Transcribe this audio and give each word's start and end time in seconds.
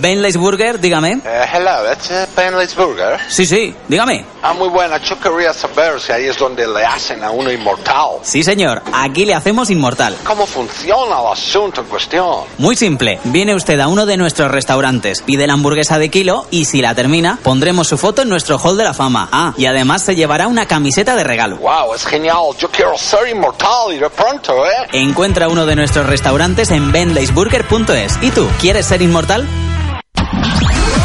Benley's 0.00 0.36
Burger, 0.36 0.80
dígame. 0.80 1.20
Eh, 1.24 1.46
hello, 1.52 1.92
it's 1.92 2.10
uh, 2.10 2.26
Bentley's 2.34 2.74
Burger. 2.74 3.18
Sí, 3.28 3.44
sí, 3.44 3.74
dígame. 3.86 4.24
Ah, 4.42 4.54
muy 4.54 4.68
buena. 4.68 4.96
Yo 4.98 5.18
quería 5.18 5.52
saber 5.52 6.00
si 6.00 6.12
ahí 6.12 6.26
es 6.26 6.38
donde 6.38 6.66
le 6.66 6.84
hacen 6.84 7.22
a 7.22 7.30
uno 7.30 7.52
inmortal. 7.52 8.20
Sí, 8.22 8.42
señor, 8.42 8.82
aquí 8.94 9.26
le 9.26 9.34
hacemos 9.34 9.68
inmortal. 9.70 10.16
¿Cómo 10.24 10.46
funciona 10.46 11.20
el 11.20 11.32
asunto 11.32 11.82
en 11.82 11.86
cuestión? 11.88 12.44
Muy 12.56 12.76
simple, 12.76 13.20
viene 13.24 13.54
usted 13.54 13.78
a 13.80 13.88
uno 13.88 14.06
de 14.06 14.16
nuestros 14.16 14.50
restaurantes, 14.50 15.20
pide 15.20 15.46
la 15.46 15.52
hamburguesa 15.52 15.98
de 15.98 16.08
kilo 16.08 16.46
y 16.50 16.64
si 16.64 16.80
la 16.80 16.94
termina, 16.94 17.38
pondremos 17.42 17.86
su 17.86 17.98
foto 17.98 18.22
en 18.22 18.30
nuestro 18.30 18.58
hall 18.58 18.78
de 18.78 18.84
la 18.84 18.94
fama. 18.94 19.28
Ah, 19.30 19.52
y 19.58 19.66
además 19.66 20.02
se 20.02 20.16
llevará 20.16 20.48
una 20.48 20.66
camiseta 20.66 21.14
de 21.14 21.24
regalo. 21.24 21.56
Wow, 21.58 21.94
es 21.94 22.06
genial. 22.06 22.38
Yo 22.58 22.70
quiero 22.70 22.96
ser 22.96 23.28
inmortal 23.28 23.92
y 23.92 23.98
de 23.98 24.08
pronto, 24.08 24.66
¿eh? 24.66 24.88
Encuentra 24.92 25.48
uno 25.48 25.66
de 25.66 25.76
nuestros 25.76 26.06
restaurantes 26.06 26.70
en 26.70 26.90
benleysburger.es. 26.90 28.18
¿Y 28.22 28.30
tú, 28.30 28.48
quieres 28.60 28.86
ser 28.86 29.02
inmortal? 29.02 29.46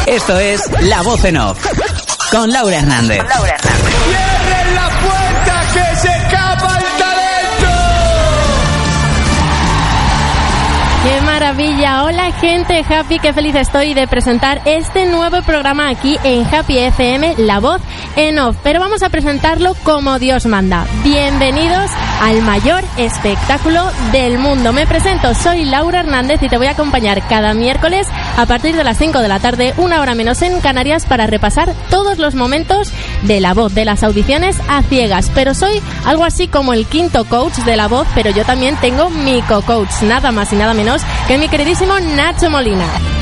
Esto 0.06 0.38
es 0.38 0.62
La 0.82 1.02
Voz 1.02 1.24
en 1.24 1.36
Off, 1.36 1.58
con 2.30 2.50
Laura 2.52 2.78
Hernández. 2.78 3.18
¡Cierren 3.18 4.74
la 4.76 4.88
puerta 5.00 5.62
que 5.74 5.96
se 5.96 6.08
escapa 6.08 6.78
el 6.78 6.84
talento! 6.96 7.72
¡Qué 11.02 11.20
maravilla! 11.22 11.45
Hola 11.58 12.32
gente, 12.32 12.84
Happy, 12.86 13.18
qué 13.18 13.32
feliz 13.32 13.54
estoy 13.54 13.94
de 13.94 14.06
presentar 14.06 14.60
este 14.66 15.06
nuevo 15.06 15.40
programa 15.40 15.88
aquí 15.88 16.18
en 16.22 16.44
Happy 16.54 16.76
FM, 16.76 17.36
La 17.38 17.60
Voz 17.60 17.80
en 18.14 18.38
Off. 18.38 18.58
Pero 18.62 18.78
vamos 18.78 19.02
a 19.02 19.08
presentarlo 19.08 19.74
como 19.82 20.18
Dios 20.18 20.44
manda. 20.44 20.86
Bienvenidos 21.02 21.90
al 22.20 22.42
mayor 22.42 22.84
espectáculo 22.98 23.90
del 24.12 24.38
mundo. 24.38 24.74
Me 24.74 24.86
presento, 24.86 25.34
soy 25.34 25.64
Laura 25.64 26.00
Hernández 26.00 26.42
y 26.42 26.48
te 26.50 26.58
voy 26.58 26.66
a 26.66 26.72
acompañar 26.72 27.26
cada 27.26 27.54
miércoles 27.54 28.06
a 28.36 28.44
partir 28.44 28.76
de 28.76 28.84
las 28.84 28.98
5 28.98 29.20
de 29.20 29.28
la 29.28 29.38
tarde, 29.38 29.72
una 29.78 30.02
hora 30.02 30.14
menos 30.14 30.42
en 30.42 30.60
Canarias, 30.60 31.06
para 31.06 31.26
repasar 31.26 31.72
todos 31.88 32.18
los 32.18 32.34
momentos 32.34 32.92
de 33.22 33.40
la 33.40 33.54
voz, 33.54 33.74
de 33.74 33.86
las 33.86 34.02
audiciones 34.02 34.58
a 34.68 34.82
ciegas. 34.82 35.30
Pero 35.34 35.54
soy 35.54 35.80
algo 36.04 36.24
así 36.24 36.48
como 36.48 36.74
el 36.74 36.86
quinto 36.86 37.24
coach 37.24 37.54
de 37.64 37.76
la 37.76 37.88
voz, 37.88 38.06
pero 38.14 38.30
yo 38.30 38.44
también 38.44 38.76
tengo 38.76 39.08
mi 39.08 39.40
co-coach, 39.42 40.02
nada 40.02 40.32
más 40.32 40.52
y 40.52 40.56
nada 40.56 40.74
menos 40.74 41.02
que 41.26 41.38
mi 41.38 41.45
queridísimo 41.48 41.98
Nacho 42.00 42.50
Molina. 42.50 43.15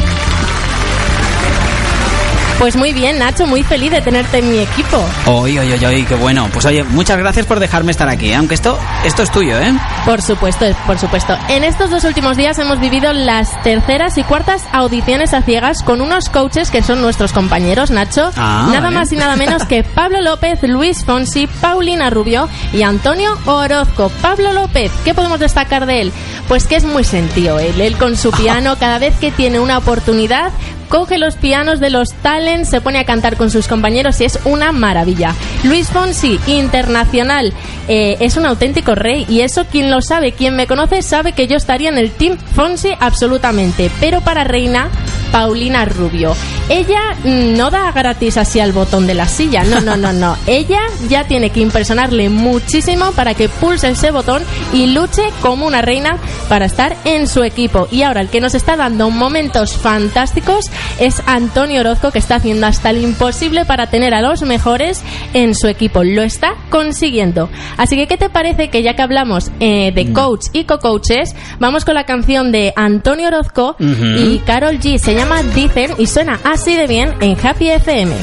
Pues 2.64 2.76
muy 2.76 2.94
bien, 2.94 3.18
Nacho, 3.18 3.46
muy 3.46 3.62
feliz 3.62 3.90
de 3.90 4.00
tenerte 4.00 4.38
en 4.38 4.50
mi 4.50 4.60
equipo. 4.60 4.96
Oye, 5.26 5.60
oye, 5.60 5.74
oye, 5.74 5.86
oye, 5.86 6.06
qué 6.06 6.14
bueno. 6.14 6.48
Pues 6.50 6.64
oye, 6.64 6.82
muchas 6.82 7.18
gracias 7.18 7.44
por 7.44 7.60
dejarme 7.60 7.90
estar 7.90 8.08
aquí, 8.08 8.30
¿eh? 8.30 8.36
aunque 8.36 8.54
esto, 8.54 8.78
esto 9.04 9.22
es 9.22 9.30
tuyo, 9.30 9.60
¿eh? 9.60 9.70
Por 10.06 10.22
supuesto, 10.22 10.64
por 10.86 10.98
supuesto. 10.98 11.36
En 11.50 11.62
estos 11.62 11.90
dos 11.90 12.04
últimos 12.04 12.38
días 12.38 12.58
hemos 12.58 12.80
vivido 12.80 13.12
las 13.12 13.62
terceras 13.62 14.16
y 14.16 14.22
cuartas 14.22 14.62
audiciones 14.72 15.34
a 15.34 15.42
ciegas 15.42 15.82
con 15.82 16.00
unos 16.00 16.30
coaches 16.30 16.70
que 16.70 16.82
son 16.82 17.02
nuestros 17.02 17.34
compañeros, 17.34 17.90
Nacho. 17.90 18.30
Ah, 18.34 18.68
nada 18.68 18.84
vale. 18.84 18.96
más 18.96 19.12
y 19.12 19.16
nada 19.16 19.36
menos 19.36 19.66
que 19.66 19.84
Pablo 19.94 20.22
López, 20.22 20.62
Luis 20.62 21.04
Fonsi, 21.04 21.46
Paulina 21.46 22.08
Rubio 22.08 22.48
y 22.72 22.80
Antonio 22.80 23.36
Orozco. 23.44 24.10
Pablo 24.22 24.54
López, 24.54 24.90
¿qué 25.04 25.12
podemos 25.12 25.38
destacar 25.38 25.84
de 25.84 26.00
él? 26.00 26.12
Pues 26.48 26.66
que 26.66 26.76
es 26.76 26.84
muy 26.84 27.04
sentido 27.04 27.58
él. 27.58 27.78
Él 27.78 27.98
con 27.98 28.16
su 28.16 28.30
piano, 28.32 28.76
cada 28.80 28.98
vez 28.98 29.14
que 29.18 29.30
tiene 29.30 29.60
una 29.60 29.76
oportunidad, 29.76 30.50
coge 30.88 31.18
los 31.18 31.36
pianos 31.36 31.80
de 31.80 31.90
los 31.90 32.12
talents, 32.14 32.68
se 32.68 32.80
pone 32.80 32.98
a 32.98 33.04
cantar 33.04 33.36
con 33.36 33.50
sus 33.50 33.68
compañeros 33.68 34.20
y 34.20 34.24
es 34.24 34.38
una 34.44 34.72
maravilla. 34.72 35.34
Luis 35.64 35.88
Fonsi, 35.88 36.38
internacional, 36.46 37.52
eh, 37.88 38.16
es 38.20 38.36
un 38.36 38.46
auténtico 38.46 38.94
rey 38.94 39.26
y 39.28 39.40
eso 39.40 39.66
quien 39.66 39.90
lo 39.90 40.02
sabe, 40.02 40.32
quien 40.32 40.56
me 40.56 40.66
conoce 40.66 41.02
sabe 41.02 41.32
que 41.32 41.46
yo 41.46 41.56
estaría 41.56 41.88
en 41.88 41.98
el 41.98 42.10
team 42.10 42.36
Fonsi 42.54 42.90
absolutamente, 43.00 43.90
pero 44.00 44.20
para 44.20 44.44
reina 44.44 44.88
Paulina 45.32 45.84
Rubio. 45.84 46.34
Ella 46.68 47.16
mm, 47.22 47.56
no 47.56 47.70
da 47.70 47.92
gratis 47.92 48.36
así 48.36 48.60
al 48.60 48.72
botón 48.72 49.06
de 49.06 49.14
la 49.14 49.28
silla, 49.28 49.64
no, 49.64 49.80
no, 49.80 49.96
no, 49.96 50.12
no. 50.12 50.36
Ella 50.46 50.80
ya 51.08 51.24
tiene 51.24 51.50
que 51.50 51.60
impresionarle 51.60 52.28
muchísimo 52.28 53.12
para 53.12 53.34
que 53.34 53.48
pulse 53.48 53.90
ese 53.90 54.10
botón 54.10 54.42
y 54.72 54.86
luche 54.86 55.22
como 55.42 55.66
una 55.66 55.82
reina 55.82 56.18
para 56.48 56.66
estar 56.66 56.96
en 57.04 57.26
su 57.28 57.42
equipo. 57.42 57.88
Y 57.90 58.02
ahora 58.02 58.20
el 58.20 58.28
que 58.28 58.40
nos 58.40 58.54
está 58.54 58.76
dando 58.76 59.10
momentos 59.10 59.74
fantásticos 59.74 60.66
es 60.98 61.22
Antonio 61.26 61.80
Orozco, 61.80 62.10
que 62.10 62.18
está 62.18 62.36
haciendo 62.36 62.66
hasta 62.66 62.90
el 62.90 63.02
imposible 63.02 63.64
para 63.64 63.88
tener 63.88 64.14
a 64.14 64.22
los 64.22 64.42
mejores 64.42 65.02
en 65.32 65.54
su 65.54 65.68
equipo. 65.68 66.04
Lo 66.04 66.22
está 66.22 66.54
consiguiendo. 66.70 67.48
Así 67.76 67.96
que, 67.96 68.06
¿qué 68.06 68.16
te 68.16 68.30
parece 68.30 68.68
que 68.68 68.82
ya 68.82 68.94
que 68.94 69.02
hablamos 69.02 69.50
eh, 69.60 69.92
de 69.94 70.12
coach 70.12 70.46
y 70.52 70.64
co-coaches, 70.64 71.34
vamos 71.58 71.84
con 71.84 71.94
la 71.94 72.04
canción 72.04 72.52
de 72.52 72.72
Antonio 72.76 73.28
Orozco 73.28 73.76
y 73.78 74.38
Carol 74.40 74.78
G. 74.78 74.98
Se 74.98 75.14
llama 75.14 75.42
Dicen 75.42 75.92
y 75.98 76.06
suena 76.06 76.40
así 76.54 76.76
de 76.76 76.86
bien 76.86 77.12
en 77.20 77.36
Happy 77.44 77.68
FM. 77.68 78.14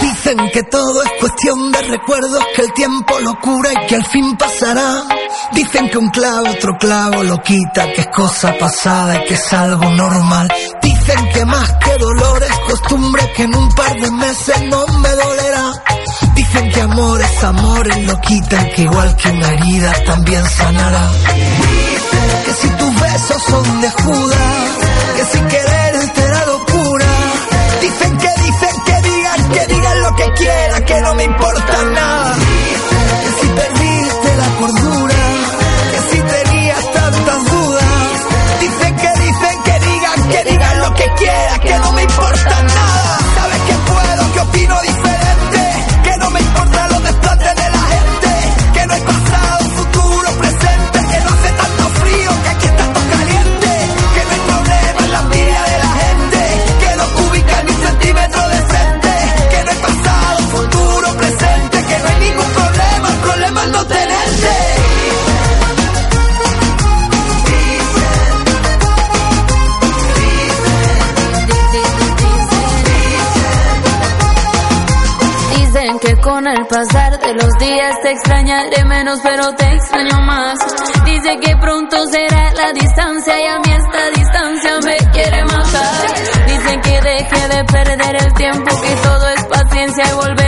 Dicen 0.00 0.50
que 0.52 0.62
todo 0.64 1.02
es 1.04 1.10
cuestión 1.20 1.70
de 1.70 1.82
recuerdos, 1.82 2.44
que 2.56 2.62
el 2.62 2.72
tiempo 2.72 3.20
lo 3.20 3.38
cura 3.38 3.70
y 3.72 3.86
que 3.86 3.94
al 3.94 4.04
fin 4.06 4.36
pasará. 4.36 5.04
Dicen 5.52 5.88
que 5.88 5.98
un 5.98 6.10
clavo 6.10 6.48
otro 6.50 6.76
clavo 6.78 7.22
lo 7.22 7.38
quita, 7.38 7.92
que 7.92 8.00
es 8.00 8.08
cosa 8.08 8.56
pasada 8.58 9.22
y 9.22 9.28
que 9.28 9.34
es 9.34 9.52
algo 9.52 9.88
normal. 9.90 10.48
Dicen 10.82 11.28
que 11.32 11.44
más 11.44 11.72
que 11.74 11.96
dolor 11.96 12.42
es 12.42 12.58
costumbre, 12.70 13.22
que 13.36 13.42
en 13.44 13.54
un 13.54 13.68
par 13.72 14.00
de 14.00 14.10
meses 14.10 14.62
no 14.68 14.84
me 14.98 15.10
dolerá. 15.10 15.72
Dicen 16.34 16.70
que 16.70 16.80
amor 16.80 17.20
es 17.20 17.44
amor, 17.44 17.88
y 17.96 18.02
lo 18.02 18.20
quitan, 18.20 18.70
que 18.70 18.82
igual 18.82 19.16
que 19.16 19.30
una 19.30 19.48
herida 19.48 19.92
también 20.04 20.44
sanará. 20.48 21.10
Dicen 21.10 22.44
que 22.44 22.52
si 22.54 22.68
tus 22.68 23.00
besos 23.00 23.42
son 23.48 23.80
de 23.80 23.90
Judas, 23.90 24.38
que 25.16 25.24
si 25.24 25.44
querer 25.44 26.12
te 26.14 26.28
da 26.28 26.46
locura. 26.46 27.06
Dicen 27.80 28.16
que 28.18 28.28
dicen 28.28 28.82
que 28.86 29.08
digan, 29.08 29.50
que 29.50 29.74
digan 29.74 30.02
lo 30.02 30.16
que 30.16 30.32
quieran, 30.32 30.84
que 30.84 31.00
no 31.00 31.14
me 31.14 31.24
importa 31.24 31.82
nada. 31.94 32.36
El 76.52 76.66
pasar 76.66 77.18
de 77.18 77.34
los 77.34 77.52
días 77.58 77.94
te 78.02 78.10
extrañaré 78.10 78.84
menos, 78.84 79.20
pero 79.22 79.54
te 79.54 79.74
extraño 79.74 80.20
más. 80.22 80.58
Dice 81.04 81.38
que 81.40 81.56
pronto 81.56 81.96
será 82.08 82.52
la 82.52 82.72
distancia 82.72 83.40
y 83.40 83.46
a 83.46 83.58
mí 83.58 83.72
esta 83.72 84.10
distancia 84.10 84.72
me 84.84 84.96
quiere 85.12 85.44
matar. 85.44 86.46
Dicen 86.46 86.80
que 86.82 87.00
deje 87.00 87.48
de 87.48 87.64
perder 87.64 88.16
el 88.22 88.34
tiempo, 88.34 88.80
que 88.82 88.94
todo 88.96 89.28
es 89.28 89.44
paciencia 89.44 90.04
y 90.08 90.14
volver 90.14 90.41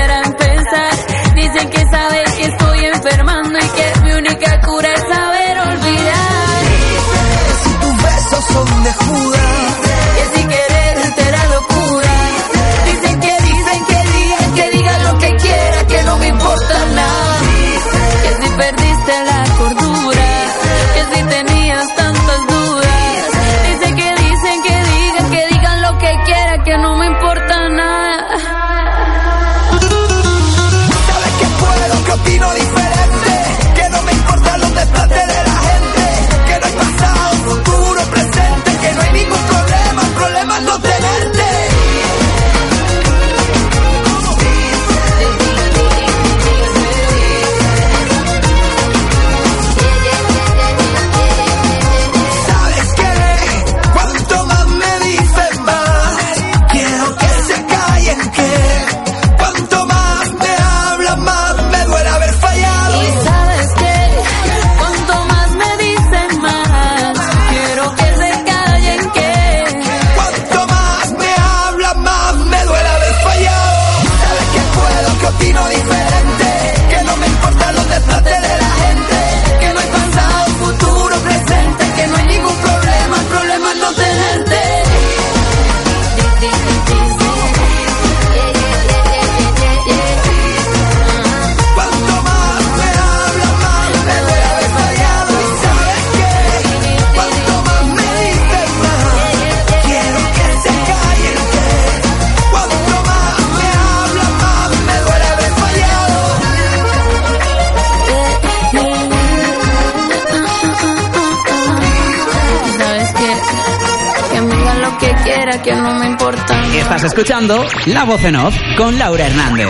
escuchando 117.15 117.65
La 117.87 118.03
Voz 118.03 118.25
en 118.25 118.35
Off 118.35 118.57
con 118.77 118.99
Laura 118.99 119.29
Hernández. 119.29 119.69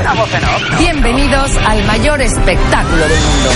Bienvenidos 0.78 1.50
al 1.58 1.84
mayor 1.84 2.22
espectáculo 2.22 3.02
del 3.06 3.20
mundo. 3.20 3.50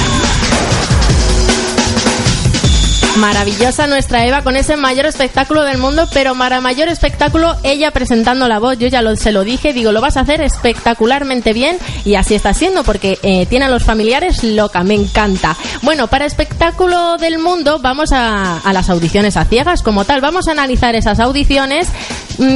Maravillosa 3.17 3.87
nuestra 3.87 4.27
Eva 4.27 4.43
con 4.43 4.57
ese 4.57 4.77
mayor 4.77 5.07
espectáculo 5.07 5.65
del 5.65 5.79
mundo, 5.79 6.07
pero 6.13 6.37
para 6.37 6.61
mayor 6.61 6.89
espectáculo 6.89 7.57
ella 7.63 7.91
presentando 7.91 8.47
la 8.47 8.59
voz. 8.59 8.79
Yo 8.79 8.89
ya 8.89 9.01
lo, 9.01 9.17
se 9.17 9.33
lo 9.33 9.43
dije, 9.43 9.73
digo, 9.73 9.91
lo 9.91 10.03
vas 10.03 10.19
a 10.19 10.21
hacer 10.21 10.43
espectacularmente 10.43 11.55
bien 11.55 11.79
y 12.05 12.15
así 12.15 12.35
está 12.35 12.53
siendo 12.53 12.85
porque 12.85 13.19
eh, 13.23 13.47
tiene 13.47 13.65
a 13.65 13.69
los 13.71 13.85
familiares 13.85 14.45
loca, 14.45 14.85
me 14.85 14.95
encanta. 14.95 15.57
Bueno, 15.83 16.09
para 16.09 16.27
espectáculo 16.27 17.17
del 17.17 17.39
mundo 17.39 17.79
vamos 17.81 18.13
a, 18.13 18.59
a 18.59 18.73
las 18.73 18.91
audiciones 18.91 19.37
a 19.39 19.47
ciegas 19.47 19.83
como 19.83 20.05
tal. 20.05 20.21
Vamos 20.21 20.47
a 20.47 20.53
analizar 20.53 20.95
esas 20.95 21.19
audiciones, 21.19 21.89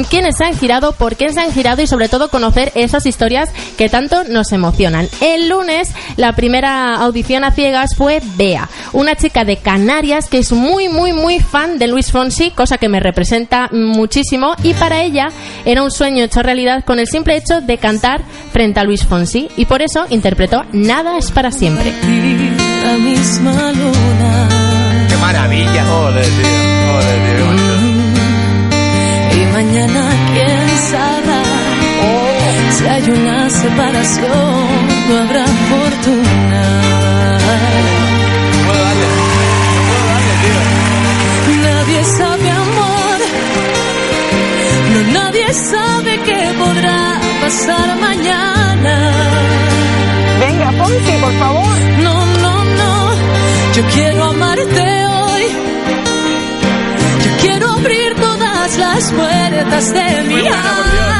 quiénes 0.09 0.37
se 0.37 0.45
han 0.45 0.57
girado, 0.57 0.93
por 0.93 1.15
qué 1.15 1.31
se 1.31 1.39
han 1.39 1.51
girado 1.51 1.81
y 1.81 1.87
sobre 1.87 2.09
todo 2.09 2.29
conocer 2.29 2.71
esas 2.75 3.05
historias 3.05 3.49
que 3.77 3.89
tanto 3.89 4.23
nos 4.23 4.51
emocionan. 4.51 5.07
El 5.21 5.49
lunes 5.49 5.89
la 6.17 6.33
primera 6.33 6.95
audición 6.95 7.43
a 7.43 7.51
ciegas 7.51 7.95
fue 7.95 8.21
Bea, 8.35 8.69
una 8.93 9.15
chica 9.15 9.45
de 9.45 9.57
Canarias 9.57 10.27
que 10.27 10.39
es 10.39 10.51
muy, 10.51 10.89
muy, 10.89 11.13
muy 11.13 11.39
fan 11.39 11.77
de 11.77 11.87
Luis 11.87 12.11
Fonsi, 12.11 12.51
cosa 12.51 12.77
que 12.77 12.89
me 12.89 12.99
representa 12.99 13.69
muchísimo, 13.71 14.55
y 14.63 14.73
para 14.73 15.01
ella 15.01 15.29
era 15.65 15.83
un 15.83 15.91
sueño 15.91 16.23
hecho 16.23 16.41
realidad 16.41 16.83
con 16.85 16.99
el 16.99 17.07
simple 17.07 17.35
hecho 17.35 17.61
de 17.61 17.77
cantar 17.77 18.21
frente 18.51 18.79
a 18.79 18.83
Luis 18.83 19.05
Fonsi, 19.05 19.49
y 19.57 19.65
por 19.65 19.81
eso 19.81 20.05
interpretó 20.09 20.63
Nada 20.71 21.17
es 21.17 21.31
para 21.31 21.51
siempre. 21.51 21.93
La 22.83 22.97
misma 22.97 23.71
luna. 23.71 25.07
Qué 25.07 25.15
maravilla. 25.17 25.93
Ole, 25.93 26.21
tío. 26.21 26.97
Ole, 26.97 27.55
tío. 27.55 27.72
Mañana, 29.63 30.09
quién 30.33 30.69
sabrá 30.91 31.41
si 32.75 32.85
hay 32.85 33.09
una 33.11 33.49
separación, 33.49 34.67
no 35.07 35.17
habrá 35.23 35.45
fortuna. 35.71 36.63
No 38.51 38.65
puedo 38.67 38.81
darle. 38.83 39.07
No 39.75 39.81
puedo 39.89 40.05
darle, 40.11 40.33
tío. 40.43 40.61
Nadie 41.67 42.03
sabe 42.03 42.49
amor, 42.49 43.19
no 44.91 44.99
nadie 45.19 45.53
sabe 45.53 46.11
qué 46.27 46.41
podrá 46.59 47.21
pasar 47.41 47.87
mañana. 48.01 48.95
Venga, 50.41 50.71
Fonsi, 50.73 51.13
por 51.21 51.33
favor. 51.41 51.77
No, 52.05 52.15
no, 52.43 52.53
no, 52.81 52.93
yo 53.75 53.83
quiero 53.93 54.12
puertas 59.63 59.93
de 59.93 60.23
mi 60.23 60.47
alma. 60.47 61.12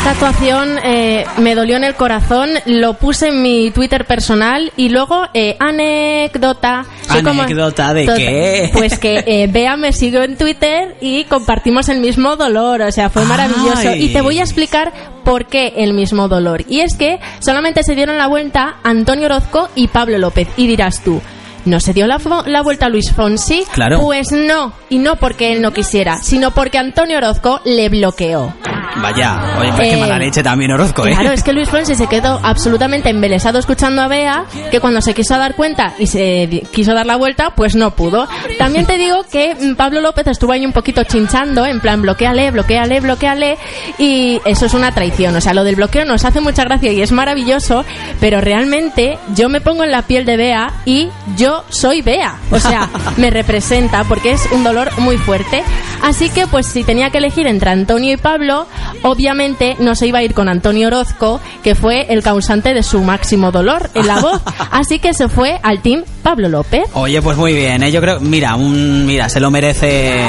Esta 0.00 0.12
actuación 0.12 0.78
eh, 0.82 1.24
me 1.38 1.54
dolió 1.54 1.76
en 1.76 1.84
el 1.84 1.94
corazón, 1.94 2.48
lo 2.64 2.94
puse 2.94 3.28
en 3.28 3.42
mi 3.42 3.70
Twitter 3.70 4.06
personal 4.06 4.72
y 4.76 4.88
luego 4.88 5.28
eh, 5.34 5.56
anécdota. 5.60 6.86
Como- 7.22 7.42
¿Anécdota 7.42 7.92
de 7.92 8.06
qué? 8.06 8.70
Pues 8.72 8.98
que 8.98 9.22
eh, 9.26 9.46
Bea 9.46 9.76
me 9.76 9.92
siguió 9.92 10.22
en 10.22 10.38
Twitter 10.38 10.96
y 11.02 11.24
compartimos 11.24 11.90
el 11.90 12.00
mismo 12.00 12.36
dolor, 12.36 12.80
o 12.80 12.90
sea, 12.92 13.10
fue 13.10 13.26
maravilloso. 13.26 13.90
Ay. 13.90 14.04
Y 14.04 14.12
te 14.14 14.22
voy 14.22 14.38
a 14.38 14.42
explicar 14.42 14.90
por 15.22 15.44
qué 15.46 15.74
el 15.76 15.92
mismo 15.92 16.28
dolor. 16.28 16.64
Y 16.66 16.80
es 16.80 16.96
que 16.96 17.20
solamente 17.40 17.82
se 17.82 17.94
dieron 17.94 18.16
la 18.16 18.26
vuelta 18.26 18.76
Antonio 18.82 19.26
Orozco 19.26 19.68
y 19.74 19.88
Pablo 19.88 20.16
López. 20.16 20.48
Y 20.56 20.66
dirás 20.66 21.02
tú, 21.04 21.20
¿no 21.66 21.78
se 21.78 21.92
dio 21.92 22.06
la, 22.06 22.18
la 22.46 22.62
vuelta 22.62 22.86
a 22.86 22.88
Luis 22.88 23.12
Fonsi? 23.12 23.64
Claro. 23.74 24.00
Pues 24.00 24.32
no, 24.32 24.72
y 24.88 24.96
no 24.98 25.16
porque 25.16 25.52
él 25.52 25.60
no 25.60 25.74
quisiera, 25.74 26.16
sino 26.16 26.52
porque 26.52 26.78
Antonio 26.78 27.18
Orozco 27.18 27.60
le 27.66 27.90
bloqueó. 27.90 28.54
Vaya, 28.96 29.56
oye, 29.58 29.72
pues 29.76 29.92
Eh, 29.92 29.96
mala 29.96 30.18
leche 30.18 30.42
también 30.42 30.70
Orozco, 30.72 31.06
¿eh? 31.06 31.12
Claro, 31.12 31.32
es 31.32 31.42
que 31.42 31.52
Luis 31.52 31.68
Fonsi 31.68 31.94
se 31.94 32.06
quedó 32.06 32.40
absolutamente 32.42 33.08
embelesado 33.10 33.58
escuchando 33.58 34.02
a 34.02 34.08
Bea, 34.08 34.44
que 34.70 34.80
cuando 34.80 35.00
se 35.00 35.14
quiso 35.14 35.36
dar 35.38 35.54
cuenta 35.54 35.94
y 35.98 36.06
se 36.06 36.64
quiso 36.72 36.92
dar 36.94 37.06
la 37.06 37.16
vuelta, 37.16 37.50
pues 37.54 37.74
no 37.76 37.92
pudo. 37.92 38.28
También 38.58 38.86
te 38.86 38.98
digo 38.98 39.24
que 39.30 39.54
mm, 39.54 39.74
Pablo 39.74 40.00
López 40.00 40.26
estuvo 40.26 40.52
ahí 40.52 40.66
un 40.66 40.72
poquito 40.72 41.04
chinchando, 41.04 41.64
en 41.66 41.80
plan 41.80 42.02
bloqueale, 42.02 42.50
bloqueale, 42.50 43.00
bloqueale, 43.00 43.58
y 43.98 44.40
eso 44.44 44.66
es 44.66 44.74
una 44.74 44.92
traición. 44.92 45.34
O 45.36 45.40
sea, 45.40 45.54
lo 45.54 45.64
del 45.64 45.76
bloqueo 45.76 46.04
nos 46.04 46.24
hace 46.24 46.40
mucha 46.40 46.64
gracia 46.64 46.92
y 46.92 47.00
es 47.00 47.12
maravilloso, 47.12 47.84
pero 48.20 48.40
realmente 48.40 49.18
yo 49.34 49.48
me 49.48 49.60
pongo 49.60 49.84
en 49.84 49.92
la 49.92 50.02
piel 50.02 50.24
de 50.24 50.36
Bea 50.36 50.72
y 50.84 51.08
yo 51.36 51.64
soy 51.68 52.02
Bea. 52.02 52.34
O 52.50 52.58
sea, 52.58 52.88
me 53.16 53.30
representa 53.30 54.04
porque 54.04 54.32
es 54.32 54.46
un 54.52 54.64
dolor 54.64 54.90
muy 54.98 55.16
fuerte. 55.16 55.62
Así 56.02 56.30
que, 56.30 56.46
pues 56.46 56.66
si 56.66 56.82
tenía 56.82 57.10
que 57.10 57.18
elegir 57.18 57.46
entre 57.46 57.70
Antonio 57.70 58.12
y 58.14 58.16
Pablo, 58.16 58.66
obviamente 59.02 59.76
no 59.78 59.94
se 59.94 60.06
iba 60.06 60.18
a 60.18 60.22
ir 60.22 60.34
con 60.34 60.48
Antonio 60.48 60.88
Orozco, 60.88 61.40
que 61.62 61.74
fue 61.74 62.06
el 62.12 62.22
causante 62.22 62.74
de 62.74 62.82
su 62.82 63.00
máximo 63.02 63.52
dolor 63.52 63.90
en 63.94 64.06
la 64.06 64.20
voz. 64.20 64.40
Así 64.70 64.98
que 64.98 65.14
se 65.14 65.28
fue 65.28 65.58
al 65.62 65.80
team 65.80 66.04
Pablo 66.22 66.48
López. 66.48 66.84
Oye, 66.94 67.20
pues 67.22 67.36
muy 67.36 67.54
bien, 67.54 67.82
¿eh? 67.82 67.92
yo 67.92 68.00
creo, 68.00 68.20
mira, 68.20 68.54
un, 68.54 69.06
mira, 69.06 69.28
se 69.28 69.40
lo 69.40 69.50
merece, 69.50 70.24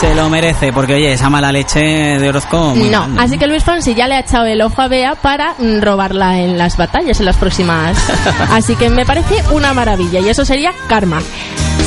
se 0.00 0.14
lo 0.14 0.28
merece, 0.28 0.72
porque 0.72 0.94
oye, 0.94 1.12
esa 1.12 1.28
mala 1.30 1.52
leche 1.52 1.80
de 1.80 2.28
Orozco, 2.28 2.74
muy 2.74 2.88
No, 2.88 3.06
así 3.18 3.38
que 3.38 3.46
Luis 3.46 3.64
Fonsi 3.64 3.94
ya 3.94 4.06
le 4.06 4.14
ha 4.14 4.20
echado 4.20 4.46
el 4.46 4.60
ojo 4.62 4.80
a 4.82 4.88
Bea 4.88 5.14
para 5.16 5.54
mm, 5.58 5.80
robarla 5.80 6.40
en 6.40 6.56
las 6.58 6.76
batallas, 6.76 7.18
en 7.20 7.26
las 7.26 7.36
próximas. 7.36 7.96
Así 8.50 8.76
que 8.76 8.88
me 8.90 9.04
parece 9.04 9.42
una 9.52 9.72
maravilla 9.72 10.20
y 10.20 10.28
eso 10.28 10.44
sería 10.44 10.72
karma. 10.88 11.20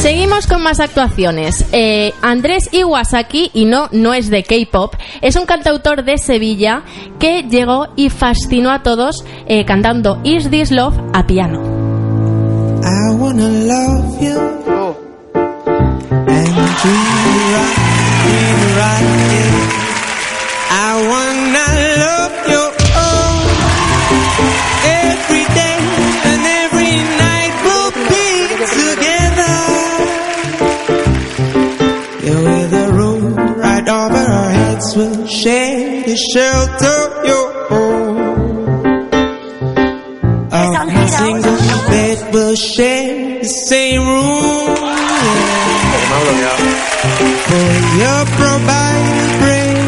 Seguimos 0.01 0.47
con 0.47 0.63
más 0.63 0.79
actuaciones. 0.79 1.63
Eh, 1.73 2.11
Andrés 2.23 2.69
Iwasaki, 2.73 3.51
y 3.53 3.65
no, 3.65 3.87
no 3.91 4.15
es 4.15 4.31
de 4.31 4.41
K-pop, 4.41 4.95
es 5.21 5.35
un 5.35 5.45
cantautor 5.45 6.03
de 6.03 6.17
Sevilla 6.17 6.81
que 7.19 7.43
llegó 7.43 7.87
y 7.95 8.09
fascinó 8.09 8.71
a 8.71 8.81
todos 8.81 9.23
eh, 9.45 9.63
cantando 9.63 10.19
Is 10.23 10.49
This 10.49 10.71
Love 10.71 10.97
a 11.13 11.27
piano. 11.27 11.61
I 12.83 13.13
wanna 13.13 13.47
love 13.47 14.19
you 14.19 14.39
and 16.27 17.80
me 36.11 36.17
shelter 36.17 36.99
your 37.25 37.47
home. 37.69 39.07
I'm 40.51 40.87
missing 40.87 41.37
the 41.47 41.55
bed, 41.89 42.17
but 42.33 42.55
share 42.55 43.39
the 43.39 43.47
same 43.47 44.01
room. 44.01 44.75
For 47.47 47.71
your 48.03 48.21
provided 48.39 49.29
brain 49.41 49.81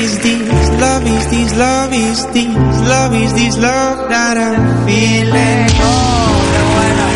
is 0.00 0.12
this 0.18 0.70
love, 0.80 1.06
is 1.06 1.26
this 1.30 1.50
love, 1.56 1.92
is 1.92 2.26
this 2.32 2.88
love, 2.88 3.14
is 3.14 3.32
this 3.34 3.56
love 3.58 4.08
that 4.08 4.36
I'm 4.36 4.86
feeling. 4.86 5.68
Oh, 5.80 7.11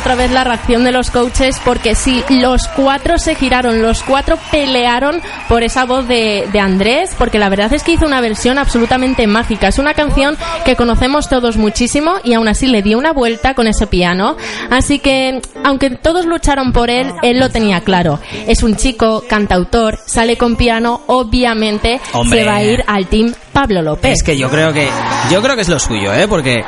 otra 0.00 0.14
vez 0.14 0.30
la 0.30 0.44
reacción 0.44 0.82
de 0.82 0.92
los 0.92 1.10
coaches 1.10 1.60
porque 1.62 1.94
sí, 1.94 2.24
los 2.30 2.68
cuatro 2.68 3.18
se 3.18 3.34
giraron, 3.34 3.82
los 3.82 4.02
cuatro 4.02 4.38
pelearon 4.50 5.20
por 5.46 5.62
esa 5.62 5.84
voz 5.84 6.08
de, 6.08 6.48
de, 6.50 6.58
Andrés, 6.58 7.14
porque 7.18 7.38
la 7.38 7.50
verdad 7.50 7.70
es 7.74 7.82
que 7.82 7.92
hizo 7.92 8.06
una 8.06 8.22
versión 8.22 8.56
absolutamente 8.56 9.26
mágica. 9.26 9.68
Es 9.68 9.78
una 9.78 9.92
canción 9.92 10.38
que 10.64 10.74
conocemos 10.74 11.28
todos 11.28 11.58
muchísimo 11.58 12.14
y 12.24 12.32
aún 12.32 12.48
así 12.48 12.66
le 12.66 12.80
dio 12.80 12.96
una 12.96 13.12
vuelta 13.12 13.52
con 13.52 13.66
ese 13.66 13.86
piano. 13.86 14.38
Así 14.70 15.00
que, 15.00 15.42
aunque 15.64 15.90
todos 15.90 16.24
lucharon 16.24 16.72
por 16.72 16.88
él, 16.88 17.12
él 17.22 17.38
lo 17.38 17.50
tenía 17.50 17.82
claro. 17.82 18.20
Es 18.46 18.62
un 18.62 18.76
chico 18.76 19.24
cantautor, 19.28 19.98
sale 20.06 20.38
con 20.38 20.56
piano, 20.56 21.02
obviamente 21.08 22.00
Hombre. 22.14 22.40
se 22.40 22.46
va 22.46 22.54
a 22.56 22.62
ir 22.64 22.84
al 22.86 23.06
team 23.06 23.34
Pablo 23.52 23.82
López. 23.82 24.12
Es 24.18 24.22
que 24.22 24.36
yo 24.36 24.48
creo 24.50 24.72
que 24.72 24.88
yo 25.30 25.42
creo 25.42 25.56
que 25.56 25.62
es 25.62 25.68
lo 25.68 25.78
suyo, 25.78 26.12
¿eh? 26.14 26.26
Porque 26.28 26.58
eh, 26.60 26.64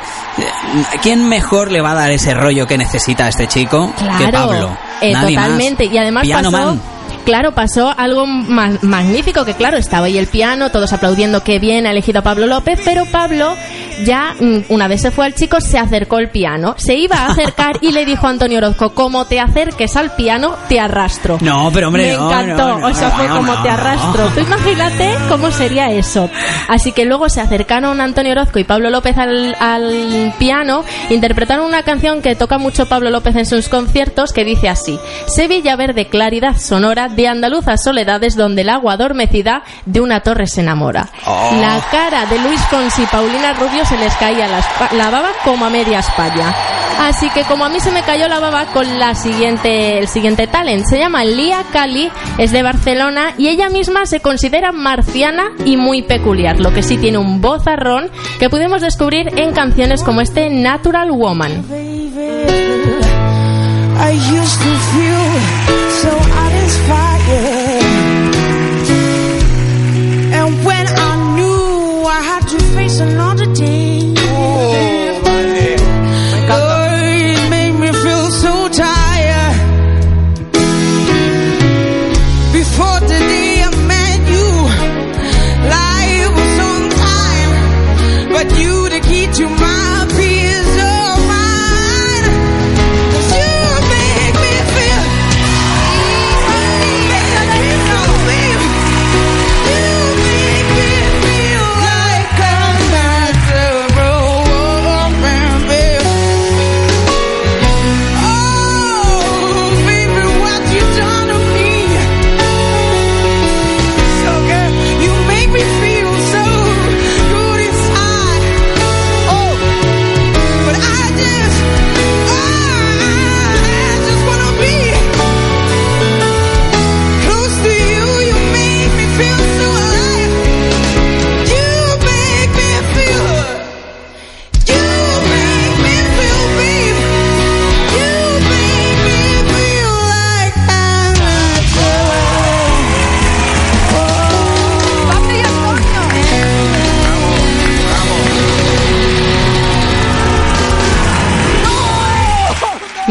quién 1.01 1.27
mejor 1.27 1.71
le 1.71 1.81
va 1.81 1.91
a 1.91 1.95
dar 1.95 2.11
ese 2.11 2.33
rollo 2.33 2.67
que 2.67 2.77
necesita 2.77 3.27
este 3.27 3.47
chico 3.47 3.91
Claro, 3.97 4.25
que 4.25 4.31
Pablo. 4.31 4.77
eh, 5.01 5.11
Nadie 5.13 5.35
más. 5.35 5.45
totalmente. 5.45 5.85
Y 5.85 5.97
además 5.97 6.23
Piano 6.23 6.51
pasó, 6.51 6.65
man. 6.67 6.81
claro, 7.25 7.51
pasó 7.53 7.93
algo 7.97 8.25
ma- 8.25 8.77
magnífico, 8.81 9.45
que 9.45 9.53
claro, 9.53 9.77
estaba 9.77 10.07
ahí 10.07 10.17
el 10.17 10.27
piano, 10.27 10.71
todos 10.71 10.91
aplaudiendo 10.93 11.43
que 11.43 11.59
bien 11.59 11.87
ha 11.87 11.91
elegido 11.91 12.19
a 12.19 12.23
Pablo 12.23 12.47
López, 12.47 12.79
pero 12.83 13.05
Pablo 13.05 13.55
ya, 14.05 14.35
mm, 14.39 14.65
una 14.69 14.87
vez 14.87 15.01
se 15.01 15.11
fue 15.11 15.25
al 15.25 15.33
chico, 15.35 15.61
se 15.61 15.77
acercó 15.77 16.17
al 16.17 16.29
piano, 16.29 16.75
se 16.77 16.95
iba 16.95 17.17
a 17.17 17.27
acercar 17.27 17.77
y 17.81 17.91
le 17.91 18.05
dijo 18.05 18.27
a 18.27 18.31
Antonio 18.31 18.57
Orozco, 18.57 18.93
como 18.93 19.25
te 19.25 19.39
acerques 19.39 19.95
al 19.95 20.15
piano, 20.15 20.55
te 20.67 20.79
arrastro. 20.79 21.37
No, 21.41 21.69
pero 21.73 21.87
hombre, 21.87 22.11
Me 22.11 22.17
no, 22.17 22.29
encantó, 22.29 22.79
no, 22.79 22.87
o 22.87 22.93
sea, 22.93 23.11
fue 23.11 23.27
como 23.27 23.61
te 23.61 23.69
arrastro. 23.69 24.27
Tú 24.29 24.39
imagínate 24.41 25.15
cómo 25.29 25.51
sería 25.51 25.91
eso. 25.91 26.29
Así 26.67 26.91
que 26.91 27.05
luego 27.05 27.29
se 27.29 27.41
acercaron 27.41 28.01
Antonio 28.01 28.31
Orozco 28.33 28.59
y 28.59 28.63
Pablo 28.63 28.89
López 28.89 29.17
al, 29.17 29.55
al 29.59 30.33
piano, 30.39 30.83
interpretaron 31.09 31.65
una 31.65 31.83
canción 31.83 32.21
que 32.21 32.35
toca 32.35 32.57
mucho 32.57 32.87
Pablo 32.87 33.09
López 33.09 33.35
en 33.35 33.45
sus 33.45 33.69
conciertos 33.69 34.33
que 34.33 34.45
dice 34.45 34.69
así: 34.69 34.99
Sevilla 35.27 35.75
verde 35.75 36.07
claridad 36.07 36.57
sonora 36.57 37.09
de 37.09 37.27
andaluzas 37.27 37.83
soledades 37.83 38.35
donde 38.35 38.61
el 38.61 38.69
agua 38.69 38.93
adormecida 38.93 39.63
de 39.85 40.01
una 40.01 40.21
torre 40.21 40.47
se 40.47 40.61
enamora. 40.61 41.09
Oh. 41.25 41.51
La 41.59 41.79
cara 41.91 42.25
de 42.25 42.39
Luis 42.39 42.59
Fonsi 42.69 43.03
y 43.03 43.05
Paulina 43.07 43.53
Rubio 43.53 43.82
se 43.85 43.97
les 43.97 44.15
caía 44.15 44.47
la, 44.47 45.09
baba 45.09 45.29
como 45.43 45.65
a 45.65 45.69
media 45.69 45.99
España. 45.99 46.53
Así 46.99 47.29
que 47.31 47.43
como 47.43 47.65
a 47.65 47.69
mí 47.69 47.79
se 47.79 47.91
me 47.91 48.03
cayó 48.03 48.27
la 48.27 48.39
baba 48.39 48.65
con 48.67 48.99
la 48.99 49.15
siguiente, 49.15 49.97
el 49.97 50.07
siguiente 50.07 50.47
talent. 50.47 50.85
Se 50.85 50.97
llama 50.97 51.25
Lia 51.25 51.63
Cali, 51.71 52.11
es 52.37 52.51
de 52.51 52.63
Barcelona 52.63 53.33
y 53.37 53.49
ella 53.49 53.69
misma 53.69 54.05
se 54.05 54.19
considera 54.19 54.71
marciana 54.71 55.45
y 55.65 55.75
muy 55.75 56.03
peculiar, 56.03 56.59
lo 56.59 56.71
que 56.73 56.83
sí 56.83 56.97
tiene 56.97 57.17
un 57.17 57.41
vozarrón 57.41 58.09
que 58.39 58.49
pudimos 58.49 58.81
descubrir 58.81 59.39
en 59.39 59.53
canciones 59.53 60.03
como 60.03 60.21
este 60.21 60.49
Natural 60.49 61.11
Woman. 61.11 61.63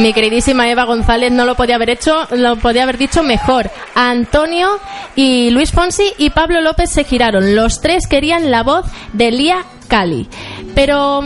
Mi 0.02 0.12
queridísima 0.12 0.68
Eva 0.68 0.82
González 0.82 1.30
no 1.30 1.44
lo 1.44 1.54
podía 1.54 1.76
haber 1.76 1.90
hecho, 1.90 2.26
lo 2.32 2.56
podía 2.56 2.82
haber 2.82 2.98
dicho 2.98 3.22
mejor. 3.22 3.70
Antonio 3.94 4.80
y 5.14 5.50
Luis 5.50 5.70
Fonsi 5.70 6.12
y 6.18 6.30
Pablo 6.30 6.60
López 6.60 6.90
se 6.90 7.04
giraron. 7.04 7.54
Los 7.54 7.80
tres 7.80 8.08
querían 8.08 8.50
la 8.50 8.64
voz 8.64 8.84
de 9.12 9.30
Lía 9.30 9.64
Cali. 9.86 10.28
Pero 10.74 11.22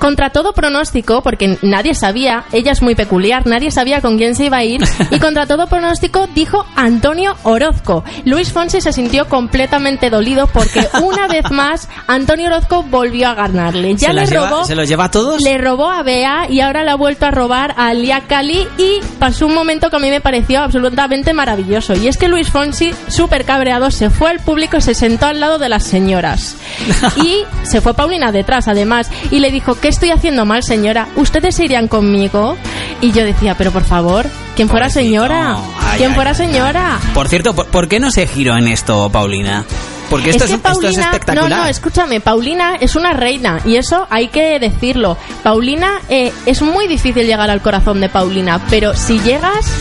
contra 0.00 0.30
todo 0.30 0.52
pronóstico, 0.52 1.22
porque 1.22 1.58
nadie 1.62 1.94
sabía, 1.94 2.44
ella 2.52 2.72
es 2.72 2.82
muy 2.82 2.96
peculiar, 2.96 3.46
nadie 3.46 3.70
sabía 3.70 4.00
con 4.00 4.16
quién 4.18 4.34
se 4.34 4.46
iba 4.46 4.56
a 4.56 4.64
ir, 4.64 4.80
y 5.12 5.18
contra 5.20 5.46
todo 5.46 5.68
pronóstico 5.68 6.26
dijo 6.34 6.66
Antonio 6.74 7.36
Orozco. 7.44 8.02
Luis 8.24 8.52
Fonsi 8.52 8.80
se 8.80 8.92
sintió 8.92 9.28
completamente 9.28 10.10
dolido 10.10 10.46
porque 10.48 10.88
una 11.02 11.28
vez 11.28 11.50
más 11.50 11.88
Antonio 12.08 12.46
Orozco 12.48 12.82
volvió 12.82 13.28
a 13.28 13.34
ganarle. 13.34 13.94
Ya 13.94 14.08
¿Se, 14.08 14.14
le 14.14 14.20
las 14.22 14.30
lleva- 14.30 14.48
robó 14.50 14.64
¿Se 14.64 14.74
los 14.74 14.88
lleva 14.88 15.04
a 15.04 15.10
todos? 15.10 15.42
le 15.42 15.58
robó 15.58 15.90
a 15.90 16.02
Bea 16.02 16.46
y 16.48 16.60
ahora 16.60 16.82
le 16.82 16.90
ha 16.90 16.94
vuelto 16.96 17.26
a 17.26 17.30
robar 17.30 17.74
a 17.76 17.92
Lia 17.94 18.22
Cali 18.26 18.66
y 18.78 19.00
pasó 19.18 19.46
un 19.46 19.54
momento 19.54 19.90
que 19.90 19.96
a 19.96 20.00
mí 20.00 20.10
me 20.10 20.20
pareció 20.20 20.60
absolutamente 20.62 21.32
maravilloso. 21.34 21.94
Y 21.94 22.08
es 22.08 22.16
que 22.16 22.28
Luis 22.28 22.50
Fonsi, 22.50 22.92
súper 23.08 23.44
cabreado, 23.44 23.90
se 23.90 24.08
fue 24.08 24.30
al 24.30 24.40
público 24.40 24.78
y 24.78 24.80
se 24.80 24.94
sentó 24.94 25.26
al 25.26 25.40
lado 25.40 25.58
de 25.58 25.68
las 25.68 25.84
señoras. 25.84 26.56
Y 27.22 27.44
se 27.64 27.80
fue 27.82 27.92
Paulina 27.92 28.32
detrás, 28.32 28.66
además, 28.68 29.10
y 29.30 29.40
le 29.40 29.50
dijo, 29.50 29.74
¿qué 29.78 29.89
estoy 29.90 30.10
haciendo 30.10 30.44
mal, 30.46 30.62
señora? 30.62 31.08
¿Ustedes 31.16 31.56
se 31.56 31.64
irían 31.64 31.88
conmigo? 31.88 32.56
Y 33.00 33.12
yo 33.12 33.24
decía, 33.24 33.56
pero 33.56 33.70
por 33.70 33.84
favor, 33.84 34.26
¿quién 34.56 34.68
fuera 34.68 34.86
Pobrecito. 34.86 35.04
señora? 35.04 35.56
Ay, 35.80 35.98
¿Quién 35.98 36.10
ay, 36.10 36.14
fuera 36.14 36.30
ay, 36.30 36.36
señora? 36.36 36.98
Por 37.14 37.28
cierto, 37.28 37.54
¿por, 37.54 37.66
por 37.66 37.88
qué 37.88 38.00
no 38.00 38.10
se 38.10 38.26
giró 38.26 38.56
en 38.56 38.68
esto, 38.68 39.10
Paulina? 39.10 39.64
Porque 40.10 40.30
esto 40.30 40.44
es, 40.44 40.50
que 40.50 40.56
esto 40.56 40.68
es 40.68 40.74
Paulina, 40.78 41.02
espectacular. 41.04 41.50
No, 41.50 41.56
no, 41.58 41.66
escúchame, 41.66 42.20
Paulina 42.20 42.74
es 42.80 42.96
una 42.96 43.12
reina 43.12 43.60
y 43.64 43.76
eso 43.76 44.08
hay 44.10 44.26
que 44.28 44.58
decirlo. 44.58 45.16
Paulina, 45.44 46.00
eh, 46.08 46.32
es 46.46 46.62
muy 46.62 46.88
difícil 46.88 47.26
llegar 47.26 47.48
al 47.48 47.62
corazón 47.62 48.00
de 48.00 48.08
Paulina, 48.08 48.60
pero 48.68 48.96
si 48.96 49.20
llegas 49.20 49.72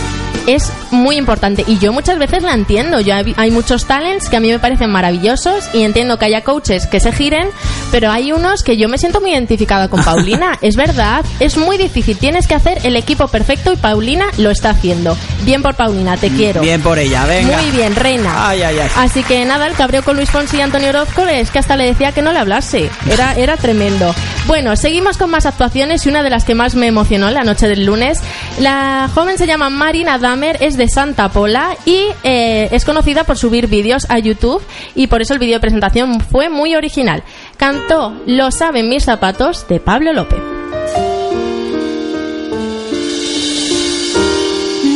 es 0.56 0.72
muy 0.92 1.18
importante 1.18 1.64
y 1.68 1.78
yo 1.78 1.94
muchas 1.94 2.18
veces 2.18 2.44
la 2.44 2.54
entiendo. 2.54 3.00
Yo 3.00 3.16
hay, 3.16 3.52
muchos 3.52 3.86
talents 3.86 4.30
que 4.30 4.38
a 4.38 4.40
mí 4.40 4.50
me 4.50 4.60
parecen 4.60 4.90
maravillosos 4.90 5.70
y 5.74 5.84
entiendo 5.84 6.18
que 6.18 6.26
haya 6.26 6.44
coaches 6.44 6.88
que 6.88 7.00
se 7.00 7.12
giren, 7.12 7.50
pero 7.92 8.12
hay 8.12 8.32
unos 8.32 8.64
que 8.64 8.78
yo 8.78 8.90
me 8.90 8.98
siento 8.98 9.22
muy 9.22 9.32
identificada 9.32 9.88
con 9.88 10.04
Paulina. 10.04 10.58
es 10.62 10.76
verdad, 10.76 11.26
es 11.40 11.58
muy 11.58 11.78
difícil. 11.78 12.18
Tienes 12.18 12.48
que 12.48 12.56
hacer 12.56 12.80
el 12.84 12.96
equipo 12.96 13.28
perfecto 13.28 13.72
y 13.72 13.76
Paulina 13.76 14.26
lo 14.38 14.50
está 14.50 14.72
haciendo. 14.72 15.18
Bien 15.44 15.62
por 15.62 15.76
Paulina, 15.76 16.18
te 16.18 16.30
quiero. 16.30 16.62
Bien 16.62 16.82
por 16.82 17.00
ella, 17.00 17.26
venga. 17.26 17.58
Muy 17.62 17.72
bien, 17.72 17.96
reina. 17.96 18.50
Ay, 18.50 18.62
ay, 18.62 18.80
ay. 18.80 18.90
Así 18.98 19.24
que 19.24 19.44
nada, 19.46 19.68
el 19.68 19.74
cabreo 19.74 20.04
con 20.04 20.16
Luis 20.16 20.30
Fonsi 20.30 20.58
y 20.58 20.62
Antonio 20.62 20.90
Orozco 20.90 21.26
es 21.26 21.50
que 21.52 21.60
hasta 21.60 21.76
le 21.76 21.86
decía 21.86 22.12
que 22.12 22.22
no 22.22 22.32
le 22.32 22.40
hablase. 22.40 22.90
Era, 23.10 23.34
era 23.38 23.58
tremendo. 23.58 24.14
Bueno, 24.48 24.76
seguimos 24.76 25.18
con 25.18 25.30
más 25.30 25.46
actuaciones 25.46 26.06
y 26.06 26.10
una 26.10 26.24
de 26.24 26.30
las 26.30 26.44
que 26.44 26.56
más 26.56 26.76
me 26.76 26.88
emocionó 26.88 27.30
la 27.30 27.44
noche 27.44 27.68
del 27.68 27.86
lunes. 27.86 28.20
La 28.60 29.10
joven 29.14 29.38
se 29.38 29.48
llama 29.48 29.70
Marina 29.70 30.18
Es 30.42 30.78
de 30.78 30.88
Santa 30.88 31.28
Pola 31.30 31.76
y 31.86 32.06
eh, 32.24 32.70
es 32.72 32.86
conocida 32.86 33.26
por 33.26 33.38
subir 33.38 33.68
vídeos 33.68 34.06
a 34.10 34.20
YouTube 34.20 34.64
y 34.96 35.08
por 35.08 35.22
eso 35.22 35.34
el 35.34 35.40
vídeo 35.40 35.56
de 35.56 35.60
presentación 35.60 36.22
fue 36.22 36.48
muy 36.48 36.76
original. 36.76 37.24
Cantó 37.58 38.16
Lo 38.26 38.50
saben 38.50 38.88
mis 38.88 39.04
zapatos 39.04 39.68
de 39.68 39.82
Pablo 39.82 40.14
López. 40.14 40.40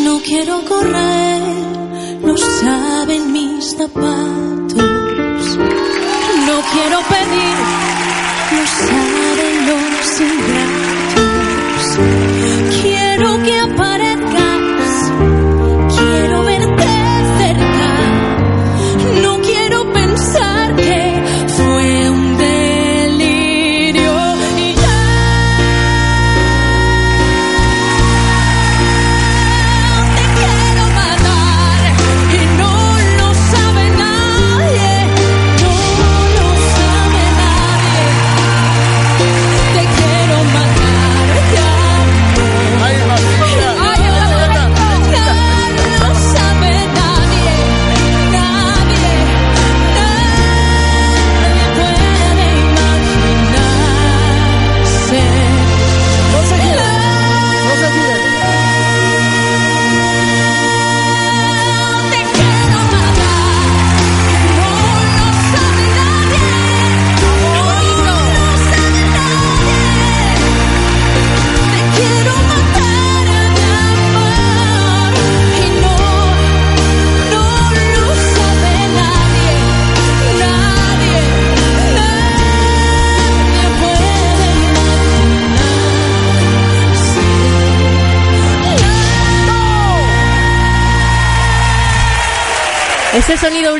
No 0.05 0.21
quiero 0.25 0.61
correr, 0.63 1.41
lo 2.23 2.37
saben 2.37 3.33
mis 3.33 3.75
zapatos. 3.75 4.77
No 6.47 6.61
quiero 6.71 6.99
pedir, 7.09 7.57
lo 8.51 8.67
saben 8.87 9.23
Ese 10.03 10.29
sonido 10.29 10.82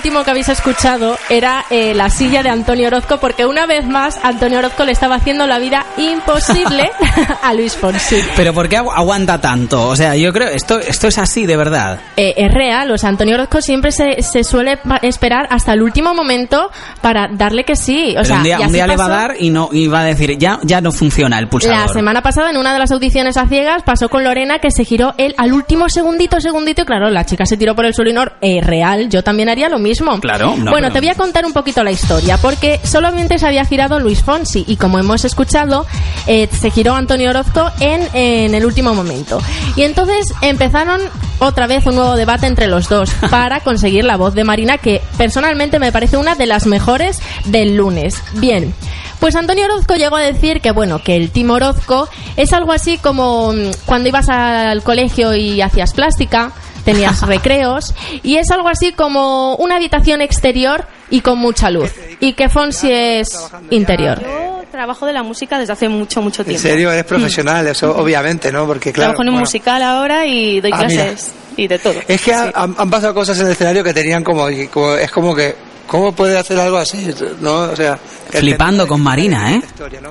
último 0.04 0.26
que 0.26 0.32
habéis 0.32 0.50
escuchado 0.50 1.18
era 1.30 1.64
eh, 1.70 1.94
la 1.94 2.10
silla 2.10 2.44
de 2.44 2.50
Antonio 2.50 2.88
Orozco, 2.88 3.20
porque 3.22 3.46
una 3.46 3.66
vez 3.66 3.86
más 3.88 4.20
Antonio 4.22 4.60
Orozco 4.60 4.84
le 4.84 4.92
estaba 4.92 5.16
haciendo 5.16 5.48
la 5.48 5.60
vida 5.60 5.86
imposible 5.96 6.92
a 7.42 7.54
Luis 7.54 7.74
Fonsi. 7.78 8.18
Pero 8.36 8.54
¿por 8.54 8.68
qué 8.68 8.78
agu- 8.80 8.92
aguanta 8.94 9.40
tanto? 9.40 9.88
O 9.88 9.96
sea, 9.96 10.18
yo 10.18 10.34
creo 10.34 10.50
esto 10.50 10.78
esto 10.80 11.08
es 11.08 11.18
así 11.18 11.46
de 11.46 11.56
verdad. 11.56 12.00
Eh, 12.18 12.34
es 12.36 12.52
real, 12.54 12.92
o 12.92 12.98
sea, 12.98 13.08
Antonio 13.08 13.36
Orozco 13.36 13.62
siempre 13.62 13.94
se, 13.94 14.22
se 14.24 14.44
suele 14.44 14.78
esperar 15.04 15.48
hasta 15.50 15.72
el 15.72 15.82
último 15.82 16.14
momento 16.14 16.70
para 17.02 17.30
darle 17.32 17.64
que 17.64 17.78
sí. 17.78 18.10
O 18.12 18.16
Pero 18.16 18.26
sea, 18.26 18.38
un 18.40 18.44
día, 18.44 18.58
y 18.60 18.64
un 18.66 18.74
día 18.74 18.88
le 18.88 18.98
va 18.98 19.06
a 19.06 19.08
pasó. 19.08 19.20
dar 19.22 19.36
y 19.40 19.52
no 19.52 19.70
y 19.72 19.88
va 19.88 20.02
a 20.02 20.04
decir 20.04 20.38
ya 20.38 20.60
ya 20.64 20.82
no 20.82 20.92
funciona 20.92 21.40
el 21.40 21.48
pulsador. 21.48 21.78
La 21.80 21.88
semana 21.88 22.22
pasada, 22.22 22.50
en 22.50 22.58
una 22.58 22.74
de 22.74 22.80
las 22.80 22.92
audiciones 22.92 23.38
a 23.38 23.48
ciegas, 23.48 23.84
pasó 23.84 24.10
con 24.10 24.26
Lorena 24.26 24.60
que 24.60 24.70
se 24.70 24.84
giró 24.84 25.14
él 25.18 25.34
al 25.38 25.54
último 25.54 25.88
segundito, 25.88 26.42
segundito, 26.42 26.82
y 26.82 26.86
claro, 26.86 27.10
la 27.10 27.26
chica 27.26 27.46
se 27.46 27.56
tiró 27.56 27.74
por 27.74 27.86
el 27.86 27.94
suelo 27.94 28.12
y 28.12 28.14
no, 28.14 28.26
eh, 28.42 28.60
real, 28.62 29.08
yo 29.10 29.24
también 29.24 29.48
haría 29.48 29.70
lo 29.70 29.80
mismo. 29.80 29.93
Claro, 30.22 30.56
no, 30.58 30.72
bueno, 30.72 30.88
pero- 30.88 30.94
te 30.94 31.00
voy 31.00 31.10
a 31.10 31.16
contar 31.16 31.46
un 31.46 31.54
poquito 31.54 31.84
la 31.84 31.92
historia, 31.92 32.38
porque 32.38 32.80
solamente 32.84 33.38
se 33.40 33.48
había 33.48 33.66
girado 33.66 34.00
Luis 34.00 34.22
Fonsi, 34.24 34.64
y 34.68 34.76
como 34.78 35.00
hemos 35.00 35.26
escuchado, 35.26 35.86
eh, 36.28 36.48
se 36.52 36.70
giró 36.72 36.96
Antonio 36.96 37.30
Orozco 37.30 37.70
en, 37.80 38.08
en 38.14 38.56
el 38.56 38.66
último 38.66 38.94
momento. 38.94 39.42
Y 39.76 39.84
entonces 39.84 40.34
empezaron 40.42 41.02
otra 41.40 41.68
vez 41.68 41.86
un 41.86 41.96
nuevo 41.96 42.16
debate 42.16 42.48
entre 42.48 42.68
los 42.68 42.88
dos 42.90 43.10
para 43.30 43.60
conseguir 43.62 44.06
la 44.06 44.18
voz 44.18 44.34
de 44.34 44.44
Marina, 44.44 44.78
que 44.78 45.02
personalmente 45.18 45.80
me 45.80 45.92
parece 45.92 46.18
una 46.18 46.36
de 46.36 46.46
las 46.46 46.66
mejores 46.66 47.20
del 47.46 47.76
lunes. 47.76 48.22
Bien. 48.36 48.74
Pues 49.20 49.36
Antonio 49.38 49.66
Orozco 49.66 49.96
llegó 49.96 50.18
a 50.18 50.22
decir 50.22 50.60
que 50.60 50.72
bueno, 50.72 51.00
que 51.02 51.16
el 51.16 51.32
Team 51.32 51.50
Orozco 51.52 52.10
es 52.36 52.52
algo 52.52 52.74
así 52.74 52.98
como 52.98 53.54
mm, 53.54 53.72
cuando 53.86 54.10
ibas 54.10 54.28
al 54.28 54.84
colegio 54.84 55.34
y 55.34 55.62
hacías 55.62 55.94
plástica, 55.94 56.52
tenías 56.86 57.22
recreos, 57.28 57.94
y 58.24 58.36
es 58.38 58.50
algo 58.52 58.70
así 58.70 58.92
como 58.94 59.56
una 59.56 59.76
habitación 59.76 60.22
exterior 60.22 60.86
y 61.10 61.22
con 61.22 61.38
mucha 61.40 61.70
luz. 61.70 61.92
Y 62.20 62.34
que 62.34 62.50
Fonsi 62.50 62.92
es 62.92 63.30
interior. 63.70 64.20
Yo 64.22 64.64
trabajo 64.72 65.06
de 65.06 65.14
la 65.14 65.22
música 65.24 65.60
desde 65.60 65.74
hace 65.74 65.88
mucho, 65.88 66.22
mucho 66.22 66.42
En 66.42 66.48
tiempo. 66.48 66.62
serio, 66.64 66.92
eres 66.92 67.04
profesional, 67.06 67.68
eso 67.68 67.96
obviamente, 67.96 68.52
¿no? 68.52 68.66
Porque 68.66 68.92
claro. 68.92 69.12
Trabajo 69.12 69.22
en 69.24 69.30
un 69.30 69.34
bueno, 69.36 69.42
musical 69.46 69.84
ahora 69.84 70.26
y 70.26 70.62
doy 70.62 70.72
Ah, 70.74 70.86
mira. 70.88 71.04
clases 71.06 71.32
y 71.56 71.68
de 71.68 71.78
todo. 71.78 71.94
Es 72.08 72.22
que 72.22 72.34
ha- 72.34 72.52
han, 72.56 72.74
han 72.78 72.90
pasado 72.90 73.14
cosas 73.14 73.38
en 73.40 73.46
el 73.46 73.52
escenario 73.52 73.84
que 73.84 73.94
tenían 73.94 74.24
como, 74.24 74.48
como- 74.72 74.96
es 74.96 75.12
como 75.12 75.36
que, 75.36 75.56
¿cómo 75.86 76.12
puede 76.14 76.38
hacer 76.40 76.60
algo 76.60 76.78
así? 76.78 77.14
¿No? 77.40 77.56
O 77.66 77.76
sea, 77.76 78.00
el- 78.32 78.40
Flipando 78.40 78.88
con 78.88 79.00
Marina, 79.02 79.54
¿eh? 79.54 79.62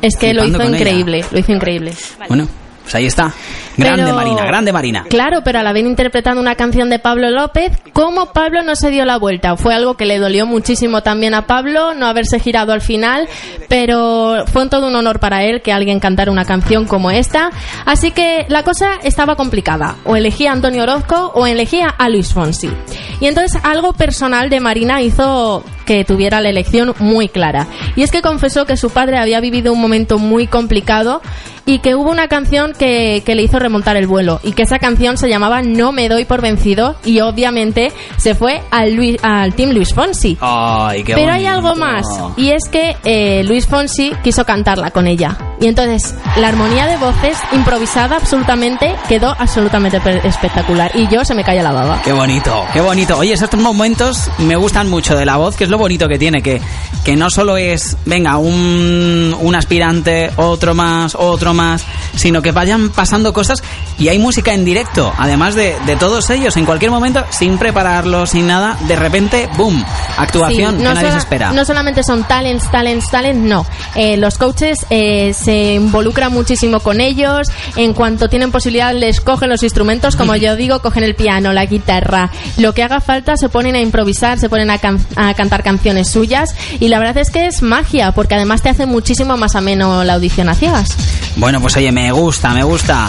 Es 0.01 0.17
que 0.17 0.33
lo 0.33 0.43
Flipando 0.43 0.47
hizo 0.47 0.59
con 0.59 0.67
ella. 0.69 0.77
increíble, 0.79 1.25
lo 1.33 1.39
hizo 1.41 1.53
increíble. 1.53 1.93
Bueno, 2.29 2.47
pues 2.85 2.95
ahí 2.95 3.07
está. 3.07 3.35
Grande 3.77 4.05
Pero- 4.05 4.15
Marina, 4.17 4.45
grande 4.45 4.73
Marina. 4.73 5.05
Claro, 5.09 5.43
pero 5.45 5.59
al 5.61 5.67
haber 5.67 5.85
interpretado 5.87 6.41
una 6.41 6.55
canción 6.55 6.91
de 6.91 6.99
Pablo 6.99 7.31
López, 7.31 7.73
¿cómo 7.93 8.27
Pablo 8.33 8.63
no 8.63 8.77
se 8.77 8.91
dio 8.91 9.05
la 9.05 9.17
vuelta? 9.19 9.57
Fue 9.57 9.75
algo 9.75 9.95
que 9.95 10.05
le 10.07 10.19
dolió 10.19 10.47
muchísimo 10.47 11.03
también 11.03 11.35
a 11.35 11.47
Pablo, 11.47 11.95
no 11.95 12.07
haberse 12.07 12.39
girado 12.41 12.73
al 12.73 12.81
final, 12.81 13.29
pero 13.69 14.45
fue 14.53 14.69
todo 14.69 14.89
un 14.89 14.97
honor 14.97 15.19
para 15.19 15.45
él 15.45 15.63
que 15.63 15.73
alguien 15.73 16.01
cantara 16.01 16.31
una 16.31 16.45
canción 16.45 16.87
como 16.87 17.11
esta. 17.11 17.51
Así 17.87 18.11
que 18.11 18.47
la 18.49 18.63
cosa 18.63 18.93
estaba 19.03 19.37
complicada. 19.37 19.97
O 20.05 20.17
elegía 20.17 20.51
a 20.51 20.53
Antonio 20.53 20.83
Orozco 20.83 21.33
o 21.35 21.47
elegía 21.47 21.89
a 21.89 22.09
Luis 22.09 22.33
Fonsi. 22.33 22.71
Y 23.21 23.27
entonces 23.27 23.61
algo 23.65 23.93
personal 23.93 24.51
de 24.51 24.61
Marina 24.61 25.01
hizo 25.03 25.65
que 25.85 26.05
tuviera 26.05 26.41
la 26.41 26.49
elección 26.51 26.95
muy 26.99 27.29
clara. 27.29 27.67
Y 27.97 28.03
es 28.03 28.11
que 28.11 28.23
confesó 28.23 28.67
que 28.67 28.77
su 28.77 28.91
padre 28.91 29.19
había 29.19 29.41
vivido 29.41 29.73
un 29.73 29.81
momento 29.81 30.19
muy 30.19 30.47
complicado 30.47 31.21
y 31.65 31.79
que 31.79 31.95
hubo 31.95 32.11
una 32.11 32.27
canción 32.27 32.73
que, 32.77 33.23
que 33.25 33.37
le 33.37 33.43
hizo 33.43 33.61
remontar 33.61 33.97
el 33.97 34.09
vuelo 34.09 34.41
y 34.43 34.51
que 34.53 34.63
esa 34.63 34.81
canción 34.81 35.17
se 35.17 35.29
llamaba 35.29 35.63
No 35.63 35.93
me 35.93 36.09
doy 36.09 36.25
por 36.25 36.41
vencido 36.41 36.97
y 37.05 37.21
obviamente 37.21 37.93
se 38.17 38.35
fue 38.35 38.61
al, 38.73 38.95
Luis, 38.95 39.17
al 39.23 39.55
Team 39.55 39.71
Luis 39.71 39.95
Fonsi. 39.95 40.37
Ay, 40.41 41.05
qué 41.05 41.15
Pero 41.15 41.33
hay 41.33 41.47
algo 41.47 41.77
más 41.77 42.05
y 42.37 42.51
es 42.51 42.69
que 42.69 42.97
eh, 43.05 43.45
Luis 43.45 43.67
Fonsi 43.69 44.13
quiso 44.25 44.45
cantarla 44.45 44.91
con 44.91 45.07
ella 45.07 45.39
y 45.61 45.69
entonces 45.69 46.17
la 46.37 46.49
armonía 46.49 46.87
de 46.89 46.97
voces 46.97 47.39
improvisada 47.53 48.17
absolutamente 48.17 48.93
quedó 49.09 49.33
absolutamente 49.39 50.01
pe- 50.01 50.27
espectacular 50.27 50.91
y 50.95 51.07
yo 51.07 51.25
se 51.25 51.35
me 51.37 51.45
caía 51.45 51.63
la 51.63 51.71
baba. 51.71 52.03
Qué 52.03 52.13
bonito, 52.13 52.65
qué 52.73 52.81
bonito. 52.81 53.19
Oye, 53.19 53.35
estos 53.35 53.55
momentos 53.61 54.29
me 54.39 54.57
gustan 54.57 54.91
mucho 54.91 55.15
de 55.17 55.25
la 55.25 55.37
voz, 55.37 55.55
que 55.57 55.63
es 55.63 55.71
lo 55.73 55.79
bonito 55.79 56.07
que 56.07 56.19
tiene, 56.19 56.41
que, 56.43 56.61
que 57.05 57.17
no 57.17 57.29
solo 57.31 57.57
es, 57.57 57.97
venga, 58.07 58.37
un, 58.37 59.35
un 59.41 59.55
aspirante, 59.57 60.31
otro 60.37 60.75
más, 60.75 61.17
otro 61.17 61.53
más, 61.55 61.85
sino 62.15 62.41
que 62.43 62.53
vayan 62.53 62.91
pasando 62.91 63.33
cosas 63.33 63.63
y 63.99 64.09
hay 64.09 64.19
música 64.21 64.53
en 64.55 64.65
directo, 64.65 65.13
además 65.19 65.55
de, 65.57 65.75
de 65.87 65.97
todos 65.97 66.31
ellos, 66.31 66.57
en 66.57 66.65
cualquier 66.65 66.91
momento, 66.91 67.25
sin 67.31 67.59
prepararlo, 67.59 68.27
sin 68.27 68.47
nada, 68.47 68.77
de 68.87 68.97
repente, 68.97 69.49
¡boom! 69.57 69.85
Actuación 70.19 70.73
Sí, 70.73 70.79
que 70.79 70.85
nadie 70.85 71.11
se 71.11 71.19
espera. 71.19 71.53
no 71.53 71.65
solamente 71.65 72.03
son 72.05 72.25
talents, 72.25 72.71
talents, 72.71 73.11
talents, 73.11 73.43
no. 73.43 73.67
Eh, 73.97 74.17
los 74.17 74.39
coaches 74.39 74.87
eh, 74.91 75.33
se 75.35 75.75
involucran 75.75 76.33
muchísimo 76.33 76.81
con 76.81 77.01
ellos. 77.01 77.49
En 77.77 77.95
cuanto 77.95 78.29
tienen 78.29 78.53
posibilidad, 78.53 78.95
les 78.95 79.21
cogen 79.21 79.49
los 79.49 79.63
instrumentos, 79.63 80.17
como 80.17 80.37
yo 80.37 80.55
digo, 80.57 80.81
cogen 80.81 81.03
el 81.05 81.15
piano, 81.15 81.53
la 81.53 81.65
guitarra, 81.67 82.31
lo 82.59 82.75
que 82.75 82.83
haga 82.83 83.01
falta, 83.01 83.37
se 83.37 83.49
ponen 83.49 83.75
a 83.75 83.81
improvisar, 83.81 84.39
se 84.39 84.49
ponen 84.49 84.71
a, 84.71 84.79
can- 84.79 85.05
a 85.17 85.33
cantar 85.35 85.62
canciones 85.63 86.09
suyas. 86.11 86.55
Y 86.81 86.89
la 86.89 86.99
verdad 86.99 87.19
es 87.19 87.31
que 87.31 87.47
es 87.47 87.63
magia, 87.63 88.13
porque 88.13 88.35
además 88.35 88.63
te 88.63 88.69
hace 88.69 88.87
muchísimo 88.87 89.37
más 89.37 89.57
ameno 89.57 90.05
la 90.05 90.15
audición 90.15 90.49
a 90.49 90.55
ciegas. 90.55 90.97
Bueno, 91.37 91.61
pues 91.61 91.77
oye, 91.77 91.93
me 91.93 92.11
gusta, 92.13 92.51
me 92.51 92.63
gusta. 92.63 93.09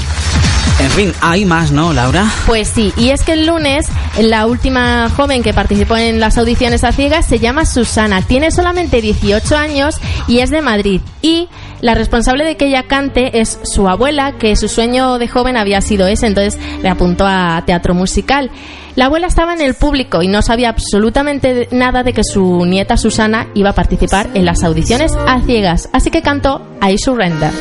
En 0.80 0.89
fin, 0.92 1.13
hay 1.22 1.46
más, 1.46 1.72
¿no, 1.72 1.94
Laura? 1.94 2.26
Pues 2.46 2.68
sí, 2.68 2.92
y 2.98 3.10
es 3.10 3.22
que 3.22 3.34
el 3.34 3.46
lunes 3.46 3.88
la 4.20 4.48
última 4.48 5.10
joven 5.10 5.44
que 5.44 5.54
participó 5.54 5.96
en 5.98 6.20
las 6.20 6.38
audiciones 6.38 6.84
a 6.84 6.92
ciegas 6.92 7.26
se 7.26 7.39
llama 7.39 7.66
Susana, 7.66 8.22
tiene 8.22 8.52
solamente 8.52 9.02
18 9.02 9.56
años 9.56 9.96
y 10.28 10.39
es 10.39 10.50
de 10.50 10.62
Madrid. 10.62 11.02
Y 11.22 11.48
la 11.82 11.96
responsable 11.96 12.44
de 12.44 12.58
que 12.58 12.68
ella 12.68 12.84
cante 12.84 13.39
es 13.39 13.60
su 13.63 13.88
abuela, 13.88 14.34
que 14.38 14.56
su 14.56 14.68
sueño 14.68 15.20
de 15.20 15.28
joven 15.28 15.58
había 15.58 15.82
sido 15.82 16.08
ese, 16.08 16.28
entonces 16.28 16.60
le 16.82 16.89
apuntó 16.89 17.26
a 17.28 17.63
teatro 17.66 17.94
musical. 17.94 18.52
La 18.95 19.06
abuela 19.06 19.27
estaba 19.27 19.53
en 19.53 19.62
el 19.62 19.73
público 19.73 20.21
y 20.21 20.27
no 20.27 20.41
sabía 20.41 20.69
absolutamente 20.69 21.67
nada 21.71 22.03
de 22.03 22.13
que 22.13 22.23
su 22.23 22.65
nieta 22.65 22.97
Susana 22.97 23.47
iba 23.56 23.71
a 23.71 23.73
participar 23.73 24.29
en 24.34 24.45
las 24.45 24.63
audiciones 24.63 25.13
a 25.15 25.41
ciegas, 25.41 25.89
así 25.93 26.12
que 26.12 26.21
cantó 26.21 26.62
I 26.82 26.97
Surrender. 26.97 27.51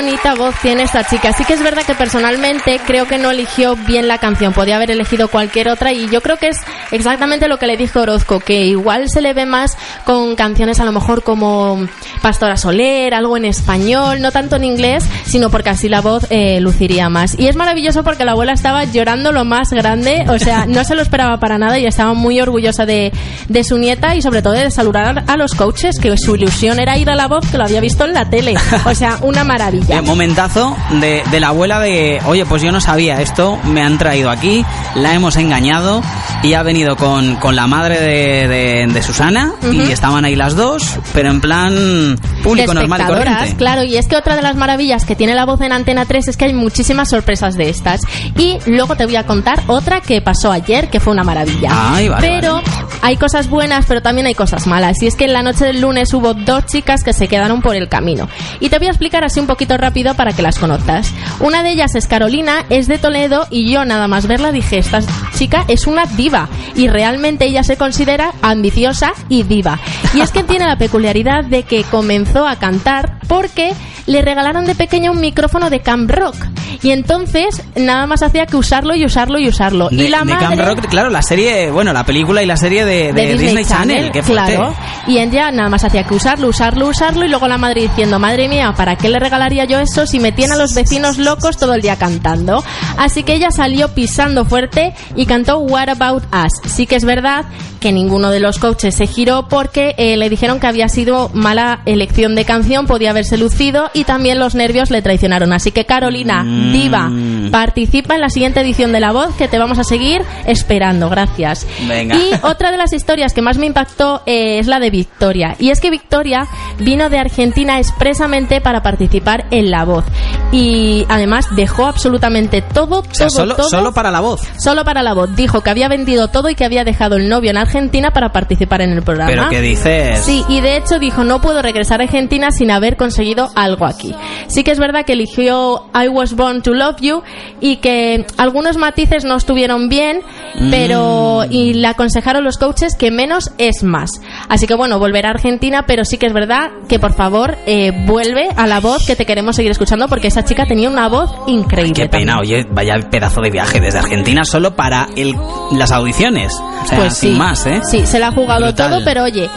Bonita 0.00 0.36
voz 0.36 0.54
tiene 0.62 0.84
esta 0.84 1.02
chica. 1.02 1.32
Sí 1.32 1.44
que 1.44 1.54
es 1.54 1.62
verdad 1.62 1.82
que 1.82 1.94
personalmente 1.96 2.80
creo 2.86 3.08
que 3.08 3.18
no 3.18 3.32
eligió 3.32 3.74
bien 3.74 4.06
la 4.06 4.18
canción. 4.18 4.52
Podía 4.52 4.76
haber 4.76 4.92
elegido 4.92 5.26
cualquier 5.26 5.68
otra 5.68 5.92
y 5.92 6.08
yo 6.08 6.20
creo 6.20 6.36
que 6.36 6.46
es 6.46 6.58
exactamente 6.92 7.48
lo 7.48 7.58
que 7.58 7.66
le 7.66 7.76
dijo 7.76 8.02
Orozco, 8.02 8.38
que 8.38 8.64
igual 8.64 9.10
se 9.10 9.20
le 9.20 9.34
ve 9.34 9.44
más 9.44 9.76
con 10.04 10.36
canciones 10.36 10.78
a 10.78 10.84
lo 10.84 10.92
mejor 10.92 11.24
como 11.24 11.84
Pastora 12.22 12.56
Soler, 12.56 13.12
algo 13.12 13.36
en 13.36 13.46
español, 13.46 14.20
no 14.20 14.30
tanto 14.30 14.54
en 14.54 14.62
inglés, 14.62 15.04
sino 15.24 15.50
porque 15.50 15.70
así 15.70 15.88
la 15.88 16.00
voz 16.00 16.28
eh, 16.30 16.60
luciría 16.60 17.08
más. 17.08 17.36
Y 17.36 17.48
es 17.48 17.56
maravilloso 17.56 18.04
porque 18.04 18.24
la 18.24 18.32
abuela 18.32 18.52
estaba 18.52 18.84
llorando 18.84 19.32
lo 19.32 19.44
más 19.44 19.70
grande, 19.70 20.26
o 20.28 20.38
sea, 20.38 20.66
no 20.66 20.84
se 20.84 20.94
lo 20.94 21.02
esperaba 21.02 21.38
para 21.40 21.58
nada 21.58 21.76
y 21.80 21.86
estaba 21.86 22.14
muy 22.14 22.40
orgullosa 22.40 22.86
de, 22.86 23.12
de 23.48 23.64
su 23.64 23.78
nieta 23.78 24.14
y 24.14 24.22
sobre 24.22 24.42
todo 24.42 24.52
de 24.52 24.70
saludar 24.70 25.24
a 25.26 25.36
los 25.36 25.54
coaches, 25.54 25.98
que 25.98 26.16
su 26.16 26.36
ilusión 26.36 26.78
era 26.78 26.96
ir 26.98 27.10
a 27.10 27.16
la 27.16 27.26
voz 27.26 27.44
que 27.50 27.58
lo 27.58 27.64
había 27.64 27.80
visto 27.80 28.04
en 28.04 28.14
la 28.14 28.30
tele. 28.30 28.54
O 28.84 28.94
sea, 28.94 29.18
una 29.22 29.42
maravilla. 29.42 29.87
Eh, 29.88 30.02
momentazo 30.02 30.76
de, 31.00 31.22
de 31.30 31.40
la 31.40 31.48
abuela 31.48 31.80
de, 31.80 32.20
oye, 32.26 32.44
pues 32.46 32.60
yo 32.62 32.70
no 32.72 32.80
sabía 32.80 33.20
esto, 33.22 33.58
me 33.64 33.82
han 33.82 33.96
traído 33.98 34.30
aquí, 34.30 34.64
la 34.94 35.14
hemos 35.14 35.36
engañado 35.36 36.02
y 36.42 36.52
ha 36.54 36.62
venido 36.62 36.96
con, 36.96 37.36
con 37.36 37.56
la 37.56 37.66
madre 37.66 37.98
de, 38.00 38.48
de- 38.48 38.86
de 38.92 39.02
Susana 39.02 39.52
y 39.62 39.80
Ujú. 39.80 39.90
estaban 39.90 40.24
ahí 40.24 40.36
las 40.36 40.54
dos, 40.56 40.98
pero 41.14 41.30
en 41.30 41.40
plan 41.40 42.18
público 42.42 42.74
normal 42.74 43.00
y 43.00 43.04
corriente. 43.04 43.56
claro, 43.56 43.82
y 43.82 43.96
es 43.96 44.06
que 44.08 44.16
otra 44.16 44.36
de 44.36 44.42
las 44.42 44.56
maravillas 44.56 45.04
que 45.04 45.16
tiene 45.16 45.34
la 45.34 45.44
voz 45.46 45.60
en 45.62 45.72
Antena 45.72 46.04
3 46.04 46.28
es 46.28 46.36
que 46.36 46.44
hay 46.46 46.52
muchísimas 46.54 47.08
sorpresas 47.08 47.54
de 47.56 47.70
estas. 47.70 48.00
Y 48.36 48.58
luego 48.66 48.94
te 48.96 49.06
voy 49.06 49.16
a 49.16 49.24
contar 49.26 49.60
otra 49.68 50.00
que 50.00 50.20
pasó 50.20 50.52
ayer, 50.52 50.88
que 50.90 51.00
fue 51.00 51.12
una 51.12 51.24
maravilla. 51.24 51.70
Ay, 51.72 52.08
vale, 52.08 52.28
pero 52.28 52.60
hay 53.02 53.16
cosas 53.16 53.48
buenas, 53.48 53.86
pero 53.86 54.02
también 54.02 54.26
hay 54.26 54.34
cosas 54.34 54.66
malas. 54.66 55.00
Y 55.02 55.06
es 55.06 55.16
que 55.16 55.24
en 55.24 55.32
la 55.32 55.42
noche 55.42 55.64
del 55.64 55.80
lunes 55.80 56.12
hubo 56.14 56.34
dos 56.34 56.66
chicas 56.66 57.02
que 57.02 57.12
se 57.12 57.26
quedaron 57.28 57.62
por 57.62 57.74
el 57.74 57.88
camino. 57.88 58.28
Y 58.60 58.68
te 58.68 58.78
voy 58.78 58.88
a 58.88 58.90
explicar 58.90 59.24
así 59.24 59.40
un 59.40 59.46
poquito 59.46 59.76
rápido 59.78 60.14
para 60.14 60.32
que 60.32 60.42
las 60.42 60.58
conozcas. 60.58 61.12
Una 61.40 61.62
de 61.62 61.70
ellas 61.70 61.94
es 61.94 62.06
Carolina, 62.06 62.64
es 62.68 62.88
de 62.88 62.98
Toledo, 62.98 63.46
y 63.50 63.70
yo 63.70 63.84
nada 63.84 64.08
más 64.08 64.26
verla 64.26 64.52
dije, 64.52 64.78
esta 64.78 65.00
chica 65.34 65.64
es 65.68 65.86
una 65.86 66.04
diva. 66.04 66.48
Y 66.74 66.88
realmente 66.88 67.46
ella 67.46 67.62
se 67.62 67.76
considera 67.76 68.32
ambiciosa 68.42 69.12
y 69.28 69.44
diva. 69.44 69.78
Y 70.14 70.20
es 70.20 70.30
que 70.30 70.44
tiene 70.44 70.66
la 70.66 70.76
peculiaridad 70.76 71.44
de 71.44 71.62
que 71.62 71.84
comenzó 71.84 72.46
a 72.46 72.56
cantar 72.56 73.18
porque 73.28 73.72
le 74.06 74.22
regalaron 74.22 74.64
de 74.64 74.74
pequeña 74.74 75.10
un 75.10 75.20
micrófono 75.20 75.70
de 75.70 75.80
Camp 75.80 76.10
Rock. 76.10 76.36
Y 76.82 76.90
entonces 76.90 77.62
nada 77.76 78.06
más 78.06 78.22
hacía 78.22 78.46
que 78.46 78.56
usarlo 78.56 78.94
y 78.94 79.04
usarlo 79.04 79.38
y 79.38 79.48
usarlo. 79.48 79.88
De, 79.90 79.96
y 79.96 80.08
la 80.08 80.20
de 80.20 80.24
madre... 80.26 80.46
Camp 80.46 80.60
Rock, 80.60 80.86
claro, 80.88 81.10
la 81.10 81.22
serie, 81.22 81.70
bueno, 81.70 81.92
la 81.92 82.04
película 82.04 82.42
y 82.42 82.46
la 82.46 82.56
serie 82.56 82.84
de, 82.84 83.12
de 83.12 83.36
Disney, 83.36 83.64
Channel, 83.64 84.10
que 84.10 84.22
claro. 84.22 84.74
Y 85.06 85.18
ella 85.18 85.50
nada 85.50 85.68
más 85.68 85.84
hacía 85.84 86.04
que 86.04 86.14
usarlo, 86.14 86.48
usarlo, 86.48 86.88
usarlo 86.88 87.24
y 87.24 87.28
luego 87.28 87.48
la 87.48 87.58
madre 87.58 87.82
diciendo, 87.82 88.18
madre 88.18 88.48
mía, 88.48 88.72
¿para 88.76 88.96
qué 88.96 89.08
le 89.08 89.18
regalaría 89.18 89.64
yo 89.68 89.78
eso 89.78 90.06
si 90.06 90.18
me 90.18 90.32
tiene 90.32 90.54
a 90.54 90.56
los 90.56 90.74
vecinos 90.74 91.18
locos 91.18 91.56
todo 91.56 91.74
el 91.74 91.82
día 91.82 91.96
cantando? 91.96 92.64
Así 92.96 93.22
que 93.22 93.34
ella 93.34 93.50
salió 93.50 93.88
pisando 93.94 94.44
fuerte 94.44 94.94
y 95.14 95.26
cantó 95.26 95.58
What 95.58 95.88
About 95.90 96.24
Us. 96.34 96.70
Sí 96.72 96.86
que 96.86 96.96
es 96.96 97.04
verdad 97.04 97.44
que 97.80 97.92
ninguno 97.92 98.30
de 98.30 98.40
los 98.40 98.58
coaches 98.58 98.96
se 98.96 99.06
giró 99.06 99.46
porque 99.48 99.94
eh, 99.98 100.16
le 100.16 100.28
dijeron 100.28 100.58
que 100.58 100.66
había 100.66 100.88
sido 100.88 101.30
mala 101.32 101.80
elección 101.86 102.34
de 102.34 102.44
canción, 102.44 102.86
podía 102.88 103.10
haberse 103.10 103.38
lucido 103.38 103.90
y 103.94 104.02
también 104.02 104.40
los 104.40 104.56
nervios 104.56 104.90
le 104.90 105.00
traicionaron. 105.00 105.52
Así 105.52 105.70
que 105.70 105.84
Carolina, 105.86 106.42
Mm. 106.42 106.72
diva, 106.72 107.10
participa 107.52 108.14
en 108.16 108.20
la 108.20 108.30
siguiente 108.30 108.60
edición 108.60 108.90
de 108.92 108.98
La 109.00 109.12
Voz 109.12 109.34
que 109.36 109.46
te 109.48 109.58
vamos 109.58 109.78
a 109.78 109.84
seguir 109.84 110.22
esperando. 110.46 111.08
Gracias. 111.08 111.66
Venga. 111.88 112.16
Y 112.16 112.30
otra 112.42 112.72
de 112.72 112.78
las 112.78 112.92
historias 112.92 113.32
que 113.32 113.42
más 113.42 113.58
me 113.58 113.66
impactó 113.66 114.22
eh, 114.26 114.58
es 114.58 114.66
la 114.66 114.80
de 114.80 114.90
Victoria. 114.90 115.54
Y 115.58 115.70
es 115.70 115.80
que 115.80 115.90
Victoria 115.90 116.46
vino 116.80 117.08
de 117.10 117.18
Argentina 117.18 117.78
expresamente 117.78 118.60
para 118.60 118.82
participar 118.82 119.46
en 119.50 119.57
La 119.62 119.84
Voz. 119.84 120.04
Y 120.50 121.04
además 121.08 121.46
dejó 121.54 121.86
absolutamente 121.86 122.62
todo, 122.62 123.02
todo, 123.02 123.10
O 123.10 123.14
sea, 123.14 123.28
solo, 123.28 123.54
todo. 123.54 123.68
solo 123.68 123.92
para 123.92 124.10
la 124.10 124.20
voz. 124.20 124.40
Solo 124.58 124.82
para 124.84 125.02
la 125.02 125.12
voz. 125.12 125.34
Dijo 125.36 125.60
que 125.60 125.68
había 125.70 125.88
vendido 125.88 126.28
todo 126.28 126.48
y 126.48 126.54
que 126.54 126.64
había 126.64 126.84
dejado 126.84 127.16
el 127.16 127.28
novio 127.28 127.50
en 127.50 127.58
Argentina 127.58 128.10
para 128.12 128.30
participar 128.32 128.80
en 128.80 128.92
el 128.92 129.02
programa. 129.02 129.30
Pero 129.30 129.48
¿qué 129.50 129.60
dices? 129.60 130.20
Sí, 130.20 130.44
y 130.48 130.60
de 130.62 130.78
hecho 130.78 130.98
dijo, 130.98 131.22
no 131.24 131.40
puedo 131.42 131.60
regresar 131.60 132.00
a 132.00 132.04
Argentina 132.04 132.50
sin 132.50 132.70
haber 132.70 132.96
conseguido 132.96 133.50
algo 133.56 133.84
aquí. 133.84 134.14
Sí 134.46 134.64
que 134.64 134.70
es 134.70 134.78
verdad 134.78 135.04
que 135.04 135.12
eligió 135.12 135.84
I 135.94 136.08
Was 136.08 136.34
Born 136.34 136.62
to 136.62 136.72
Love 136.72 136.96
You 137.00 137.22
y 137.60 137.76
que 137.76 138.24
algunos 138.38 138.78
matices 138.78 139.24
no 139.24 139.36
estuvieron 139.36 139.88
bien, 139.90 140.22
Mm. 140.58 140.70
pero 140.70 141.44
y 141.50 141.74
le 141.74 141.86
aconsejaron 141.88 142.42
los 142.42 142.56
coaches 142.56 142.96
que 142.96 143.10
menos 143.10 143.50
es 143.58 143.82
más. 143.82 144.10
Así 144.48 144.66
que 144.66 144.74
bueno, 144.74 144.98
volverá 144.98 145.28
a 145.28 145.32
Argentina, 145.32 145.84
pero 145.86 146.04
sí 146.06 146.16
que 146.16 146.26
es 146.26 146.32
verdad 146.32 146.70
que 146.88 146.98
por 146.98 147.12
favor 147.12 147.56
eh, 147.66 147.92
vuelve 148.06 148.48
a 148.56 148.66
la 148.66 148.80
voz 148.80 149.06
que 149.06 149.14
te 149.14 149.26
queremos 149.26 149.37
seguir 149.56 149.70
escuchando 149.70 150.08
porque 150.08 150.28
esa 150.28 150.44
chica 150.44 150.66
tenía 150.66 150.88
una 150.88 151.08
voz 151.08 151.30
increíble. 151.46 151.92
Qué 151.94 152.08
también. 152.08 152.28
pena, 152.28 152.40
oye, 152.40 152.66
vaya 152.70 152.94
pedazo 153.10 153.40
de 153.40 153.50
viaje 153.50 153.80
desde 153.80 153.98
Argentina 153.98 154.44
solo 154.44 154.74
para 154.76 155.08
el, 155.16 155.34
las 155.72 155.90
audiciones. 155.92 156.52
O 156.54 156.86
sea, 156.86 156.98
Pues 156.98 157.14
sin 157.14 157.32
sí, 157.32 157.38
más, 157.38 157.66
¿eh? 157.66 157.80
Sí, 157.90 158.06
se 158.06 158.18
la 158.18 158.28
ha 158.28 158.32
jugado 158.32 158.66
Brutal. 158.66 158.90
todo, 158.90 159.00
pero 159.04 159.24
oye, 159.24 159.48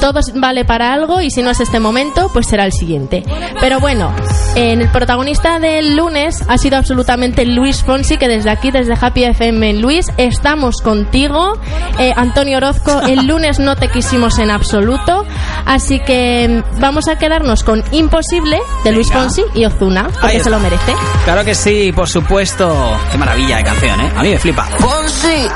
todo 0.00 0.20
vale 0.34 0.64
para 0.64 0.92
algo 0.92 1.20
y 1.20 1.30
si 1.30 1.42
no 1.42 1.50
es 1.50 1.60
este 1.60 1.78
momento, 1.78 2.30
pues 2.32 2.46
será 2.46 2.64
el 2.64 2.72
siguiente. 2.72 3.22
Pero 3.60 3.78
bueno, 3.80 4.14
en 4.54 4.80
el 4.80 4.88
protagonista 4.88 5.58
del 5.58 5.96
lunes 5.96 6.42
ha 6.48 6.58
sido 6.58 6.78
absolutamente 6.78 7.44
Luis 7.44 7.84
Fonsi, 7.84 8.16
que 8.16 8.28
desde 8.28 8.50
aquí, 8.50 8.70
desde 8.70 8.94
Happy 9.00 9.24
FM, 9.24 9.74
Luis, 9.74 10.06
estamos 10.16 10.76
contigo. 10.82 11.58
Eh, 11.98 12.12
Antonio 12.16 12.56
Orozco, 12.56 13.02
el 13.02 13.26
lunes 13.28 13.58
no 13.58 13.76
te 13.76 13.88
quisimos 13.88 14.38
en 14.38 14.50
absoluto, 14.50 15.26
así 15.66 16.00
que 16.00 16.62
vamos 16.78 17.08
a 17.08 17.18
quedarnos 17.18 17.62
con 17.62 17.84
Imposible 17.92 18.58
de 18.84 18.92
Luis. 18.92 19.10
Fonsi 19.10 19.42
y 19.54 19.64
Ozuna, 19.64 20.08
porque 20.20 20.40
se 20.40 20.50
lo 20.50 20.58
merece. 20.60 20.94
Claro 21.24 21.44
que 21.44 21.54
sí, 21.54 21.92
por 21.92 22.08
supuesto. 22.08 22.96
Qué 23.10 23.18
maravilla 23.18 23.58
de 23.58 23.64
canción, 23.64 24.00
¿eh? 24.00 24.12
A 24.16 24.22
mí 24.22 24.30
me 24.30 24.38
flipa. 24.38 24.64
Fonsi, 24.78 25.48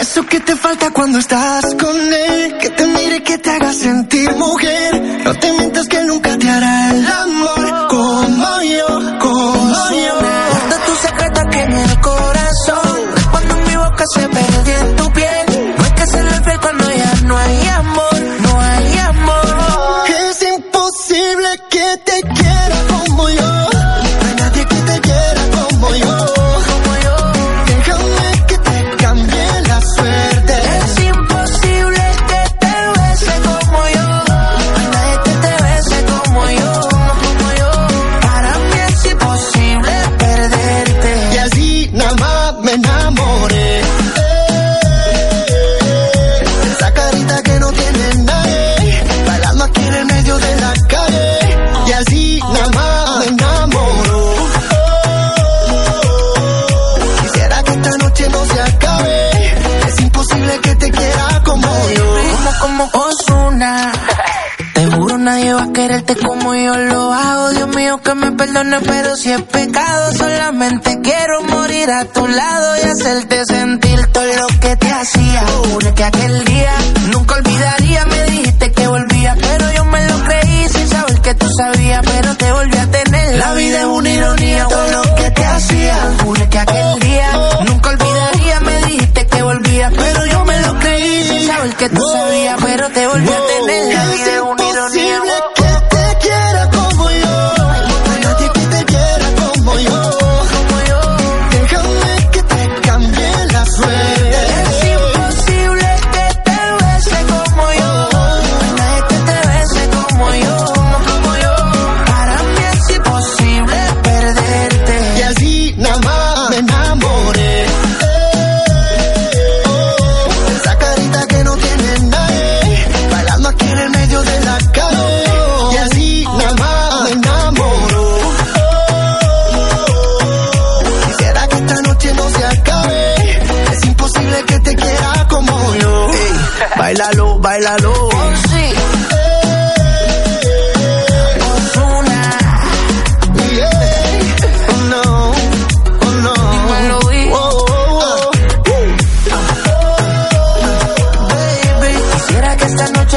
eso 0.00 0.24
que 0.26 0.40
te 0.40 0.56
falta 0.56 0.90
cuando 0.90 1.18
estás 1.18 1.74
con 1.74 1.96
él, 1.96 2.56
que 2.58 2.70
te 2.70 2.86
mire, 2.86 3.22
que 3.22 3.38
te 3.38 3.50
haga 3.50 3.72
sentir 3.74 4.30
mujer. 4.36 5.22
No 5.24 5.34
te 5.34 5.52
mientas 5.52 5.86
que 5.88 6.04
nunca 6.04 6.36
te 6.38 6.48
hará 6.48 6.90
el 6.90 7.06
amor 7.06 7.86
como 7.88 8.62
yo, 8.62 9.18
como 9.18 9.90
yo. 9.90 10.14
Guarda 10.20 10.84
tu 10.86 10.94
secreto 11.06 11.40
aquí 11.40 11.58
en 11.58 11.72
el 11.72 12.00
corazón. 12.00 12.98
Cuando 13.30 13.56
mi 13.56 13.76
boca 13.76 14.04
se 14.14 14.28
perdió 14.28 15.03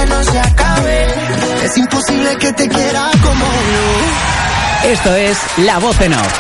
no 0.06 0.24
se 0.24 0.40
acabe. 0.40 1.08
Es 1.64 1.78
imposible 1.78 2.38
que 2.38 2.54
te 2.54 2.68
quiera 2.68 3.10
como 3.22 3.46
yo. 3.46 4.90
Esto 4.90 5.16
es 5.16 5.38
La 5.58 5.80
Voz 5.80 6.00
en 6.02 6.14
Off. 6.14 6.34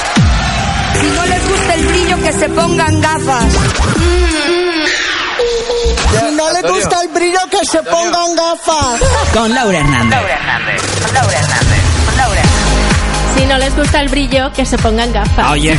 Si 0.99 1.07
no 1.07 1.25
les 1.25 1.49
gusta 1.49 1.73
el 1.75 1.85
brillo, 1.87 2.17
que 2.21 2.33
se 2.33 2.49
pongan 2.49 3.01
gafas. 3.01 3.45
Le 3.99 4.16
gusta 6.73 7.01
el 7.01 7.07
brillo, 7.09 7.39
que 7.49 7.65
se 7.65 7.81
pongan 7.83 8.35
gafas. 8.35 8.99
Con 9.33 9.53
Laura 9.53 9.77
Hernández. 9.79 10.19
Si 13.37 13.45
no 13.45 13.57
les 13.59 13.75
gusta 13.75 14.01
el 14.01 14.09
brillo, 14.09 14.51
que 14.51 14.65
se 14.65 14.77
pongan 14.79 15.13
gafas. 15.13 15.51
Oye, 15.51 15.77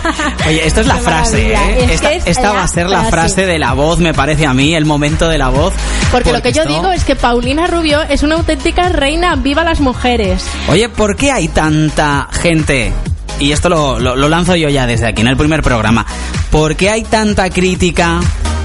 oye, 0.46 0.64
esto 0.66 0.80
es 0.82 0.86
la 0.86 0.94
Qué 0.94 1.00
frase. 1.00 1.52
¿eh? 1.54 1.84
Es 1.84 1.90
Esta, 1.90 2.12
es 2.12 2.22
esta 2.26 2.42
la 2.42 2.52
va 2.52 2.62
a 2.62 2.68
ser 2.68 2.88
la 2.88 2.98
frase. 3.04 3.10
frase 3.10 3.46
de 3.46 3.58
la 3.58 3.72
voz, 3.72 3.98
me 3.98 4.14
parece 4.14 4.46
a 4.46 4.54
mí, 4.54 4.74
el 4.76 4.84
momento 4.84 5.28
de 5.28 5.36
la 5.36 5.48
voz. 5.48 5.74
Porque 6.12 6.32
lo 6.32 6.40
que 6.40 6.52
yo 6.52 6.62
esto- 6.62 6.72
digo 6.72 6.92
es 6.92 7.02
que 7.04 7.16
Paulina 7.16 7.66
Rubio 7.66 8.00
es 8.02 8.22
una 8.22 8.36
auténtica 8.36 8.88
reina, 8.90 9.34
viva 9.34 9.64
las 9.64 9.80
mujeres. 9.80 10.44
Oye, 10.68 10.88
¿por 10.88 11.16
qué 11.16 11.32
hay 11.32 11.48
tanta 11.48 12.28
gente? 12.30 12.92
Y 13.40 13.50
esto 13.52 13.68
lo, 13.68 13.98
lo- 13.98 14.14
lo 14.14 14.28
lanzo 14.28 14.54
yo 14.54 14.68
ya 14.68 14.86
desde 14.86 15.06
aquí, 15.08 15.22
en 15.22 15.28
el 15.28 15.36
primer 15.36 15.62
programa. 15.62 16.06
¿Por 16.50 16.76
qué 16.76 16.90
hay 16.90 17.02
tanta 17.02 17.50
crítica 17.50 18.20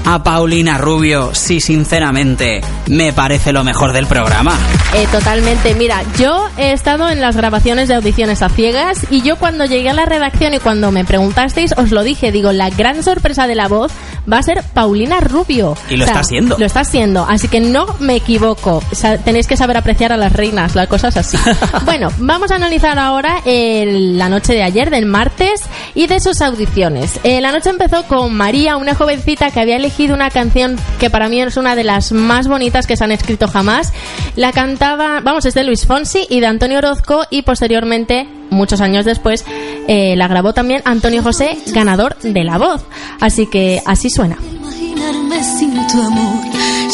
a 0.08 0.22
Paulina 0.22 0.78
Rubio 0.78 1.34
si 1.34 1.60
sinceramente 1.60 2.60
me 2.86 3.12
parece 3.12 3.52
lo 3.52 3.64
mejor 3.64 3.92
del 3.92 4.06
programa? 4.06 4.56
Eh, 4.94 5.06
totalmente. 5.10 5.74
Mira, 5.74 6.02
yo 6.18 6.48
he 6.56 6.72
estado 6.72 7.08
en 7.10 7.20
las 7.20 7.36
grabaciones 7.36 7.88
de 7.88 7.94
audiciones 7.96 8.40
a 8.42 8.48
ciegas 8.48 9.04
y 9.10 9.22
yo 9.22 9.36
cuando 9.36 9.64
llegué 9.64 9.90
a 9.90 9.94
la 9.94 10.04
redacción 10.06 10.54
y 10.54 10.60
cuando 10.60 10.92
me 10.92 11.04
preguntasteis 11.04 11.72
os 11.76 11.90
lo 11.90 12.04
dije, 12.04 12.30
digo, 12.30 12.52
la 12.52 12.70
gran 12.70 13.02
sorpresa 13.02 13.46
de 13.48 13.56
la 13.56 13.66
voz 13.66 13.90
va 14.32 14.38
a 14.38 14.42
ser 14.42 14.62
Paulina 14.74 15.18
Rubio. 15.20 15.76
Y 15.90 15.96
lo 15.96 16.04
está 16.04 16.22
siendo. 16.22 16.56
Lo 16.58 16.66
está 16.66 16.84
siendo, 16.84 17.26
así 17.28 17.48
que 17.48 17.60
no 17.60 17.86
me 17.98 18.14
equivoco. 18.16 18.82
Tenéis 19.24 19.46
que 19.48 19.56
saber 19.56 19.76
apreciar 19.76 20.12
a 20.12 20.16
las 20.16 20.32
reinas, 20.32 20.74
las 20.76 20.88
cosas 20.88 21.16
así. 21.16 21.36
bueno, 21.84 22.08
vamos 22.18 22.50
a 22.52 22.56
analizar 22.56 22.98
ahora 22.98 23.40
el- 23.44 24.16
la 24.18 24.28
noche 24.28 24.52
de 24.52 24.62
ayer, 24.62 24.90
del 24.90 25.06
martes, 25.06 25.60
y 25.94 26.06
de 26.06 26.20
sus 26.20 26.40
audiciones. 26.42 27.18
Eh, 27.24 27.40
la 27.40 27.50
noche 27.52 27.70
empezó 27.70 28.04
con 28.04 28.34
María, 28.34 28.76
una 28.76 28.94
jovencita 28.94 29.50
que 29.50 29.60
había 29.60 29.76
elegido 29.76 29.95
una 30.04 30.30
canción 30.30 30.76
que 31.00 31.10
para 31.10 31.28
mí 31.28 31.40
es 31.40 31.56
una 31.56 31.74
de 31.74 31.84
las 31.84 32.12
más 32.12 32.48
bonitas 32.48 32.86
que 32.86 32.96
se 32.96 33.04
han 33.04 33.12
escrito 33.12 33.48
jamás. 33.48 33.92
La 34.36 34.52
cantaba, 34.52 35.20
vamos, 35.20 35.46
es 35.46 35.54
de 35.54 35.64
Luis 35.64 35.86
Fonsi 35.86 36.26
y 36.28 36.40
de 36.40 36.46
Antonio 36.46 36.78
Orozco 36.78 37.24
y 37.30 37.42
posteriormente, 37.42 38.28
muchos 38.50 38.80
años 38.80 39.04
después, 39.04 39.44
eh, 39.88 40.14
la 40.16 40.28
grabó 40.28 40.52
también 40.52 40.82
Antonio 40.84 41.22
José, 41.22 41.58
ganador 41.72 42.16
de 42.18 42.44
La 42.44 42.58
Voz. 42.58 42.84
Así 43.20 43.46
que 43.46 43.80
así 43.86 44.10
suena. 44.10 44.36
imaginarme 44.40 45.42
sin 45.42 45.74
tu 45.86 46.00
amor. 46.00 46.44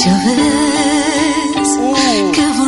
Ya 0.05 0.25
ves 0.25 1.79
qué 2.33 2.62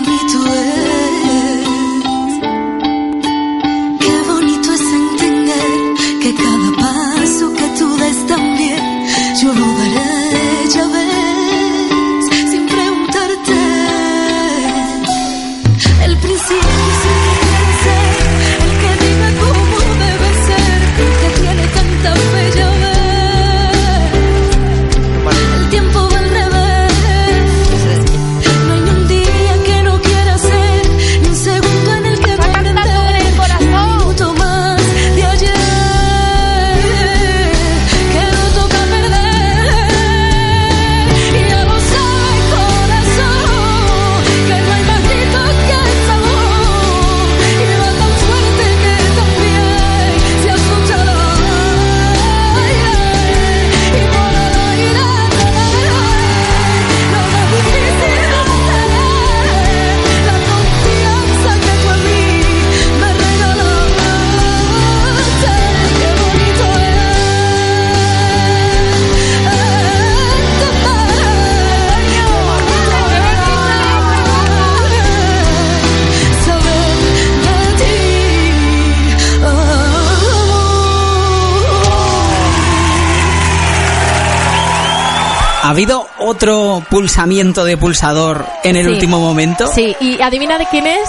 otro 86.24 86.82
pulsamiento 86.90 87.64
de 87.64 87.76
pulsador 87.76 88.46
en 88.62 88.76
el 88.76 88.84
Sí. 88.86 88.90
último 88.92 89.20
momento? 89.20 89.66
Sí, 89.72 89.94
y 90.00 90.20
adivina 90.20 90.58
de 90.58 90.66
quién 90.66 90.86
es. 90.86 91.08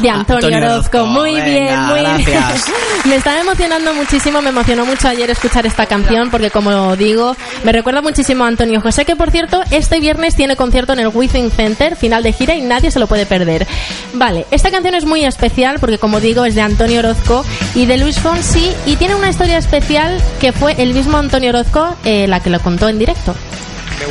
De 0.00 0.10
Antonio, 0.10 0.46
Antonio 0.46 0.58
Orozco. 0.58 0.98
Orozco. 0.98 1.06
Muy 1.06 1.32
Venga, 1.32 1.44
bien, 1.44 1.80
muy 1.86 2.00
gracias. 2.00 2.64
bien. 2.66 2.76
me 3.06 3.16
está 3.16 3.40
emocionando 3.40 3.92
muchísimo, 3.94 4.40
me 4.40 4.50
emocionó 4.50 4.86
mucho 4.86 5.08
ayer 5.08 5.28
escuchar 5.30 5.66
esta 5.66 5.86
canción 5.86 6.30
porque 6.30 6.50
como 6.50 6.94
digo, 6.96 7.36
me 7.64 7.72
recuerda 7.72 8.00
muchísimo 8.00 8.44
a 8.44 8.48
Antonio 8.48 8.80
José, 8.80 9.04
que 9.04 9.16
por 9.16 9.30
cierto, 9.32 9.62
este 9.72 9.98
viernes 10.00 10.36
tiene 10.36 10.54
concierto 10.56 10.92
en 10.92 11.00
el 11.00 11.08
Within 11.08 11.50
Center, 11.50 11.96
final 11.96 12.22
de 12.22 12.32
gira 12.32 12.54
y 12.54 12.62
nadie 12.62 12.90
se 12.92 12.98
lo 13.00 13.06
puede 13.08 13.26
perder. 13.26 13.66
Vale, 14.14 14.46
esta 14.52 14.70
canción 14.70 14.94
es 14.94 15.04
muy 15.04 15.24
especial 15.24 15.78
porque 15.80 15.98
como 15.98 16.20
digo 16.20 16.44
es 16.44 16.54
de 16.54 16.60
Antonio 16.62 17.00
Orozco 17.00 17.44
y 17.74 17.86
de 17.86 17.98
Luis 17.98 18.20
Fonsi 18.20 18.70
y 18.86 18.96
tiene 18.96 19.14
una 19.16 19.28
historia 19.30 19.58
especial 19.58 20.22
que 20.40 20.52
fue 20.52 20.74
el 20.78 20.94
mismo 20.94 21.16
Antonio 21.18 21.50
Orozco 21.50 21.96
eh, 22.04 22.26
la 22.28 22.40
que 22.40 22.50
lo 22.50 22.60
contó 22.60 22.88
en 22.88 22.98
directo. 22.98 23.34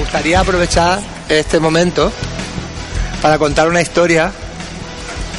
Gustaría 0.05 0.39
aprovechar 0.39 0.99
este 1.27 1.59
momento 1.59 2.11
para 3.23 3.39
contar 3.39 3.67
una 3.67 3.81
historia 3.81 4.31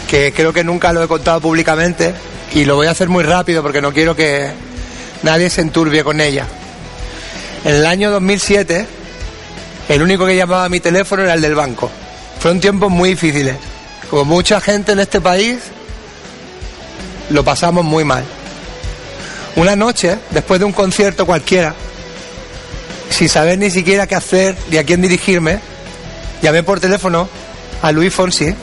que 0.08 0.32
creo 0.32 0.52
que 0.52 0.64
nunca 0.64 0.92
lo 0.92 1.04
he 1.04 1.08
contado 1.08 1.40
públicamente 1.40 2.12
y 2.52 2.64
lo 2.64 2.74
voy 2.74 2.88
a 2.88 2.90
hacer 2.90 3.08
muy 3.08 3.22
rápido 3.22 3.62
porque 3.62 3.80
no 3.80 3.92
quiero 3.92 4.16
que 4.16 4.50
nadie 5.22 5.50
se 5.50 5.60
enturbie 5.60 6.02
con 6.02 6.20
ella. 6.20 6.46
En 7.64 7.76
el 7.76 7.86
año 7.86 8.10
2007, 8.10 8.86
el 9.88 10.02
único 10.02 10.26
que 10.26 10.36
llamaba 10.36 10.64
a 10.64 10.68
mi 10.68 10.80
teléfono 10.80 11.22
era 11.22 11.34
el 11.34 11.40
del 11.40 11.54
banco. 11.54 11.88
Fueron 12.40 12.60
tiempos 12.60 12.90
muy 12.90 13.10
difíciles. 13.10 13.56
Como 14.10 14.24
mucha 14.24 14.60
gente 14.60 14.92
en 14.92 14.98
este 14.98 15.20
país, 15.20 15.58
lo 17.30 17.44
pasamos 17.44 17.84
muy 17.84 18.02
mal. 18.02 18.24
Una 19.54 19.76
noche, 19.76 20.18
después 20.32 20.58
de 20.58 20.66
un 20.66 20.72
concierto 20.72 21.24
cualquiera, 21.24 21.72
sin 23.10 23.28
saber 23.28 23.58
ni 23.58 23.70
siquiera 23.70 24.06
qué 24.06 24.14
hacer 24.14 24.56
ni 24.70 24.76
a 24.76 24.84
quién 24.84 25.02
dirigirme, 25.02 25.60
llamé 26.42 26.62
por 26.62 26.80
teléfono 26.80 27.28
a 27.82 27.92
Luis 27.92 28.12
Fonsi, 28.12 28.54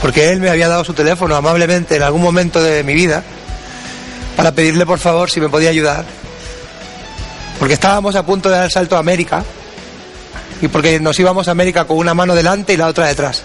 porque 0.00 0.30
él 0.30 0.40
me 0.40 0.50
había 0.50 0.68
dado 0.68 0.84
su 0.84 0.94
teléfono 0.94 1.36
amablemente 1.36 1.96
en 1.96 2.02
algún 2.02 2.22
momento 2.22 2.62
de 2.62 2.82
mi 2.84 2.94
vida, 2.94 3.22
para 4.36 4.52
pedirle 4.52 4.86
por 4.86 4.98
favor 4.98 5.30
si 5.30 5.40
me 5.40 5.48
podía 5.48 5.70
ayudar. 5.70 6.04
Porque 7.58 7.74
estábamos 7.74 8.16
a 8.16 8.24
punto 8.24 8.48
de 8.48 8.56
dar 8.56 8.64
el 8.64 8.70
salto 8.70 8.96
a 8.96 9.00
América, 9.00 9.44
y 10.62 10.68
porque 10.68 11.00
nos 11.00 11.18
íbamos 11.18 11.48
a 11.48 11.52
América 11.52 11.86
con 11.86 11.98
una 11.98 12.14
mano 12.14 12.34
delante 12.34 12.72
y 12.72 12.76
la 12.76 12.86
otra 12.86 13.06
detrás. 13.06 13.42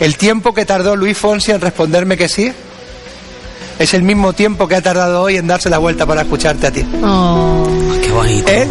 El 0.00 0.16
tiempo 0.16 0.52
que 0.52 0.64
tardó 0.64 0.94
Luis 0.94 1.16
Fonsi 1.16 1.52
en 1.52 1.60
responderme 1.60 2.16
que 2.16 2.28
sí, 2.28 2.52
es 3.78 3.94
el 3.94 4.02
mismo 4.02 4.32
tiempo 4.32 4.66
que 4.68 4.76
ha 4.76 4.82
tardado 4.82 5.22
hoy 5.22 5.36
en 5.36 5.46
darse 5.46 5.68
la 5.70 5.78
vuelta 5.78 6.06
para 6.06 6.22
escucharte 6.22 6.66
a 6.66 6.70
ti. 6.70 6.86
Oh. 7.02 7.85
Él 8.24 8.68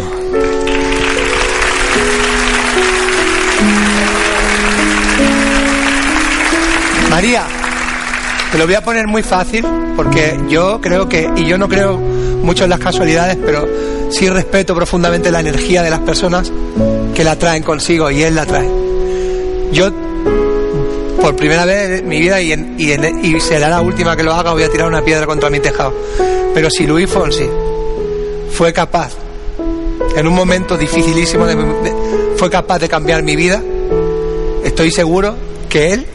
María, 7.10 7.44
te 8.52 8.58
lo 8.58 8.66
voy 8.66 8.74
a 8.74 8.82
poner 8.82 9.06
muy 9.06 9.22
fácil 9.22 9.64
porque 9.96 10.38
yo 10.48 10.80
creo 10.80 11.08
que, 11.08 11.30
y 11.36 11.46
yo 11.46 11.56
no 11.56 11.68
creo 11.68 11.96
mucho 11.96 12.64
en 12.64 12.70
las 12.70 12.78
casualidades, 12.80 13.38
pero 13.44 13.66
sí 14.10 14.28
respeto 14.28 14.74
profundamente 14.74 15.30
la 15.30 15.40
energía 15.40 15.82
de 15.82 15.90
las 15.90 16.00
personas 16.00 16.52
que 17.14 17.24
la 17.24 17.36
traen 17.38 17.62
consigo 17.62 18.10
y 18.10 18.22
él 18.22 18.34
la 18.34 18.44
trae. 18.44 18.68
Yo, 19.72 19.90
por 21.20 21.34
primera 21.36 21.64
vez 21.64 22.00
en 22.00 22.08
mi 22.08 22.20
vida 22.20 22.40
y, 22.40 22.52
en- 22.52 22.74
y, 22.78 22.92
en- 22.92 23.24
y 23.24 23.40
será 23.40 23.68
la 23.68 23.80
última 23.80 24.16
que 24.16 24.22
lo 24.22 24.34
haga, 24.34 24.52
voy 24.52 24.62
a 24.64 24.68
tirar 24.70 24.86
una 24.88 25.02
piedra 25.02 25.26
contra 25.26 25.48
mi 25.48 25.60
tejado. 25.60 25.94
Pero 26.54 26.68
si 26.70 26.86
Luis 26.86 27.08
Fonsi 27.08 27.48
fue 28.52 28.72
capaz, 28.72 29.12
en 30.16 30.26
un 30.26 30.34
momento 30.34 30.78
dificilísimo, 30.78 31.46
fue 32.36 32.50
capaz 32.50 32.78
de 32.78 32.88
cambiar 32.88 33.22
mi 33.22 33.36
vida, 33.36 33.62
estoy 34.64 34.90
seguro 34.90 35.36
que 35.68 35.92
él, 35.92 36.06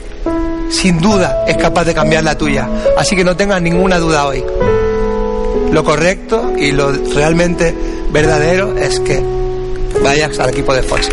sin 0.69 0.99
duda, 0.99 1.45
es 1.47 1.55
capaz 1.57 1.85
de 1.85 1.93
cambiar 1.93 2.23
la 2.23 2.35
tuya. 2.35 2.67
Así 2.97 3.15
que 3.15 3.23
no 3.23 3.37
tengas 3.37 3.61
ninguna 3.61 3.99
duda 3.99 4.25
hoy. 4.25 4.43
Lo 5.71 5.83
correcto 5.83 6.53
y 6.57 6.71
lo 6.71 6.91
realmente 6.91 7.75
verdadero 8.11 8.75
es 8.75 8.99
que 8.99 9.23
vayas 10.03 10.37
al 10.39 10.49
equipo 10.49 10.73
de 10.73 10.81
Fonsi. 10.81 11.11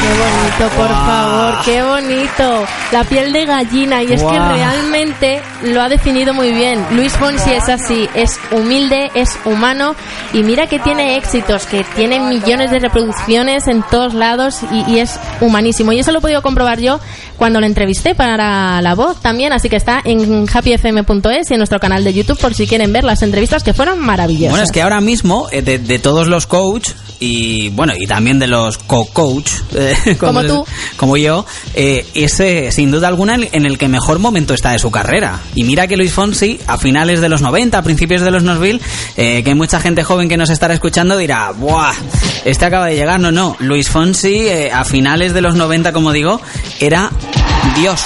Qué 0.00 0.08
bonito, 0.08 0.76
por 0.76 0.88
favor, 0.88 1.54
qué 1.64 1.82
bonito. 1.82 2.64
La 2.90 3.04
piel 3.04 3.32
de 3.32 3.44
gallina 3.44 4.02
y 4.02 4.12
es 4.12 4.22
que 4.22 4.38
realmente 4.38 5.42
lo 5.62 5.82
ha 5.82 5.88
definido 5.88 6.32
muy 6.32 6.52
bien. 6.52 6.84
Luis 6.92 7.12
Fonsi 7.12 7.52
es 7.52 7.68
así, 7.68 8.08
es 8.14 8.38
humilde, 8.50 9.10
es 9.14 9.38
humano 9.44 9.94
y 10.32 10.42
mira 10.42 10.66
que 10.66 10.78
tiene 10.78 11.16
éxitos, 11.16 11.66
que 11.66 11.84
tiene 11.96 12.18
millones 12.18 12.70
de 12.70 12.78
reproducciones 12.78 13.68
en 13.68 13.82
todos 13.90 14.14
lados 14.14 14.60
y, 14.72 14.90
y 14.92 14.98
es 15.00 15.20
humanísimo. 15.40 15.92
Y 15.92 15.98
eso 15.98 16.12
lo 16.12 16.18
he 16.18 16.22
podido 16.22 16.42
comprobar 16.42 16.80
yo 16.80 16.98
cuando 17.36 17.60
lo 17.60 17.66
entrevisté 17.66 18.14
para 18.14 18.80
La 18.82 18.94
Voz 18.94 19.20
también, 19.20 19.52
así 19.52 19.68
que 19.68 19.76
está 19.76 20.00
en 20.04 20.46
happyfm.es 20.46 21.50
y 21.50 21.54
en 21.54 21.58
nuestro 21.58 21.78
canal 21.78 22.04
de 22.04 22.12
YouTube 22.12 22.38
por 22.38 22.54
si 22.54 22.66
quieren 22.66 22.92
ver 22.92 23.04
las 23.04 23.22
entrevistas 23.22 23.62
que 23.62 23.74
fueron 23.74 23.98
maravillosas. 23.98 24.50
Bueno, 24.50 24.64
es 24.64 24.72
que 24.72 24.82
ahora 24.82 25.00
mismo, 25.00 25.48
eh, 25.50 25.62
de, 25.62 25.78
de 25.78 25.98
todos 25.98 26.26
los 26.26 26.46
coach 26.46 26.90
y 27.20 27.68
bueno, 27.70 27.92
y 27.96 28.06
también 28.06 28.38
de 28.38 28.46
los 28.46 28.78
co-coach, 28.78 29.52
eh, 29.74 29.89
Como 30.18 30.42
tú. 30.44 30.66
como 30.96 31.16
yo, 31.16 31.46
eh, 31.74 32.06
ese 32.14 32.72
sin 32.72 32.90
duda 32.90 33.08
alguna 33.08 33.34
en 33.34 33.66
el 33.66 33.78
que 33.78 33.88
mejor 33.88 34.18
momento 34.18 34.54
está 34.54 34.72
de 34.72 34.78
su 34.78 34.90
carrera. 34.90 35.40
Y 35.54 35.64
mira 35.64 35.86
que 35.86 35.96
Luis 35.96 36.12
Fonsi, 36.12 36.60
a 36.66 36.78
finales 36.78 37.20
de 37.20 37.28
los 37.28 37.42
90, 37.42 37.78
a 37.78 37.82
principios 37.82 38.22
de 38.22 38.30
los 38.30 38.44
2000, 38.44 38.80
eh, 39.16 39.42
que 39.42 39.50
hay 39.50 39.56
mucha 39.56 39.80
gente 39.80 40.02
joven 40.02 40.28
que 40.28 40.36
nos 40.36 40.50
estará 40.50 40.74
escuchando 40.74 41.16
dirá, 41.16 41.52
¡buah! 41.52 41.94
Este 42.44 42.64
acaba 42.64 42.86
de 42.86 42.96
llegar. 42.96 43.20
No, 43.20 43.30
no. 43.30 43.56
Luis 43.60 43.88
Fonsi, 43.88 44.48
eh, 44.48 44.70
a 44.72 44.84
finales 44.84 45.32
de 45.34 45.40
los 45.40 45.54
90, 45.54 45.92
como 45.92 46.12
digo, 46.12 46.40
era 46.80 47.10
Dios. 47.76 48.02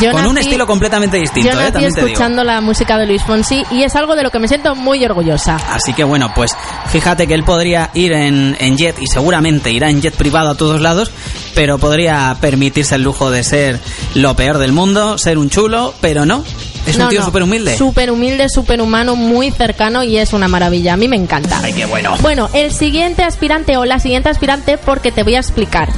Yo 0.00 0.12
con 0.12 0.26
un 0.26 0.38
estilo 0.38 0.66
completamente 0.66 1.16
distinto, 1.16 1.50
Yo 1.50 1.60
eh, 1.60 1.70
nací 1.70 1.72
te 1.72 1.78
digo. 1.88 2.06
escuchando 2.06 2.44
la 2.44 2.60
música 2.60 2.98
de 2.98 3.06
Luis 3.06 3.22
Fonsi 3.22 3.64
y 3.70 3.82
es 3.82 3.94
algo 3.96 4.16
de 4.16 4.22
lo 4.22 4.30
que 4.30 4.38
me 4.38 4.48
siento 4.48 4.74
muy 4.74 5.04
orgullosa. 5.04 5.56
Así 5.70 5.92
que 5.92 6.04
bueno, 6.04 6.32
pues 6.34 6.56
fíjate 6.88 7.26
que 7.26 7.34
él 7.34 7.44
podría 7.44 7.90
ir 7.94 8.12
en, 8.12 8.56
en 8.60 8.76
jet 8.76 8.96
y 9.00 9.06
seguramente 9.06 9.70
irá 9.70 9.90
en 9.90 10.00
jet 10.02 10.14
privado 10.14 10.50
a 10.50 10.54
todos 10.56 10.80
lados, 10.80 11.10
pero 11.54 11.78
podría 11.78 12.36
permitirse 12.40 12.94
el 12.96 13.02
lujo 13.02 13.30
de 13.30 13.44
ser 13.44 13.80
lo 14.14 14.34
peor 14.36 14.58
del 14.58 14.72
mundo, 14.72 15.18
ser 15.18 15.38
un 15.38 15.50
chulo, 15.50 15.94
pero 16.00 16.26
no. 16.26 16.44
Es 16.86 16.96
un 16.96 17.08
tío 17.10 17.20
no. 17.20 17.26
súper 17.26 17.42
humilde. 17.42 17.76
Súper 17.76 18.10
humilde, 18.10 18.48
súper 18.48 18.80
humano, 18.80 19.14
muy 19.14 19.50
cercano 19.50 20.02
y 20.04 20.16
es 20.16 20.32
una 20.32 20.48
maravilla. 20.48 20.94
A 20.94 20.96
mí 20.96 21.06
me 21.06 21.16
encanta. 21.16 21.60
Ay, 21.62 21.74
qué 21.74 21.84
bueno. 21.84 22.16
Bueno, 22.22 22.48
el 22.54 22.72
siguiente 22.72 23.22
aspirante 23.24 23.76
o 23.76 23.84
la 23.84 23.98
siguiente 23.98 24.30
aspirante, 24.30 24.78
porque 24.78 25.12
te 25.12 25.22
voy 25.22 25.34
a 25.34 25.40
explicar. 25.40 25.90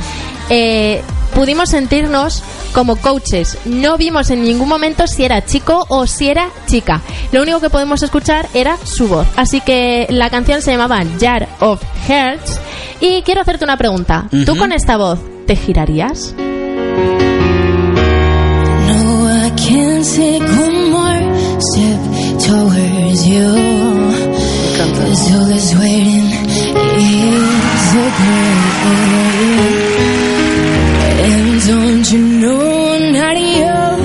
Eh, 0.48 1.00
pudimos 1.34 1.70
sentirnos 1.70 2.42
como 2.72 2.96
coaches. 2.96 3.58
No 3.64 3.96
vimos 3.96 4.30
en 4.30 4.42
ningún 4.44 4.68
momento 4.68 5.06
si 5.06 5.24
era 5.24 5.44
chico 5.44 5.86
o 5.88 6.06
si 6.06 6.28
era 6.28 6.50
chica. 6.66 7.00
Lo 7.32 7.42
único 7.42 7.60
que 7.60 7.70
podemos 7.70 8.02
escuchar 8.02 8.48
era 8.54 8.76
su 8.84 9.08
voz. 9.08 9.26
Así 9.36 9.60
que 9.60 10.06
la 10.10 10.30
canción 10.30 10.62
se 10.62 10.72
llamaba 10.72 11.02
Jar 11.20 11.48
of 11.60 11.82
Hearts. 12.08 12.60
Y 13.00 13.22
quiero 13.22 13.40
hacerte 13.40 13.64
una 13.64 13.76
pregunta. 13.76 14.28
¿Tú 14.44 14.56
con 14.56 14.72
esta 14.72 14.96
voz 14.96 15.18
te 15.46 15.56
girarías? 15.56 16.34
No, 18.88 19.46
I 19.46 19.50
can't 19.56 20.04
take 20.04 20.42
one 20.42 20.90
more 20.90 21.60
step 21.60 22.00
towards 22.46 23.26
you. 23.26 23.48
Cause 24.76 25.34
all 25.34 25.50
is 25.50 25.74
waiting 25.76 26.30
is 26.98 27.94
a 27.94 28.10
grave. 28.16 28.60
And 28.82 29.79
don't 31.70 32.10
you 32.10 32.18
know 32.40 32.94
I'm 32.94 33.12
not 33.12 33.36
your 33.60 33.99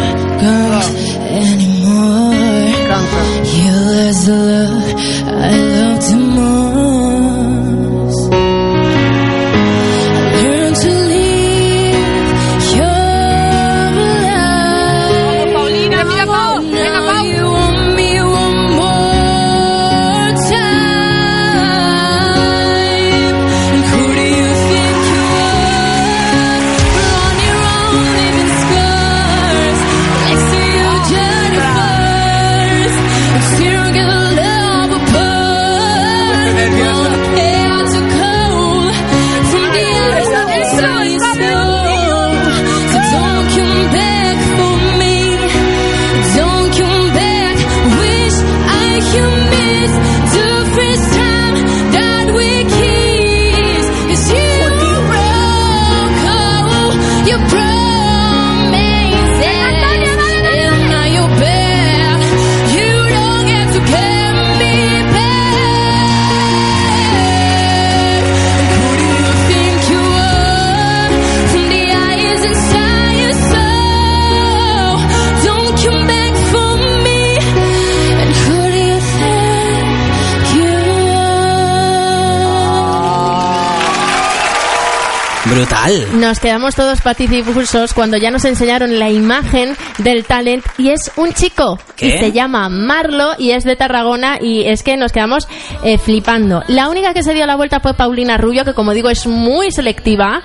Nos 86.15 86.39
quedamos 86.39 86.75
todos 86.75 87.01
patidifusos 87.01 87.93
cuando 87.93 88.15
ya 88.15 88.31
nos 88.31 88.45
enseñaron 88.45 88.99
la 88.99 89.09
imagen 89.09 89.75
del 89.97 90.23
talent 90.23 90.63
y 90.77 90.89
es 90.89 91.11
un 91.17 91.33
chico 91.33 91.77
¿Qué? 91.97 92.07
y 92.07 92.11
se 92.11 92.31
llama 92.31 92.69
Marlo 92.69 93.33
y 93.37 93.51
es 93.51 93.65
de 93.65 93.75
Tarragona 93.75 94.37
y 94.41 94.65
es 94.65 94.81
que 94.81 94.95
nos 94.95 95.11
quedamos 95.11 95.45
eh, 95.83 95.97
flipando. 95.97 96.63
La 96.67 96.87
única 96.87 97.13
que 97.13 97.21
se 97.21 97.33
dio 97.33 97.45
la 97.45 97.57
vuelta 97.57 97.81
fue 97.81 97.95
Paulina 97.95 98.37
Rubio 98.37 98.63
que 98.63 98.73
como 98.73 98.93
digo 98.93 99.09
es 99.09 99.27
muy 99.27 99.71
selectiva 99.71 100.41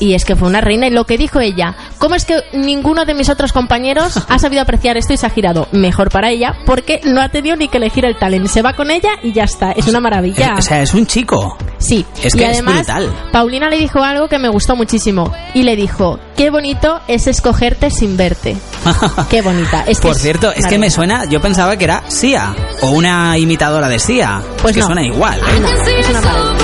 y 0.00 0.14
es 0.14 0.24
que 0.24 0.34
fue 0.34 0.48
una 0.48 0.60
reina 0.60 0.88
y 0.88 0.90
lo 0.90 1.04
que 1.04 1.16
dijo 1.16 1.38
ella, 1.38 1.76
¿cómo 1.98 2.16
es 2.16 2.24
que 2.24 2.42
ninguno 2.52 3.04
de 3.04 3.14
mis 3.14 3.28
otros 3.28 3.52
compañeros 3.52 4.18
ha 4.28 4.38
sabido 4.40 4.62
apreciar 4.62 4.96
esto 4.96 5.12
y 5.12 5.18
se 5.18 5.26
ha 5.26 5.30
girado? 5.30 5.68
Mejor 5.70 6.10
para 6.10 6.30
ella 6.30 6.56
porque 6.66 7.00
no 7.04 7.20
ha 7.20 7.28
tenido 7.28 7.54
ni 7.54 7.68
que 7.68 7.76
elegir 7.76 8.04
el 8.04 8.18
talent, 8.18 8.48
se 8.48 8.62
va 8.62 8.72
con 8.72 8.90
ella 8.90 9.10
y 9.22 9.32
ya 9.32 9.44
está, 9.44 9.70
es 9.70 9.86
una 9.86 10.00
maravilla. 10.00 10.54
O 10.58 10.62
sea, 10.62 10.82
es 10.82 10.92
un 10.94 11.06
chico. 11.06 11.56
Sí, 11.82 12.06
Es 12.22 12.34
y 12.34 12.38
que 12.38 12.44
es 12.44 12.52
además 12.58 12.86
brutal. 12.86 13.12
Paulina 13.32 13.68
le 13.68 13.78
dijo 13.78 14.02
algo 14.02 14.28
que 14.28 14.38
me 14.38 14.48
gustó 14.48 14.76
muchísimo 14.76 15.32
y 15.54 15.62
le 15.62 15.76
dijo, 15.76 16.18
qué 16.36 16.50
bonito 16.50 17.00
es 17.08 17.26
escogerte 17.26 17.90
sin 17.90 18.16
verte. 18.16 18.56
Qué 19.30 19.42
bonita. 19.42 19.84
Es 19.86 20.00
que 20.00 20.08
Por 20.08 20.16
cierto, 20.16 20.52
es 20.52 20.66
que 20.66 20.78
me 20.78 20.90
suena, 20.90 21.24
yo 21.26 21.40
pensaba 21.40 21.76
que 21.76 21.84
era 21.84 22.02
Sia 22.08 22.54
o 22.80 22.90
una 22.90 23.38
imitadora 23.38 23.88
de 23.88 23.98
Sia. 23.98 24.42
Pues 24.60 24.70
es 24.70 24.74
que 24.76 24.80
no. 24.80 24.86
suena 24.86 25.02
igual. 25.02 25.40
Ah, 25.44 25.58
no, 25.60 25.68
es 25.88 26.08
una. 26.10 26.61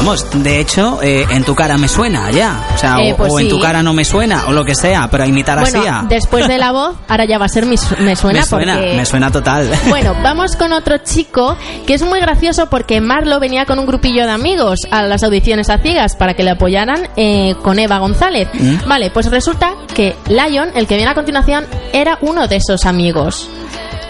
Vamos, 0.00 0.24
de 0.42 0.60
hecho, 0.60 0.98
eh, 1.02 1.26
en 1.30 1.44
tu 1.44 1.54
cara 1.54 1.76
me 1.76 1.86
suena 1.86 2.30
ya. 2.30 2.58
O 2.74 2.78
sea, 2.78 2.96
Eh, 3.00 3.12
o, 3.12 3.16
pues 3.18 3.32
o 3.32 3.38
en 3.38 3.50
tu 3.50 3.60
cara 3.60 3.82
no 3.82 3.92
me 3.92 4.04
suena, 4.06 4.44
o 4.46 4.52
lo 4.52 4.64
que 4.64 4.74
sea, 4.74 5.08
pero 5.10 5.24
a 5.24 5.26
imitar 5.26 5.58
a 5.58 5.60
Bueno, 5.60 5.82
Sia. 5.82 6.04
después 6.08 6.48
de 6.48 6.56
la 6.56 6.72
voz, 6.72 6.96
ahora 7.06 7.26
ya 7.26 7.36
va 7.38 7.44
a 7.44 7.48
ser 7.50 7.66
mi 7.66 7.76
su- 7.76 7.94
me 7.98 8.16
suena 8.16 8.40
me 8.40 8.46
suena, 8.46 8.74
porque... 8.76 8.94
me 8.96 9.04
suena 9.04 9.30
total. 9.30 9.70
Bueno, 9.90 10.16
vamos 10.22 10.56
con 10.56 10.72
otro 10.72 10.96
chico 10.98 11.54
que 11.86 11.92
es 11.94 12.02
muy 12.02 12.18
gracioso 12.18 12.70
porque 12.70 13.00
Marlo 13.02 13.38
venía 13.40 13.66
con 13.66 13.78
un 13.78 13.84
grupillo 13.86 14.24
de 14.24 14.30
amigos 14.32 14.78
a 14.90 15.02
las 15.02 15.22
audiciones 15.22 15.68
a 15.68 15.76
ciegas 15.78 16.16
para 16.16 16.32
que 16.32 16.44
le 16.44 16.50
apoyaran 16.52 17.06
eh, 17.16 17.54
con 17.62 17.78
Eva 17.78 17.98
González. 17.98 18.48
¿Mm? 18.54 18.88
Vale, 18.88 19.10
pues 19.10 19.30
resulta 19.30 19.74
que 19.94 20.16
Lion, 20.28 20.70
el 20.74 20.86
que 20.86 20.96
viene 20.96 21.10
a 21.10 21.14
continuación, 21.14 21.66
era 21.92 22.16
uno 22.22 22.48
de 22.48 22.56
esos 22.56 22.86
amigos. 22.86 23.48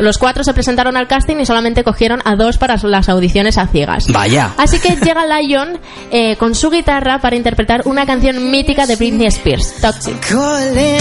Los 0.00 0.18
cuatro 0.18 0.44
se 0.44 0.52
presentaron 0.54 0.96
al 0.96 1.06
casting 1.06 1.36
y 1.36 1.46
solamente 1.46 1.84
cogieron 1.84 2.20
a 2.24 2.34
dos 2.36 2.58
para 2.58 2.76
las 2.82 3.08
audiciones 3.08 3.58
a 3.58 3.66
ciegas. 3.66 4.06
Vaya. 4.08 4.52
Así 4.56 4.78
que 4.80 4.96
llega 4.96 5.26
Lion 5.40 5.78
eh, 6.10 6.36
con 6.36 6.54
su 6.54 6.70
guitarra 6.70 7.20
para 7.20 7.36
interpretar 7.36 7.82
una 7.84 8.06
canción 8.06 8.50
mítica 8.50 8.86
de 8.86 8.96
Britney 8.96 9.26
Spears, 9.26 9.74
Toxic. 9.80 10.18
calling. 10.20 11.00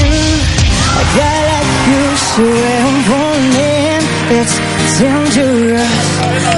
A 0.90 1.04
guy 1.16 1.40
like 1.50 1.72
you, 1.90 2.06
so 2.18 2.44
I'm 2.44 3.04
falling. 3.10 4.04
It's 4.32 4.56
dangerous. 5.00 5.98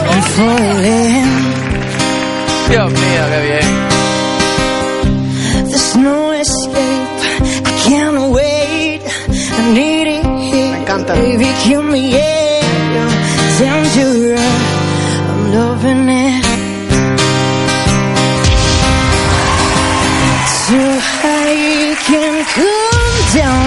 I'm 0.09 0.23
falling. 0.35 1.29
Dios 2.69 2.91
mío, 2.91 3.23
qué 3.29 3.39
bien. 3.47 3.69
There's 5.69 5.95
no 5.97 6.31
escape. 6.33 7.07
I 7.65 7.71
can't 7.87 8.31
wait. 8.33 9.01
I 9.53 9.73
need 9.73 10.00
it. 10.91 10.97
Me 10.97 11.03
encanta. 11.03 11.13
Baby, 11.15 11.53
kill 11.63 11.83
me, 11.83 12.11
yeah. 12.11 12.51
You're. 13.95 14.37
I'm 14.37 15.51
loving 15.51 16.09
it. 16.09 16.45
Too 20.67 20.93
high, 21.19 21.51
you 21.51 21.95
can 21.95 22.45
come 22.55 23.15
down. 23.35 23.65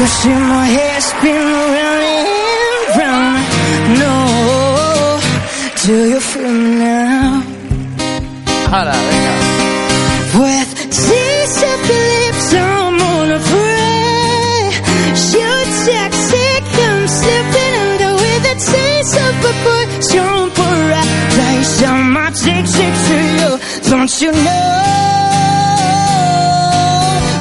You 0.00 0.06
see 0.06 0.28
my 0.28 0.66
head 0.66 1.02
spin 1.02 1.46
around 1.62 2.02
and 2.16 2.28
round. 2.98 3.38
No, 4.02 4.14
do 5.84 5.94
you 6.10 6.20
feel 6.20 6.52
me 6.52 6.78
now? 6.78 7.42
Hala, 8.70 8.92
venga. 8.92 9.49
I'm 22.50 22.64
to 22.66 23.16
you, 23.38 23.50
don't 23.90 24.12
you 24.20 24.32
know? 24.32 24.80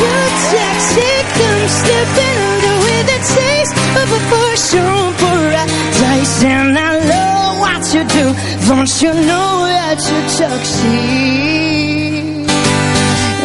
You're 0.00 0.30
toxic, 0.52 1.26
I'm 1.48 1.64
slipping 1.80 2.38
under 2.50 2.76
with 2.84 3.16
a 3.16 3.20
taste 3.36 3.76
of 4.00 4.06
a 4.18 4.20
poison 4.30 4.96
paradise. 5.20 6.36
And 6.44 6.72
I 6.78 6.80
love 7.12 7.54
what 7.64 7.82
you 7.94 8.02
do. 8.16 8.26
Don't 8.68 8.92
you 9.02 9.12
know 9.28 9.50
that 9.74 9.98
you're 10.08 10.28
toxic? 10.38 11.26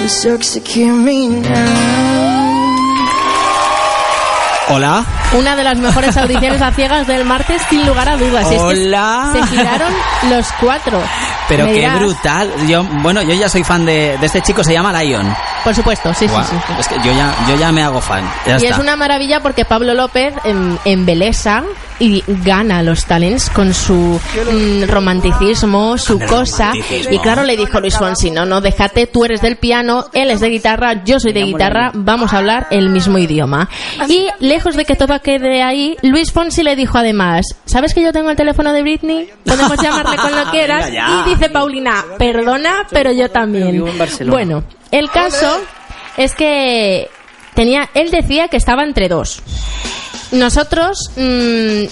Intoxicate 0.02 0.96
me 1.06 1.20
now. 1.30 2.71
Hola. 4.74 5.06
Una 5.38 5.56
de 5.58 5.64
las 5.66 5.78
mejores 5.78 6.16
audiciones 6.16 6.62
a 6.62 6.72
ciegas 6.72 7.06
del 7.06 7.26
martes, 7.26 7.62
sin 7.70 7.86
lugar 7.86 8.08
a 8.08 8.16
dudas. 8.16 8.46
Y 8.50 8.56
es 8.56 8.62
que 8.62 8.68
Hola. 8.68 9.30
se 9.34 9.48
giraron 9.48 9.94
los 10.30 10.48
cuatro. 10.62 11.02
Pero 11.50 11.66
qué 11.66 11.74
dirás, 11.74 12.00
brutal. 12.00 12.50
Yo, 12.68 12.84
bueno, 12.84 13.22
yo 13.22 13.34
ya 13.34 13.50
soy 13.50 13.66
fan 13.66 13.86
de, 13.86 14.18
de 14.18 14.26
este 14.26 14.42
chico, 14.42 14.64
se 14.64 14.72
llama 14.72 14.94
Lion. 15.04 15.36
Por 15.66 15.76
supuesto, 15.76 16.14
sí, 16.14 16.28
sí, 16.28 16.36
sí. 16.50 16.56
Es 16.80 16.88
que 16.88 16.96
yo 16.96 17.12
ya, 17.12 17.36
yo 17.50 17.56
ya 17.56 17.72
me 17.74 17.84
hago 17.84 18.00
fan. 18.00 18.24
Ya 18.46 18.54
y 18.54 18.56
está. 18.56 18.70
es 18.70 18.78
una 18.78 18.96
maravilla 18.96 19.42
porque 19.42 19.66
Pablo 19.66 19.94
López 19.94 20.34
em, 20.46 20.78
embelesa 20.86 21.64
y 22.02 22.24
gana 22.44 22.82
los 22.82 23.06
talents 23.06 23.52
con 23.52 23.76
su 23.76 23.94
mm, 23.94 24.90
romanticismo, 24.90 26.00
su 26.00 26.20
cosa. 26.20 26.74
Y 27.12 27.20
claro, 27.20 27.44
le 27.44 27.56
dijo 27.56 27.80
Luis 27.80 27.96
Fonsi, 27.96 28.32
no, 28.32 28.44
no, 28.46 28.60
déjate, 28.60 29.06
tú 29.06 29.24
eres 29.24 29.42
del 29.42 29.58
piano, 29.58 30.06
él 30.14 30.32
es 30.32 30.40
de 30.40 30.50
guitarra, 30.50 31.04
yo 31.04 31.20
soy 31.20 31.32
de 31.32 31.44
guitarra, 31.44 31.92
vamos 31.94 32.34
a 32.34 32.40
hablar 32.40 32.68
el 32.72 32.90
mismo 32.90 33.20
idioma. 33.20 33.70
Y 34.08 34.28
lejos 34.40 34.76
de 34.76 34.86
que 34.86 34.96
todo 34.96 35.22
quede 35.22 35.62
ahí, 35.62 35.96
Luis 36.02 36.32
Fonsi 36.32 36.64
le 36.64 36.76
dijo 36.76 36.98
además, 36.98 37.46
¿sabes 37.66 37.94
que 37.94 38.02
yo 38.02 38.12
tengo 38.12 38.32
el 38.32 38.36
teléfono 38.36 38.74
de 38.74 38.82
Britney? 38.82 39.30
Podemos 39.46 39.78
llamarle 39.82 40.18
con 40.18 40.36
lo 40.36 40.46
que 40.46 40.52
quieras. 40.52 40.90
Y 40.90 41.30
dice 41.30 41.50
Paulina, 41.50 42.04
perdona, 42.18 42.88
pero 42.90 43.12
yo 43.12 43.30
también. 43.30 43.84
Bueno, 44.26 44.64
el 44.90 45.12
caso 45.12 45.62
es 46.18 46.34
que 46.34 47.10
tenía, 47.54 47.90
él 47.94 48.10
decía 48.10 48.48
que 48.48 48.58
estaba 48.58 48.84
entre 48.84 49.08
dos. 49.08 49.44
Nosotros, 50.32 51.12
mm, 51.16 51.84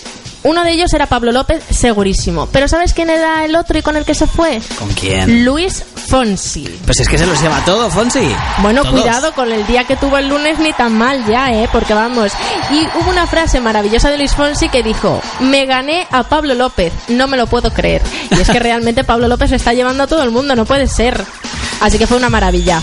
uno 0.44 0.64
de 0.64 0.72
ellos 0.72 0.94
era 0.94 1.06
Pablo 1.08 1.32
López, 1.32 1.62
segurísimo. 1.70 2.48
Pero 2.52 2.68
¿sabes 2.68 2.94
quién 2.94 3.10
era 3.10 3.44
el 3.44 3.56
otro 3.56 3.78
y 3.78 3.82
con 3.82 3.98
el 3.98 4.06
que 4.06 4.14
se 4.14 4.26
fue? 4.28 4.62
¿Con 4.78 4.88
quién? 4.94 5.44
Luis 5.44 5.84
Fonsi. 6.08 6.64
Pues 6.86 7.02
es 7.02 7.10
que 7.10 7.18
se 7.18 7.26
los 7.26 7.42
lleva 7.42 7.64
todo, 7.66 7.90
Fonsi. 7.92 8.34
Bueno, 8.62 8.84
Todos. 8.84 9.02
cuidado 9.02 9.34
con 9.34 9.52
el 9.52 9.68
día 9.68 9.84
que 9.84 9.98
tuvo 9.98 10.18
el 10.18 10.30
lunes 10.30 10.58
ni 10.60 10.72
tan 10.72 10.98
mal 10.98 11.26
ya, 11.28 11.52
¿eh? 11.52 11.68
Porque 11.72 11.94
vamos. 11.94 12.32
Y 12.72 12.88
hubo 12.98 13.10
una 13.10 13.28
frase 13.28 13.60
maravillosa 13.60 14.10
de 14.10 14.18
Luis 14.18 14.34
Fonsi 14.34 14.70
que 14.70 14.82
dijo, 14.82 15.22
me 15.42 15.66
gané 15.66 16.08
a 16.10 16.24
Pablo 16.24 16.54
López, 16.56 16.94
no 17.10 17.28
me 17.28 17.36
lo 17.36 17.48
puedo 17.48 17.72
creer. 17.72 18.02
Y 18.32 18.40
es 18.40 18.50
que 18.50 18.60
realmente 18.60 19.04
Pablo 19.04 19.28
López 19.28 19.50
se 19.50 19.58
está 19.58 19.74
llevando 19.74 20.04
a 20.04 20.08
todo 20.08 20.24
el 20.24 20.32
mundo, 20.32 20.56
no 20.56 20.66
puede 20.66 20.88
ser. 20.88 21.22
Así 21.82 21.98
que 21.98 22.08
fue 22.08 22.18
una 22.18 22.30
maravilla. 22.30 22.82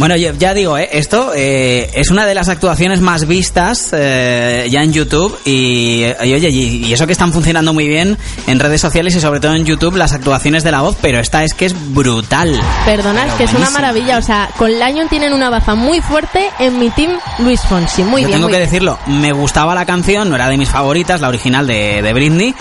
Bueno, 0.00 0.16
ya, 0.16 0.32
ya 0.32 0.54
digo, 0.54 0.78
¿eh? 0.78 0.88
esto 0.92 1.32
eh, 1.36 1.90
es 1.92 2.10
una 2.10 2.24
de 2.24 2.34
las 2.34 2.48
actuaciones 2.48 3.02
más 3.02 3.26
vistas 3.26 3.90
eh, 3.92 4.66
ya 4.70 4.82
en 4.82 4.94
YouTube 4.94 5.38
y, 5.44 6.04
y, 6.22 6.32
oye, 6.32 6.48
y, 6.48 6.86
y 6.86 6.92
eso 6.94 7.06
que 7.06 7.12
están 7.12 7.34
funcionando 7.34 7.74
muy 7.74 7.86
bien 7.86 8.16
en 8.46 8.58
redes 8.60 8.80
sociales 8.80 9.14
y 9.14 9.20
sobre 9.20 9.40
todo 9.40 9.54
en 9.54 9.66
YouTube 9.66 9.96
las 9.96 10.14
actuaciones 10.14 10.64
de 10.64 10.70
la 10.70 10.80
voz, 10.80 10.96
pero 11.02 11.20
esta 11.20 11.44
es 11.44 11.52
que 11.52 11.66
es 11.66 11.74
brutal. 11.92 12.58
Perdona, 12.86 13.26
es 13.26 13.34
que 13.34 13.44
es 13.44 13.52
una 13.52 13.68
maravilla. 13.68 14.16
O 14.16 14.22
sea, 14.22 14.48
con 14.56 14.70
Lion 14.70 15.06
tienen 15.10 15.34
una 15.34 15.50
baza 15.50 15.74
muy 15.74 16.00
fuerte 16.00 16.48
en 16.58 16.78
mi 16.78 16.88
team 16.88 17.12
Luis 17.40 17.60
Fonsi. 17.60 18.02
Muy 18.02 18.22
Yo 18.22 18.28
bien, 18.28 18.38
tengo 18.38 18.46
muy 18.48 18.52
que 18.52 18.58
bien. 18.58 18.70
decirlo, 18.70 18.98
me 19.06 19.32
gustaba 19.32 19.74
la 19.74 19.84
canción, 19.84 20.30
no 20.30 20.34
era 20.34 20.48
de 20.48 20.56
mis 20.56 20.70
favoritas, 20.70 21.20
la 21.20 21.28
original 21.28 21.66
de, 21.66 22.00
de 22.00 22.12
Britney, 22.14 22.54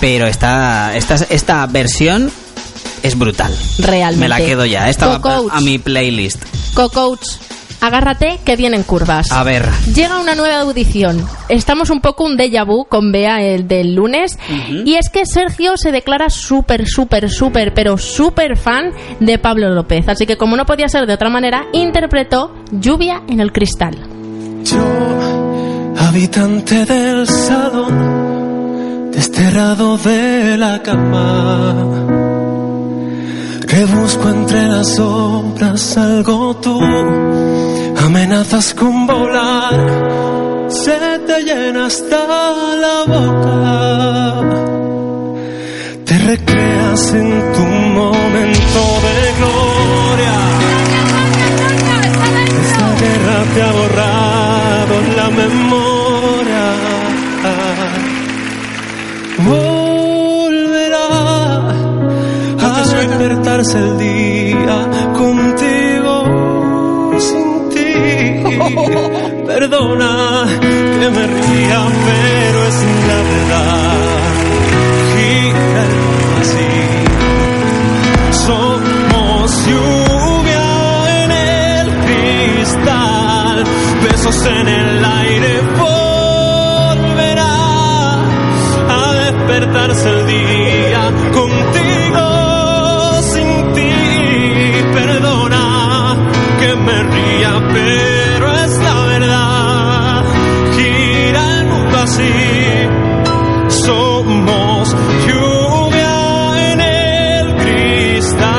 pero 0.00 0.26
esta, 0.26 0.96
esta, 0.96 1.14
esta 1.30 1.66
versión 1.66 2.32
es 3.02 3.18
brutal. 3.18 3.54
Realmente. 3.78 4.20
Me 4.20 4.28
la 4.28 4.38
quedo 4.38 4.64
ya, 4.64 4.88
esta 4.88 5.18
va 5.18 5.42
a 5.50 5.60
mi 5.60 5.78
playlist. 5.78 6.42
Co-coach, 6.74 7.26
agárrate 7.80 8.38
que 8.44 8.56
vienen 8.56 8.82
curvas. 8.82 9.30
A 9.32 9.42
ver. 9.42 9.68
Llega 9.94 10.18
una 10.20 10.34
nueva 10.34 10.60
audición. 10.60 11.24
Estamos 11.48 11.90
un 11.90 12.00
poco 12.00 12.24
un 12.24 12.36
déjà 12.36 12.64
vu 12.66 12.84
con 12.84 13.10
Bea 13.12 13.38
el 13.42 13.66
del 13.66 13.94
lunes. 13.94 14.38
Y 14.84 14.94
es 14.94 15.08
que 15.10 15.24
Sergio 15.26 15.76
se 15.76 15.90
declara 15.92 16.30
súper, 16.30 16.86
súper, 16.86 17.30
súper, 17.30 17.72
pero 17.74 17.96
súper 17.98 18.56
fan 18.56 18.92
de 19.18 19.38
Pablo 19.38 19.70
López. 19.70 20.08
Así 20.08 20.26
que 20.26 20.36
como 20.36 20.56
no 20.56 20.66
podía 20.66 20.88
ser 20.88 21.06
de 21.06 21.14
otra 21.14 21.30
manera, 21.30 21.66
interpretó 21.72 22.54
Lluvia 22.70 23.22
en 23.28 23.40
el 23.40 23.52
cristal. 23.52 23.96
habitante 25.96 26.84
del 26.86 27.26
salón, 27.26 29.10
desterrado 29.12 29.96
de 29.98 30.56
la 30.56 30.82
cama. 30.82 32.09
Rebusco 33.72 34.28
entre 34.28 34.66
las 34.66 34.96
sombras 34.96 35.96
algo 35.96 36.56
tú, 36.56 36.80
amenazas 38.04 38.74
con 38.74 39.06
volar, 39.06 40.66
se 40.68 40.98
te 41.24 41.42
llena 41.44 41.86
hasta 41.86 42.18
la 42.84 43.04
boca. 43.06 44.40
Te 46.04 46.18
recreas 46.18 47.12
en 47.12 47.52
tu 47.52 47.62
momento 47.62 48.80
de 49.06 49.18
gloria. 49.38 50.36
Esta 52.64 52.86
guerra 53.00 53.38
te 53.54 53.62
ha 53.62 53.72
borrado 53.78 54.94
la 55.16 55.30
memoria. 55.30 56.66
Volverá 59.46 59.69
el 63.60 63.98
día 63.98 64.88
contigo 65.12 66.24
sin 67.18 67.68
ti. 67.68 67.92
Perdona 69.46 70.46
que 70.98 71.10
me 71.10 71.26
ría, 71.26 71.80
pero 72.06 72.58
es 72.68 72.78
la 73.08 73.18
verdad. 73.30 73.98
Gira 75.12 75.84
así. 76.40 76.72
Somos 78.46 79.66
lluvia 79.66 80.68
en 81.22 81.30
el 81.30 81.86
cristal, 82.06 83.56
besos 84.04 84.40
en 84.46 84.68
el 84.68 85.04
aire, 85.04 85.52
volverá 85.84 87.56
a 88.88 89.12
despertarse 89.12 90.08
el 90.08 90.26
día 90.26 90.79
me 96.76 97.02
ría, 97.02 97.60
pero 97.72 98.54
es 98.56 98.78
la 98.78 99.04
verdad. 99.06 100.24
Gira 100.76 101.58
el 101.58 101.66
mundo 101.66 101.98
así, 101.98 102.32
somos 103.68 104.96
lluvia 105.26 106.72
en 106.72 106.80
el 106.80 107.56
cristal. 107.56 108.50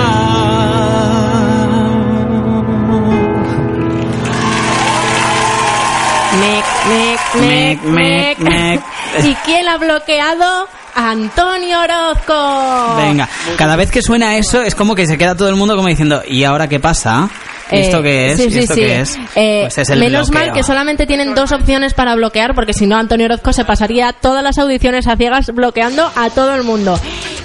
Mec, 6.39 6.65
mec, 6.89 7.19
mec, 7.35 7.83
mec, 7.83 8.39
mec. 8.39 8.81
¿Y 9.23 9.35
quién 9.45 9.67
ha 9.67 9.77
bloqueado? 9.77 10.67
Antonio 10.93 11.79
Orozco. 11.79 12.95
Venga, 12.97 13.29
cada 13.57 13.75
vez 13.75 13.91
que 13.91 14.01
suena 14.01 14.37
eso 14.37 14.61
es 14.61 14.75
como 14.75 14.95
que 14.95 15.07
se 15.07 15.17
queda 15.17 15.35
todo 15.35 15.49
el 15.49 15.55
mundo 15.55 15.75
como 15.75 15.87
diciendo, 15.87 16.21
¿y 16.27 16.43
ahora 16.43 16.67
qué 16.67 16.79
pasa? 16.79 17.29
¿Y 17.71 17.75
Eh, 17.75 17.81
esto 17.81 18.01
qué 18.03 18.31
es? 18.31 18.37
sí, 18.37 18.43
¿Y 18.47 18.51
sí, 18.51 18.59
esto 18.59 18.73
sí. 18.73 18.79
qué 18.81 18.99
es? 19.01 19.17
Eh, 19.35 19.59
Pues 19.63 19.77
es 19.77 19.89
el 19.89 19.99
menos 19.99 20.29
bloqueo. 20.29 20.47
mal 20.47 20.55
que 20.55 20.63
solamente 20.63 21.05
tienen 21.07 21.33
dos 21.35 21.51
opciones 21.51 21.93
para 21.93 22.15
bloquear, 22.15 22.53
porque 22.55 22.73
si 22.73 22.85
no, 22.87 22.97
Antonio 22.97 23.25
Orozco 23.27 23.53
se 23.53 23.65
pasaría 23.65 24.13
todas 24.13 24.43
las 24.43 24.57
audiciones 24.57 25.07
a 25.07 25.15
ciegas 25.15 25.47
bloqueando 25.53 26.11
a 26.15 26.29
todo 26.29 26.53
el 26.55 26.63
mundo. 26.63 26.99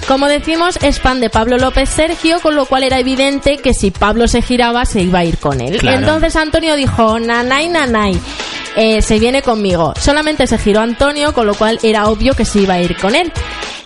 Como 0.09 0.29
decimos, 0.29 0.79
es 0.83 1.01
fan 1.01 1.21
de 1.21 1.31
Pablo 1.31 1.59
López 1.59 1.89
Sergio, 1.89 2.39
con 2.41 2.55
lo 2.55 2.67
cual 2.67 2.85
era 2.85 2.99
evidente 3.01 3.57
que 3.59 3.75
si 3.75 3.91
Pablo 3.91 4.29
se 4.29 4.41
giraba, 4.41 4.85
se 4.85 5.01
iba 5.03 5.19
a 5.21 5.25
ir 5.25 5.39
con 5.39 5.61
él. 5.61 5.79
Claro. 5.79 5.99
Entonces 5.99 6.37
Antonio 6.37 6.77
dijo, 6.77 7.19
nanay, 7.19 7.69
nanay. 7.69 8.17
Eh, 8.77 9.03
se 9.03 9.19
viene 9.19 9.43
conmigo. 9.43 9.95
Solamente 9.99 10.47
se 10.47 10.59
giró 10.59 10.81
Antonio, 10.81 11.33
con 11.33 11.47
lo 11.47 11.55
cual 11.55 11.79
era 11.83 12.09
obvio 12.09 12.35
que 12.35 12.45
se 12.45 12.61
iba 12.61 12.75
a 12.75 12.81
ir 12.81 12.97
con 12.97 13.15
él. 13.15 13.33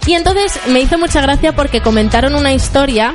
Y 0.07 0.15
entonces 0.15 0.59
me 0.69 0.81
hizo 0.81 0.99
mucha 0.99 1.21
gracia 1.21 1.53
porque 1.55 1.81
comentaron 1.81 2.35
una 2.35 2.53
historia 2.53 3.15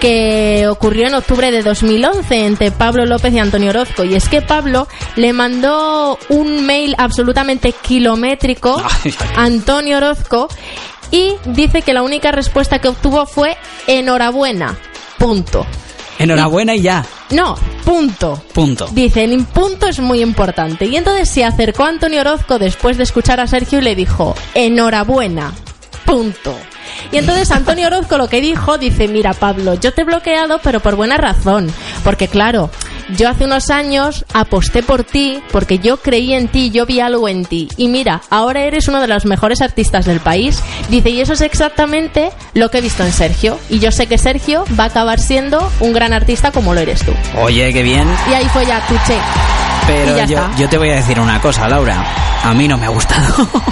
que 0.00 0.68
ocurrió 0.68 1.08
en 1.08 1.14
octubre 1.14 1.50
de 1.50 1.62
2011 1.62 2.46
entre 2.46 2.70
Pablo 2.70 3.06
López 3.06 3.32
y 3.34 3.38
Antonio 3.38 3.70
Orozco. 3.70 4.04
Y 4.04 4.14
es 4.14 4.28
que 4.28 4.42
Pablo 4.42 4.86
le 5.16 5.32
mandó 5.32 6.18
un 6.28 6.64
mail 6.64 6.94
absolutamente 6.98 7.72
kilométrico 7.72 8.80
a 9.36 9.42
Antonio 9.42 9.96
Orozco 9.96 10.48
y 11.10 11.34
dice 11.46 11.82
que 11.82 11.92
la 11.92 12.02
única 12.02 12.30
respuesta 12.32 12.78
que 12.78 12.88
obtuvo 12.88 13.26
fue 13.26 13.56
enhorabuena. 13.86 14.78
Punto. 15.18 15.66
Enhorabuena 16.18 16.74
y 16.74 16.82
ya. 16.82 17.04
No, 17.30 17.56
punto. 17.84 18.42
Punto. 18.52 18.88
Dice, 18.92 19.24
el 19.24 19.44
punto 19.44 19.86
es 19.86 20.00
muy 20.00 20.22
importante. 20.22 20.86
Y 20.86 20.96
entonces 20.96 21.28
se 21.28 21.44
acercó 21.44 21.84
a 21.84 21.88
Antonio 21.88 22.20
Orozco 22.20 22.58
después 22.58 22.96
de 22.96 23.04
escuchar 23.04 23.40
a 23.40 23.46
Sergio 23.46 23.80
y 23.80 23.82
le 23.82 23.94
dijo, 23.94 24.34
enhorabuena, 24.54 25.52
punto. 26.04 26.54
Y 27.12 27.18
entonces 27.18 27.50
Antonio 27.50 27.88
Orozco 27.88 28.16
lo 28.16 28.28
que 28.28 28.40
dijo, 28.40 28.78
dice, 28.78 29.08
mira 29.08 29.32
Pablo, 29.34 29.74
yo 29.74 29.92
te 29.92 30.02
he 30.02 30.04
bloqueado, 30.04 30.60
pero 30.62 30.80
por 30.80 30.96
buena 30.96 31.16
razón. 31.16 31.70
Porque 32.04 32.28
claro, 32.28 32.70
yo 33.16 33.28
hace 33.28 33.44
unos 33.44 33.70
años 33.70 34.24
aposté 34.32 34.82
por 34.82 35.04
ti, 35.04 35.40
porque 35.52 35.78
yo 35.78 35.98
creí 35.98 36.34
en 36.34 36.48
ti, 36.48 36.70
yo 36.70 36.86
vi 36.86 37.00
algo 37.00 37.28
en 37.28 37.44
ti. 37.44 37.68
Y 37.76 37.88
mira, 37.88 38.22
ahora 38.30 38.64
eres 38.64 38.88
uno 38.88 39.00
de 39.00 39.06
los 39.06 39.24
mejores 39.24 39.60
artistas 39.60 40.06
del 40.06 40.20
país. 40.20 40.62
Dice, 40.88 41.10
y 41.10 41.20
eso 41.20 41.32
es 41.34 41.40
exactamente 41.40 42.30
lo 42.54 42.70
que 42.70 42.78
he 42.78 42.80
visto 42.80 43.04
en 43.04 43.12
Sergio. 43.12 43.58
Y 43.70 43.78
yo 43.78 43.92
sé 43.92 44.06
que 44.06 44.18
Sergio 44.18 44.64
va 44.78 44.84
a 44.84 44.88
acabar 44.88 45.20
siendo 45.20 45.70
un 45.80 45.92
gran 45.92 46.12
artista 46.12 46.52
como 46.52 46.74
lo 46.74 46.80
eres 46.80 47.04
tú. 47.04 47.12
Oye, 47.38 47.72
qué 47.72 47.82
bien. 47.82 48.08
Y 48.30 48.34
ahí 48.34 48.46
fue 48.46 48.66
ya 48.66 48.84
tuche. 48.86 49.65
Y 49.86 49.92
Pero 49.92 50.16
ya 50.16 50.24
yo, 50.26 50.38
está. 50.38 50.56
yo 50.56 50.68
te 50.68 50.78
voy 50.78 50.90
a 50.90 50.96
decir 50.96 51.20
una 51.20 51.40
cosa, 51.40 51.68
Laura. 51.68 52.04
A 52.42 52.54
mí 52.54 52.66
no 52.68 52.76
me 52.76 52.86
ha 52.86 52.90
gustado. 52.90 53.48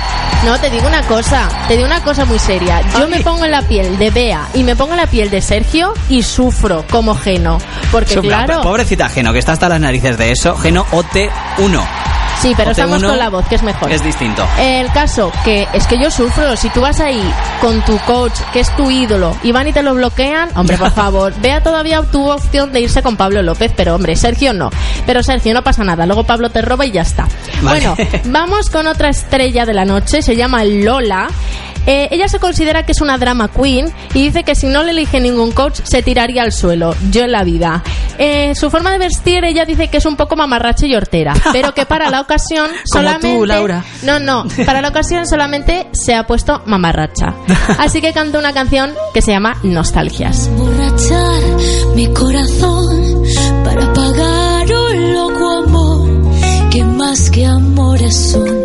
No, 0.45 0.61
te 0.61 0.69
digo 0.69 0.87
una 0.87 1.01
cosa, 1.05 1.49
te 1.69 1.75
digo 1.75 1.87
una 1.87 2.03
cosa 2.03 2.27
muy 2.27 2.39
seria. 2.39 2.83
Yo 2.99 3.09
me 3.09 3.21
pongo 3.21 3.47
en 3.47 3.51
la 3.51 3.63
piel 3.63 3.97
de 3.97 4.11
Bea 4.11 4.47
y 4.53 4.63
me 4.63 4.77
pongo 4.77 4.93
en 4.93 4.99
la 4.99 5.07
piel 5.07 5.31
de 5.31 5.41
Sergio 5.41 5.95
y 6.11 6.23
sufro 6.23 6.85
como 6.91 7.15
Geno. 7.15 7.57
Porque 7.91 8.17
claro... 8.21 8.61
Pobrecita 8.61 9.09
Geno, 9.09 9.33
que 9.33 9.39
está 9.39 9.53
hasta 9.53 9.71
las 9.71 9.81
narices 9.81 10.19
de 10.19 10.33
eso. 10.33 10.55
Geno 10.59 10.85
OT1. 10.91 12.14
Sí, 12.41 12.55
pero 12.57 12.71
OT1 12.71 12.73
estamos 12.73 13.03
con 13.03 13.19
la 13.19 13.29
voz, 13.31 13.47
que 13.49 13.55
es 13.55 13.63
mejor. 13.63 13.91
Es 13.91 14.03
distinto. 14.05 14.45
El 14.59 14.91
caso 14.93 15.33
que 15.45 15.67
es 15.73 15.87
que 15.87 15.99
yo 15.99 16.11
sufro, 16.11 16.57
si 16.57 16.69
tú 16.71 16.81
vas 16.81 17.01
ahí 17.01 17.23
con 17.61 17.81
tu 17.85 17.97
coach, 18.01 18.39
que 18.53 18.61
es 18.61 18.75
tu 18.77 18.91
ídolo, 18.91 19.37
y 19.43 19.53
van 19.53 19.69
y 19.69 19.73
te 19.73 19.83
lo 19.83 19.95
bloquean, 19.95 20.51
hombre, 20.57 20.77
por 20.77 20.91
favor, 20.95 21.33
Bea 21.41 21.63
todavía 21.63 22.03
tuvo 22.03 22.35
opción 22.35 22.73
de 22.73 22.81
irse 22.81 23.03
con 23.03 23.17
Pablo 23.17 23.43
López, 23.43 23.73
pero 23.77 23.95
hombre, 23.95 24.17
Sergio 24.17 24.53
no. 24.53 24.71
Pero 25.07 25.23
Sergio, 25.23 25.55
no 25.55 25.63
pasa 25.63 25.85
nada, 25.85 26.07
luego 26.07 26.25
Pablo 26.25 26.51
te 26.51 26.63
roba 26.63 26.85
y 26.87 26.91
ya 26.93 27.03
está. 27.03 27.27
Vale. 27.63 27.81
Bueno, 27.89 27.97
vamos 28.27 28.71
con 28.71 28.87
otra 28.87 29.09
estrella 29.09 29.65
de 29.65 29.75
la 29.75 29.85
noche, 29.85 30.23
se 30.23 30.37
llama 30.37 30.65
Lola. 30.65 31.29
Eh, 31.87 32.09
ella 32.11 32.29
se 32.29 32.39
considera 32.39 32.85
que 32.87 32.93
es 32.93 33.01
una 33.01 33.19
drama 33.19 33.49
queen 33.49 33.93
y 34.15 34.23
dice 34.23 34.43
que 34.45 34.55
si 34.55 34.67
no 34.69 34.83
le 34.83 34.91
elige 34.93 35.21
ningún 35.21 35.53
coach 35.53 35.81
se 35.85 36.03
tiraría 36.03 36.43
al 36.43 36.53
suelo. 36.53 36.95
Yo 37.11 37.23
en 37.25 37.33
la 37.33 37.45
vida. 37.45 37.83
Eh, 38.19 38.55
su 38.55 38.71
forma 38.71 38.91
de 38.91 38.99
vestir, 38.99 39.45
ella 39.45 39.65
dice 39.65 39.89
que 39.89 39.99
es 39.99 40.07
un 40.07 40.17
poco 40.17 40.37
mamarracha 40.37 40.87
y 40.87 40.95
hortera, 40.95 41.35
pero 41.53 41.75
que 41.75 41.85
para 41.87 42.11
la 42.11 42.21
ocasión 42.21 42.67
Como 42.69 42.81
solamente. 43.05 43.35
tú, 43.37 43.45
Laura. 43.47 43.85
No, 44.03 44.19
no. 44.21 44.45
Para 44.65 44.81
la 44.81 44.89
ocasión 44.89 45.27
solamente 45.27 45.89
se 45.93 46.15
ha 46.15 46.27
puesto 46.27 46.63
mamarracha. 46.67 47.35
Así 47.79 48.01
que 48.01 48.13
canta 48.13 48.39
una 48.39 48.53
canción 48.53 48.95
que 49.13 49.21
se 49.23 49.33
llama 49.33 49.57
Nostalgias. 49.63 50.47
emborrachar 50.47 51.43
mi 51.95 52.07
corazón 52.13 53.23
para 53.65 53.93
pagar 53.93 54.67
un 54.73 55.15
loco 55.15 55.51
amor 55.65 56.71
que 56.71 56.85
más 56.85 57.31
que 57.31 57.47
amores 57.47 58.31
son 58.33 58.64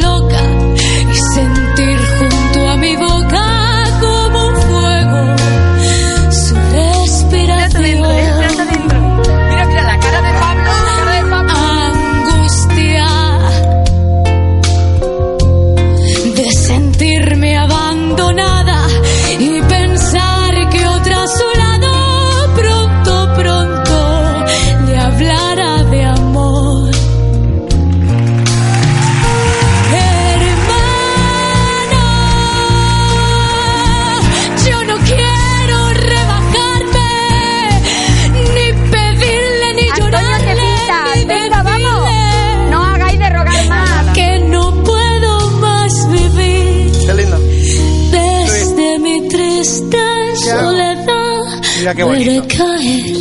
qué 51.98 52.04
bonito. 52.04 52.46
caer 52.56 53.16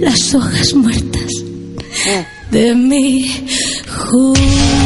las 0.00 0.34
hojas 0.34 0.74
muertas 0.74 1.32
de 2.50 2.74
mi 2.74 3.26
juventud. 3.88 4.83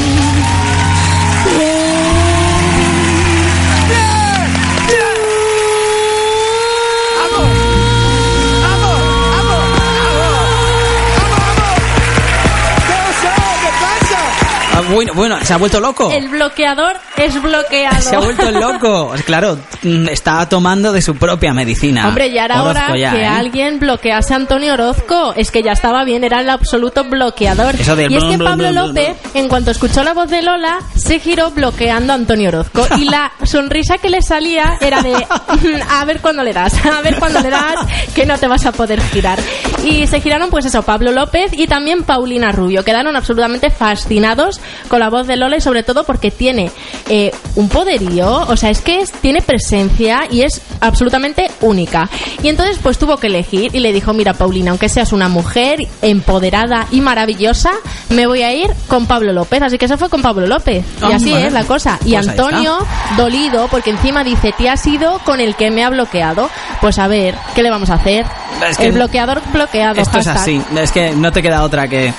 Bueno, 14.89 15.13
bueno, 15.15 15.39
se 15.45 15.53
ha 15.53 15.57
vuelto 15.57 15.81
loco. 15.81 16.11
El 16.11 16.29
bloqueador 16.29 16.97
es 17.17 17.41
bloqueado. 17.41 18.01
Se 18.01 18.17
ha 18.17 18.21
vuelto 18.21 18.51
loco. 18.51 19.15
Claro, 19.29 19.59
mm, 19.83 20.09
está 20.09 20.49
tomando 20.49 20.93
de 20.93 21.03
su 21.03 21.15
propia 21.15 21.53
medicina. 21.53 22.09
Hombre, 22.09 22.33
ya 22.33 22.47
era 22.47 22.63
Orozco 22.63 22.93
hora 22.93 22.99
ya, 22.99 23.11
que 23.11 23.23
¿eh? 23.23 23.27
alguien 23.27 23.79
bloquease 23.79 24.33
a 24.33 24.37
Antonio 24.37 24.73
Orozco. 24.73 25.35
Es 25.37 25.51
que 25.51 25.63
ya 25.63 25.73
estaba 25.73 26.05
bien, 26.05 26.25
era 26.25 26.41
el 26.41 26.49
absoluto 26.49 27.05
bloqueador. 27.05 27.75
Eso 27.75 27.95
del 27.95 28.11
y 28.11 28.17
es 28.17 28.25
que 28.25 28.39
Pablo 28.39 28.73
López, 28.73 29.17
en 29.35 29.49
cuanto 29.49 29.71
escuchó 29.71 30.03
la 30.03 30.15
voz 30.15 30.31
de 30.31 30.41
Lola, 30.43 30.79
se 30.95 31.19
giró 31.19 31.51
bloqueando 31.51 32.13
a 32.13 32.17
Antonio 32.17 32.49
Orozco. 32.49 32.87
Y 32.97 33.05
la 33.05 33.33
sonrisa 33.45 33.99
que 33.99 34.09
le 34.09 34.23
salía 34.23 34.79
era 34.81 35.03
de, 35.03 35.15
a 35.91 36.05
ver 36.05 36.21
cuándo 36.21 36.43
le 36.43 36.53
das, 36.53 36.75
a 36.87 37.03
ver 37.03 37.19
cuándo 37.19 37.41
le 37.41 37.51
das, 37.51 37.87
que 38.15 38.25
no 38.25 38.39
te 38.39 38.47
vas 38.47 38.65
a 38.67 38.73
poder 38.73 39.01
girar. 39.03 39.39
Y 39.85 40.07
se 40.07 40.21
giraron, 40.21 40.51
pues 40.51 40.65
eso, 40.65 40.83
Pablo 40.83 41.13
López 41.13 41.53
y 41.53 41.67
también 41.67 42.05
Paulina 42.05 42.53
Rubio. 42.53 42.85
Quedaron 42.85 43.17
absolutamente 43.17 43.71
fascinados 43.71 44.61
con 44.89 45.01
la 45.01 45.11
voz 45.11 45.27
de 45.27 45.37
Lola 45.37 45.57
y 45.57 45.61
sobre 45.61 45.83
todo 45.83 46.05
porque 46.05 46.31
tiene 46.31 46.71
eh, 47.09 47.31
un 47.57 47.69
poderío, 47.69 48.31
o 48.49 48.57
sea, 48.57 48.71
es 48.71 48.81
que 48.81 49.01
es- 49.01 49.13
tiene 49.13 49.43
presencia 49.43 50.21
y 50.31 50.43
es 50.43 50.61
absolutamente 50.81 51.51
única. 51.61 52.09
Y 52.43 52.49
entonces 52.49 52.79
pues 52.83 52.99
tuvo 52.99 53.17
que 53.17 53.27
elegir 53.29 53.75
y 53.75 53.81
le 53.81 53.93
dijo, 53.93 54.13
mira 54.13 54.35
Paulina, 54.35 54.71
aunque 54.71 54.89
seas 54.89 55.13
una 55.13 55.29
mujer 55.29 55.81
empoderada 56.03 56.87
y 56.91 57.01
maravillosa, 57.01 57.71
me 58.11 58.27
voy 58.27 58.43
a 58.43 58.53
ir 58.55 58.71
con 58.87 59.07
Pablo 59.07 59.33
López. 59.33 59.63
Así 59.63 59.79
que 59.79 59.89
se 59.89 59.97
fue 59.97 60.09
con 60.09 60.23
Pablo 60.23 60.47
López. 60.47 60.85
Ah, 61.03 61.09
y 61.11 61.13
así 61.15 61.31
vale. 61.33 61.47
es 61.47 61.53
la 61.53 61.65
cosa. 61.65 61.99
Y 62.05 62.13
Pues 62.15 62.29
Antonio, 62.29 62.79
dolido, 63.17 63.69
porque 63.69 63.91
encima 63.91 64.25
dice, 64.25 64.53
te 64.57 64.69
has 64.69 64.87
ido 64.87 65.19
con 65.25 65.41
el 65.41 65.55
que 65.57 65.71
me 65.71 65.85
ha 65.85 65.91
bloqueado. 65.91 66.51
Pues 66.81 66.99
a 66.99 67.09
ver, 67.09 67.35
¿qué 67.55 67.63
le 67.63 67.71
vamos 67.71 67.91
a 67.91 67.95
hacer? 67.95 68.25
Es 68.69 68.77
que 68.79 68.87
el 68.87 68.93
bloqueador 68.93 69.41
bloqueado. 69.53 70.01
Esto 70.01 70.19
es 70.19 70.27
así. 70.27 70.61
Es 70.77 70.93
que 70.93 71.11
no 71.13 71.33
te 71.33 71.43
queda 71.43 71.63
otra 71.63 71.89
que, 71.89 72.13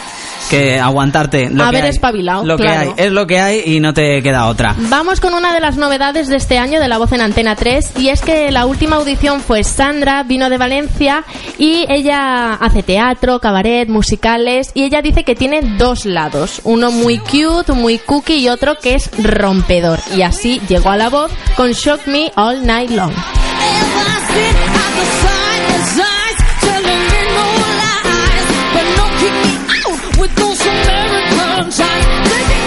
que 0.50 0.80
aguantarte. 0.80 1.50
Lo 1.50 1.70
que 1.70 1.78
hay. 1.78 1.90
espabilado, 1.90 2.46
Lo 2.46 2.58
que 2.58 2.68
hay. 2.68 2.92
Es 2.98 3.12
lo 3.12 3.28
que 3.28 3.40
hay 3.40 3.62
y 3.66 3.80
no 3.80 3.94
te 3.94 4.22
queda 4.22 4.48
otra. 4.48 4.76
Vamos 4.78 5.20
con 5.20 5.34
una 5.34 5.54
de 5.54 5.60
las 5.60 5.78
novedades 5.78 6.28
de 6.28 6.36
este 6.36 6.58
año 6.58 6.80
de 6.80 6.88
La 6.88 6.98
Voz 6.98 7.12
en 7.12 7.22
Antena 7.22 7.56
3 7.56 7.94
y 7.98 8.10
es 8.10 8.22
que 8.22 8.52
la 8.52 8.66
última 8.66 8.98
audición 8.98 9.42
fue 9.42 9.64
Sandra, 9.64 10.24
vino 10.24 10.50
de 10.50 10.58
Valencia 10.58 11.24
y 11.58 11.86
ella 11.90 12.54
hace 12.54 12.84
teatro, 12.84 13.40
cabaret, 13.40 13.90
musicales 13.90 14.72
y 14.74 14.84
ella 14.84 15.02
dice 15.02 15.24
que 15.24 15.36
tiene 15.36 15.62
dos 15.78 16.06
lados, 16.06 16.62
uno 16.64 16.92
muy 16.92 17.18
cute, 17.20 17.74
muy 17.74 17.98
cookie 18.00 18.38
y 18.38 18.50
otro 18.50 18.78
que 18.80 18.96
es 18.96 19.10
rompedor 19.18 20.00
y 20.16 20.22
así 20.22 20.62
llegó 20.68 20.92
a 20.92 20.98
La 20.98 21.10
Voz 21.10 21.32
con 21.56 21.72
Shock 21.72 22.08
Me 22.08 22.32
All 22.36 22.66
Night 22.66 22.92
Long. 22.92 23.14
with 30.20 30.36
those 30.36 30.62
Americans. 30.62 31.80
I 31.80 32.59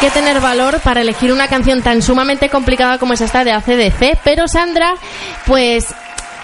que 0.00 0.10
tener 0.10 0.40
valor 0.40 0.80
para 0.80 1.02
elegir 1.02 1.32
una 1.32 1.48
canción 1.48 1.82
tan 1.82 2.02
sumamente 2.02 2.48
complicada 2.48 2.98
como 2.98 3.12
es 3.12 3.20
esta 3.20 3.44
de 3.44 3.52
ACDC, 3.52 4.18
pero 4.24 4.48
Sandra, 4.48 4.94
pues 5.46 5.94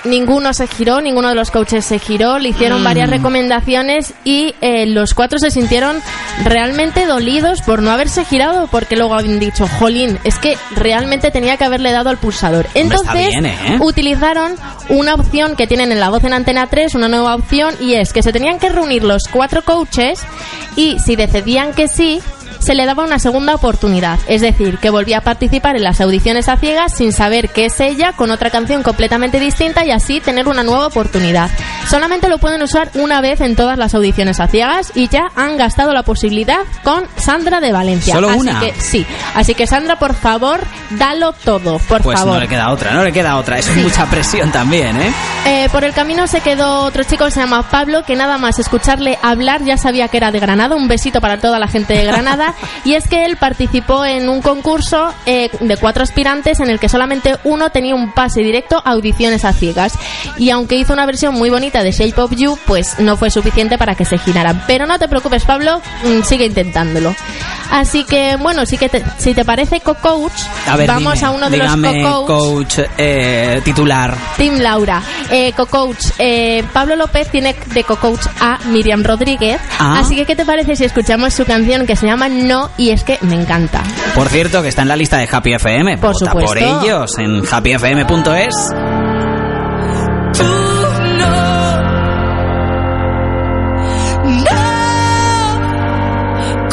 ninguno 0.05 0.53
se 0.55 0.67
giró, 0.69 1.01
ninguno 1.01 1.31
de 1.31 1.35
los 1.35 1.51
coaches 1.51 1.85
se 1.85 1.99
giró, 1.99 2.39
le 2.39 2.51
hicieron 2.51 2.81
Mm. 2.83 2.85
varias 2.85 3.11
recomendaciones 3.11 4.15
y 4.25 4.55
eh, 4.61 4.87
los 4.87 5.15
cuatro 5.15 5.39
se 5.39 5.51
sintieron 5.51 6.01
realmente 6.45 7.07
dolidos 7.07 7.61
por 7.63 7.83
no 7.83 7.91
haberse 7.91 8.25
girado, 8.25 8.69
porque 8.69 8.95
luego 8.95 9.15
habían 9.15 9.41
dicho, 9.41 9.67
jolín, 9.67 10.19
es 10.23 10.39
que 10.39 10.57
realmente 10.77 11.31
tenía 11.33 11.57
que 11.57 11.65
haberle 11.65 11.91
dado 11.91 12.11
al 12.11 12.19
pulsador. 12.19 12.69
Entonces, 12.75 13.31
bien, 13.31 13.47
¿eh? 13.47 13.79
utilizaron 13.81 14.55
una 14.91 15.15
opción 15.15 15.57
que 15.57 15.67
tienen 15.67 15.91
en 15.91 15.99
la 15.99 16.11
voz 16.11 16.23
en 16.23 16.35
Antena 16.35 16.69
3, 16.69 16.95
una 16.95 17.09
nueva 17.09 17.35
opción, 17.35 17.75
y 17.81 17.95
es 17.95 18.13
que 18.13 18.23
se 18.23 18.33
tenían 18.33 18.59
que 18.61 18.69
reunir 18.69 19.03
los 19.03 19.25
cuatro 19.29 19.63
coaches 19.65 20.21
y 20.77 20.99
si 21.01 21.17
decidían 21.17 21.73
que 21.73 21.89
sí, 21.89 22.21
se 22.67 22.75
le 22.75 22.85
daba 22.85 23.05
una 23.05 23.21
segunda 23.21 23.55
oportunidad. 23.55 24.19
Es 24.27 24.41
decir, 24.41 24.79
que 24.79 24.91
volvía 24.91 25.19
a 25.19 25.21
participar 25.21 25.77
en 25.77 25.85
las 25.85 26.01
audiciones 26.01 26.49
a 26.49 26.57
ciegas 26.57 26.93
sin 26.93 27.12
saber 27.12 27.51
que 27.51 27.67
es 27.67 27.79
ella, 27.79 28.12
con 28.12 28.33
otra 28.33 28.51
canción 28.51 28.83
completamente 28.83 29.39
distinta 29.39 29.85
y 29.85 29.93
así 29.93 30.21
tener 30.21 30.49
una 30.49 30.64
nueva 30.64 30.89
oportunidad. 30.89 31.49
Solamente 31.89 32.29
lo 32.29 32.39
pueden 32.39 32.61
usar 32.62 32.91
una 32.95 33.21
vez 33.21 33.41
en 33.41 33.55
todas 33.55 33.79
las 33.79 33.95
audiciones 33.95 34.41
a 34.41 34.49
ciegas 34.49 34.91
y 34.97 35.07
ya 35.09 35.27
han 35.37 35.57
gastado 35.57 35.93
la 35.93 36.03
posibilidad 36.03 36.59
con 36.83 37.05
Sandra 37.14 37.61
de 37.61 37.71
Valencia. 37.71 38.14
¿Solo 38.14 38.31
así 38.31 38.41
una? 38.41 38.59
que 38.59 38.75
sí. 38.81 39.07
Así 39.37 39.55
que 39.55 39.69
Sandra, 39.69 39.97
por 39.97 40.14
favor, 40.17 40.59
dalo 40.91 41.33
todo, 41.33 41.79
por 41.79 42.03
Pues 42.03 42.19
favor. 42.19 42.35
no 42.35 42.41
le 42.41 42.49
queda 42.49 42.73
otra, 42.73 42.93
no 42.95 43.05
le 43.05 43.12
queda 43.12 43.37
otra. 43.37 43.59
Es 43.61 43.77
mucha 43.77 44.07
presión 44.07 44.51
también, 44.51 45.01
¿eh? 45.01 45.12
Eh, 45.47 45.69
por 45.71 45.85
el 45.85 45.93
camino 45.93 46.27
se 46.27 46.41
quedó 46.41 46.81
otro 46.81 47.05
chico 47.05 47.27
que 47.27 47.31
se 47.31 47.39
llama 47.39 47.62
Pablo, 47.71 48.03
que 48.05 48.17
nada 48.17 48.39
más 48.39 48.59
escucharle 48.59 49.17
hablar 49.23 49.62
ya 49.64 49.77
sabía 49.77 50.09
que 50.09 50.17
era 50.17 50.33
de 50.33 50.41
Granada. 50.41 50.75
Un 50.75 50.89
besito 50.89 51.21
para 51.21 51.39
toda 51.39 51.61
la 51.61 51.69
gente 51.69 51.95
de 51.95 52.05
Granada. 52.05 52.55
Y 52.85 52.95
es 52.95 53.07
que 53.09 53.25
él 53.25 53.37
participó 53.37 54.05
en 54.05 54.29
un 54.29 54.43
concurso 54.43 55.13
eh, 55.27 55.51
de 55.61 55.77
cuatro 55.77 56.03
aspirantes 56.03 56.61
en 56.61 56.71
el 56.71 56.79
que 56.79 56.89
solamente 56.89 57.37
uno 57.45 57.71
tenía 57.71 57.95
un 57.95 58.13
pase 58.13 58.41
directo 58.41 58.83
a 58.85 58.91
audiciones 58.93 59.45
a 59.45 59.53
ciegas. 59.53 59.93
Y 60.39 60.51
aunque 60.51 60.77
hizo 60.77 60.93
una 60.93 61.07
versión 61.07 61.35
muy 61.35 61.51
bonita 61.51 61.83
de 61.83 61.93
Shape 61.93 62.21
of 62.21 62.33
You, 62.37 62.59
pues 62.67 62.99
no 62.99 63.17
fue 63.17 63.31
suficiente 63.31 63.79
para 63.79 63.95
que 63.95 64.05
se 64.05 64.19
giraran. 64.19 64.63
Pero 64.67 64.87
no 64.87 64.99
te 64.99 65.09
preocupes, 65.09 65.45
Pablo, 65.45 65.81
mm, 66.05 66.23
sigue 66.23 66.47
intentándolo. 66.47 67.15
Así 67.71 68.05
que, 68.05 68.37
bueno, 68.37 68.65
sí 68.65 68.79
que 68.79 68.89
te- 68.89 69.03
si 69.19 69.35
te 69.35 69.45
parece 69.45 69.81
co-coach, 69.81 70.33
vamos 70.87 71.15
dime, 71.15 71.27
a 71.27 71.31
uno 71.31 71.51
de 71.51 71.59
dígame, 71.59 72.03
los 72.03 72.13
co-coach. 72.13 72.77
coach 72.77 72.89
eh, 72.97 73.61
titular. 73.65 74.15
Team 74.37 74.59
Laura, 74.61 75.03
eh, 75.31 75.53
co-coach. 75.57 75.99
eh, 76.19 76.63
Pablo 76.73 76.95
López 76.97 77.29
tiene 77.31 77.57
de 77.75 77.83
co-coach 77.85 78.27
a 78.41 78.59
Miriam 78.67 79.03
Rodríguez. 79.03 79.59
Ah. 79.81 79.99
Así 79.99 80.15
que, 80.15 80.25
¿qué 80.27 80.37
te 80.37 80.45
parece 80.45 80.77
si 80.77 80.85
escuchamos 80.85 81.35
su 81.35 81.45
canción 81.45 81.87
que 81.87 81.97
se 81.97 82.07
llama 82.07 82.29
No? 82.37 82.70
Y 82.76 82.91
es 82.91 83.05
que 83.05 83.18
me 83.22 83.34
encanta. 83.34 83.82
Por 84.14 84.28
cierto, 84.28 84.62
que 84.62 84.68
está 84.68 84.82
en 84.82 84.89
la 84.89 84.97
lista 84.97 85.18
de 85.18 85.28
Happy 85.30 85.55
FM. 85.55 85.99
Por 85.99 86.12
Vota 86.12 86.32
por 86.32 86.43
supuesto. 86.47 86.82
ellos 86.82 87.18
en 87.18 87.43
happyfm.es. 87.51 88.55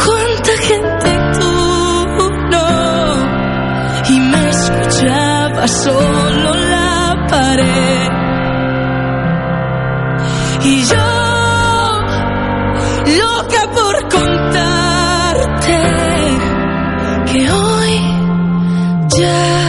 Cuánta 0.05 0.51
gente 0.69 1.09
y 1.13 1.39
tú 1.39 2.29
no 2.51 2.67
y 4.09 4.19
me 4.19 4.49
escuchaba 4.49 5.67
solo 5.67 6.53
la 6.53 7.25
pared 7.29 8.09
y 10.63 10.83
yo 10.85 11.02
ya 19.19 19.62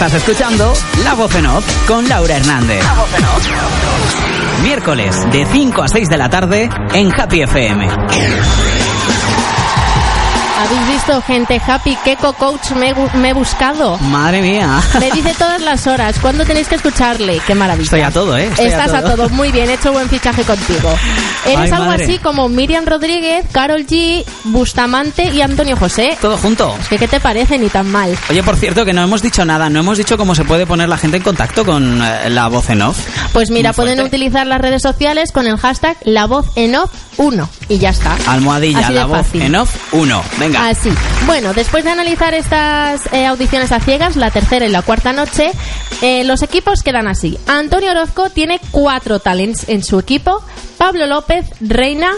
Estás 0.00 0.14
escuchando 0.14 0.72
La 1.04 1.12
Voz 1.12 1.34
en 1.34 1.44
Off 1.44 1.86
con 1.86 2.08
Laura 2.08 2.34
Hernández. 2.34 2.82
Miércoles 4.62 5.14
de 5.30 5.44
5 5.44 5.82
a 5.82 5.88
6 5.88 6.08
de 6.08 6.16
la 6.16 6.30
tarde 6.30 6.70
en 6.94 7.12
Happy 7.20 7.42
FM. 7.42 7.86
¿Habéis 10.62 10.88
visto, 10.88 11.22
gente 11.22 11.60
happy? 11.66 11.96
¿Qué 12.04 12.16
co-coach 12.16 12.72
me, 12.72 12.90
he 12.90 12.94
bu- 12.94 13.12
me 13.14 13.30
he 13.30 13.32
buscado? 13.32 13.96
Madre 13.98 14.42
mía. 14.42 14.80
Me 15.00 15.10
dice 15.10 15.34
todas 15.38 15.62
las 15.62 15.86
horas. 15.86 16.16
¿Cuándo 16.20 16.44
tenéis 16.44 16.68
que 16.68 16.74
escucharle? 16.74 17.40
Qué 17.46 17.54
maravilla. 17.54 17.84
Estoy 17.84 18.00
a 18.02 18.10
todo, 18.10 18.36
¿eh? 18.36 18.46
Estoy 18.46 18.66
Estás 18.66 18.92
a 18.92 19.02
todo. 19.02 19.28
Muy 19.30 19.50
bien, 19.52 19.70
he 19.70 19.74
hecho 19.74 19.92
buen 19.92 20.08
fichaje 20.08 20.42
contigo. 20.44 20.90
Eres 21.46 21.58
Ay, 21.58 21.70
algo 21.70 21.86
madre. 21.86 22.04
así 22.04 22.18
como 22.18 22.48
Miriam 22.48 22.84
Rodríguez, 22.84 23.46
Carol 23.52 23.86
G, 23.86 24.24
Bustamante 24.44 25.24
y 25.32 25.40
Antonio 25.40 25.76
José. 25.76 26.18
Todo 26.20 26.36
junto. 26.36 26.76
Es 26.80 26.88
que, 26.88 26.98
¿qué 26.98 27.08
te 27.08 27.20
parece? 27.20 27.58
Ni 27.58 27.68
tan 27.68 27.90
mal. 27.90 28.14
Oye, 28.28 28.42
por 28.42 28.56
cierto, 28.56 28.84
que 28.84 28.92
no 28.92 29.02
hemos 29.02 29.22
dicho 29.22 29.44
nada, 29.44 29.70
no 29.70 29.80
hemos 29.80 29.96
dicho 29.96 30.18
cómo 30.18 30.34
se 30.34 30.44
puede 30.44 30.66
poner 30.66 30.88
la 30.88 30.98
gente 30.98 31.16
en 31.16 31.22
contacto 31.22 31.64
con 31.64 32.02
eh, 32.02 32.28
la 32.28 32.48
voz 32.48 32.68
en 32.70 32.82
off. 32.82 32.98
Pues 33.32 33.50
mira, 33.50 33.72
pueden 33.72 34.00
utilizar 34.00 34.46
las 34.46 34.60
redes 34.60 34.82
sociales 34.82 35.32
con 35.32 35.46
el 35.46 35.56
hashtag 35.56 35.96
La 36.04 36.26
Voz 36.26 36.46
en 36.56 36.76
Off 36.76 36.90
1 37.16 37.48
y 37.70 37.78
ya 37.78 37.90
está. 37.90 38.18
Almohadilla, 38.26 38.80
Así 38.80 38.92
de 38.92 38.98
la 38.98 39.06
voz 39.06 39.18
fácil. 39.18 39.42
en 39.42 39.54
off 39.54 39.74
1. 39.94 40.22
Venga. 40.38 40.68
Así. 40.68 40.90
Bueno, 41.24 41.54
después 41.54 41.84
de 41.84 41.90
analizar 41.90 42.34
estas 42.34 43.00
eh, 43.12 43.24
audiciones 43.26 43.70
a 43.72 43.80
ciegas, 43.80 44.16
la 44.16 44.30
tercera 44.30 44.66
y 44.66 44.70
la 44.70 44.82
cuarta 44.82 45.12
noche, 45.12 45.52
eh, 46.02 46.24
los 46.24 46.42
equipos 46.42 46.82
quedan 46.82 47.06
así. 47.06 47.38
Antonio 47.46 47.92
Orozco 47.92 48.28
tiene 48.28 48.60
cuatro 48.72 49.20
talents 49.20 49.68
en 49.68 49.84
su 49.84 49.98
equipo. 50.00 50.42
Pablo 50.78 51.06
López, 51.06 51.46
Reina, 51.60 52.10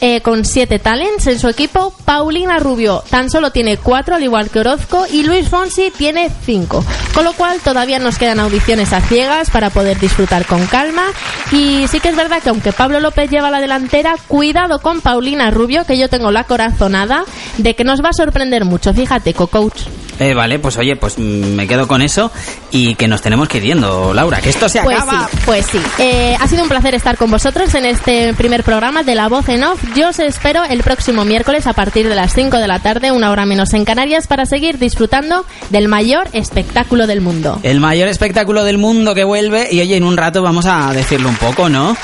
eh, 0.00 0.20
con 0.20 0.44
siete 0.44 0.78
talents 0.78 1.26
en 1.26 1.38
su 1.38 1.48
equipo. 1.48 1.94
Paulina 2.04 2.58
Rubio 2.58 3.02
tan 3.10 3.30
solo 3.30 3.50
tiene 3.50 3.76
cuatro, 3.76 4.14
al 4.16 4.22
igual 4.22 4.50
que 4.50 4.60
Orozco. 4.60 5.06
Y 5.10 5.22
Luis 5.22 5.48
Fonsi 5.48 5.90
tiene 5.96 6.30
cinco. 6.44 6.84
Con 7.14 7.24
lo 7.24 7.32
cual 7.32 7.58
todavía 7.60 7.98
nos 7.98 8.18
quedan 8.18 8.40
audiciones 8.40 8.92
a 8.92 9.00
ciegas 9.00 9.50
para 9.50 9.70
poder 9.70 9.98
disfrutar 9.98 10.44
con 10.46 10.64
calma. 10.66 11.04
Y 11.52 11.86
sí 11.88 12.00
que 12.00 12.08
es 12.10 12.16
verdad 12.16 12.42
que 12.42 12.50
aunque 12.50 12.72
Pablo 12.72 13.00
López 13.00 13.30
lleva 13.30 13.50
la 13.50 13.60
delantera, 13.60 14.16
cuidado 14.28 14.80
con 14.80 15.00
Paulina 15.00 15.50
Rubio, 15.50 15.84
que 15.84 15.98
yo 15.98 16.08
tengo 16.08 16.30
la 16.30 16.44
corazonada 16.44 17.24
de 17.58 17.74
que 17.74 17.84
nos 17.84 18.02
va 18.02 18.10
a 18.10 18.12
sorprender 18.12 18.64
mucho. 18.64 18.92
Fíjate, 18.92 19.34
co-coach. 19.34 19.82
Eh, 20.18 20.32
vale, 20.32 20.58
pues 20.58 20.78
oye, 20.78 20.96
pues 20.96 21.18
mm, 21.18 21.54
me 21.54 21.66
quedo 21.66 21.86
con 21.86 22.00
eso 22.00 22.32
y 22.70 22.94
que 22.94 23.06
nos 23.06 23.20
tenemos 23.20 23.48
que 23.48 23.58
ir 23.58 23.64
yendo, 23.64 24.14
Laura, 24.14 24.40
que 24.40 24.48
esto 24.48 24.66
se 24.66 24.80
Pues 24.80 24.96
acaba. 24.98 25.28
sí, 25.30 25.36
pues 25.44 25.66
sí. 25.66 25.78
Eh, 25.98 26.34
ha 26.40 26.48
sido 26.48 26.62
un 26.62 26.70
placer 26.70 26.94
estar 26.94 27.18
con 27.18 27.30
vosotros 27.30 27.74
en 27.74 27.84
este 27.84 28.32
primer 28.32 28.64
programa 28.64 29.02
de 29.02 29.14
La 29.14 29.28
Voz 29.28 29.46
en 29.50 29.62
Off. 29.64 29.78
Yo 29.94 30.08
os 30.08 30.18
espero 30.18 30.64
el 30.64 30.82
próximo 30.82 31.24
miércoles 31.24 31.66
a 31.66 31.72
partir 31.72 32.08
de 32.08 32.14
las 32.14 32.32
5 32.34 32.58
de 32.58 32.66
la 32.66 32.80
tarde, 32.80 33.12
una 33.12 33.30
hora 33.30 33.46
menos 33.46 33.72
en 33.74 33.84
Canarias, 33.84 34.26
para 34.26 34.46
seguir 34.46 34.78
disfrutando 34.78 35.44
del 35.70 35.88
mayor 35.88 36.28
espectáculo 36.32 37.06
del 37.06 37.20
mundo. 37.20 37.60
El 37.62 37.80
mayor 37.80 38.08
espectáculo 38.08 38.64
del 38.64 38.78
mundo 38.78 39.14
que 39.14 39.24
vuelve 39.24 39.68
y 39.70 39.80
oye, 39.80 39.96
en 39.96 40.04
un 40.04 40.16
rato 40.16 40.42
vamos 40.42 40.66
a 40.66 40.92
decirlo 40.92 41.28
un 41.28 41.36
poco, 41.36 41.68
¿no? 41.68 41.96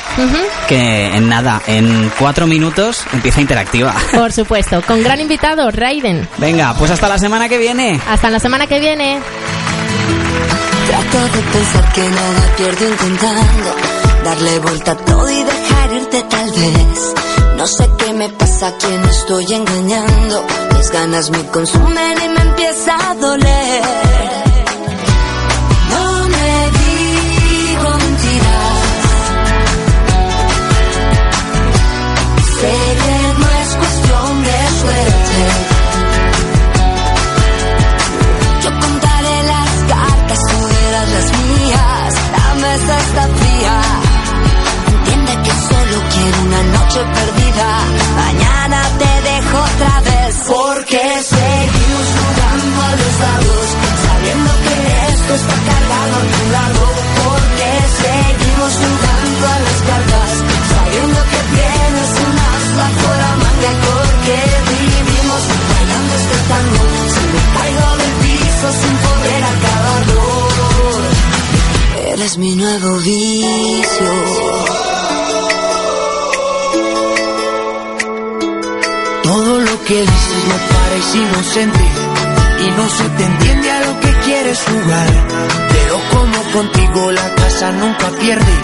Que 0.68 1.14
en 1.16 1.28
nada, 1.28 1.60
en 1.66 2.10
cuatro 2.18 2.46
minutos 2.46 3.04
empieza 3.12 3.40
interactiva. 3.40 3.94
Por 4.12 4.32
supuesto, 4.32 4.82
con 4.86 5.02
gran 5.02 5.20
invitado, 5.20 5.70
Raiden. 5.70 6.28
Venga, 6.38 6.74
pues 6.74 6.90
hasta 6.90 7.08
la 7.08 7.18
semana 7.18 7.48
que 7.48 7.58
viene. 7.58 8.00
Hasta 8.08 8.30
la 8.30 8.38
semana 8.38 8.66
que 8.66 8.80
viene. 8.80 9.20
Trato 10.86 11.36
de 11.36 11.42
pensar 11.52 11.92
que 11.92 12.02
nada 12.02 12.56
pierdo 12.56 12.88
intentando 12.88 13.74
darle 14.24 14.58
vuelta 14.60 14.92
a 14.92 14.96
todo 14.96 15.30
y 15.30 15.42
dejar 15.42 15.92
irte 15.94 16.22
tal 16.28 16.50
vez. 16.50 17.31
No 17.62 17.68
sé 17.68 17.88
qué 17.96 18.12
me 18.12 18.28
pasa, 18.28 18.66
a 18.66 18.76
quién 18.76 19.04
estoy 19.04 19.44
engañando. 19.54 20.44
Mis 20.76 20.90
ganas 20.90 21.30
me 21.30 21.46
consumen 21.46 22.14
y 22.20 22.28
me 22.28 22.40
empieza 22.40 23.10
a 23.10 23.14
doler. 23.14 24.51
Eres 72.32 72.38
mi 72.38 72.54
nuevo 72.54 72.96
vicio. 72.98 74.10
Todo 79.22 79.60
lo 79.60 79.84
que 79.84 80.00
dices 80.00 80.44
me 80.48 80.58
parece 80.74 81.18
inocente 81.18 81.84
y 82.64 82.70
no 82.70 82.88
se 82.88 83.08
te 83.10 83.24
entiende 83.24 83.70
a 83.70 83.80
lo 83.80 84.00
que 84.00 84.12
quieres 84.24 84.62
jugar. 84.62 85.28
Pero 85.72 86.00
como 86.10 86.42
contigo 86.52 87.12
la 87.12 87.34
casa 87.34 87.70
nunca 87.72 88.08
pierde, 88.18 88.54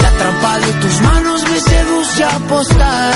la 0.00 0.10
trampa 0.10 0.58
de 0.60 0.72
tus 0.80 1.00
manos 1.02 1.42
me 1.50 1.60
seduce 1.60 2.24
a 2.24 2.36
apostar. 2.36 3.14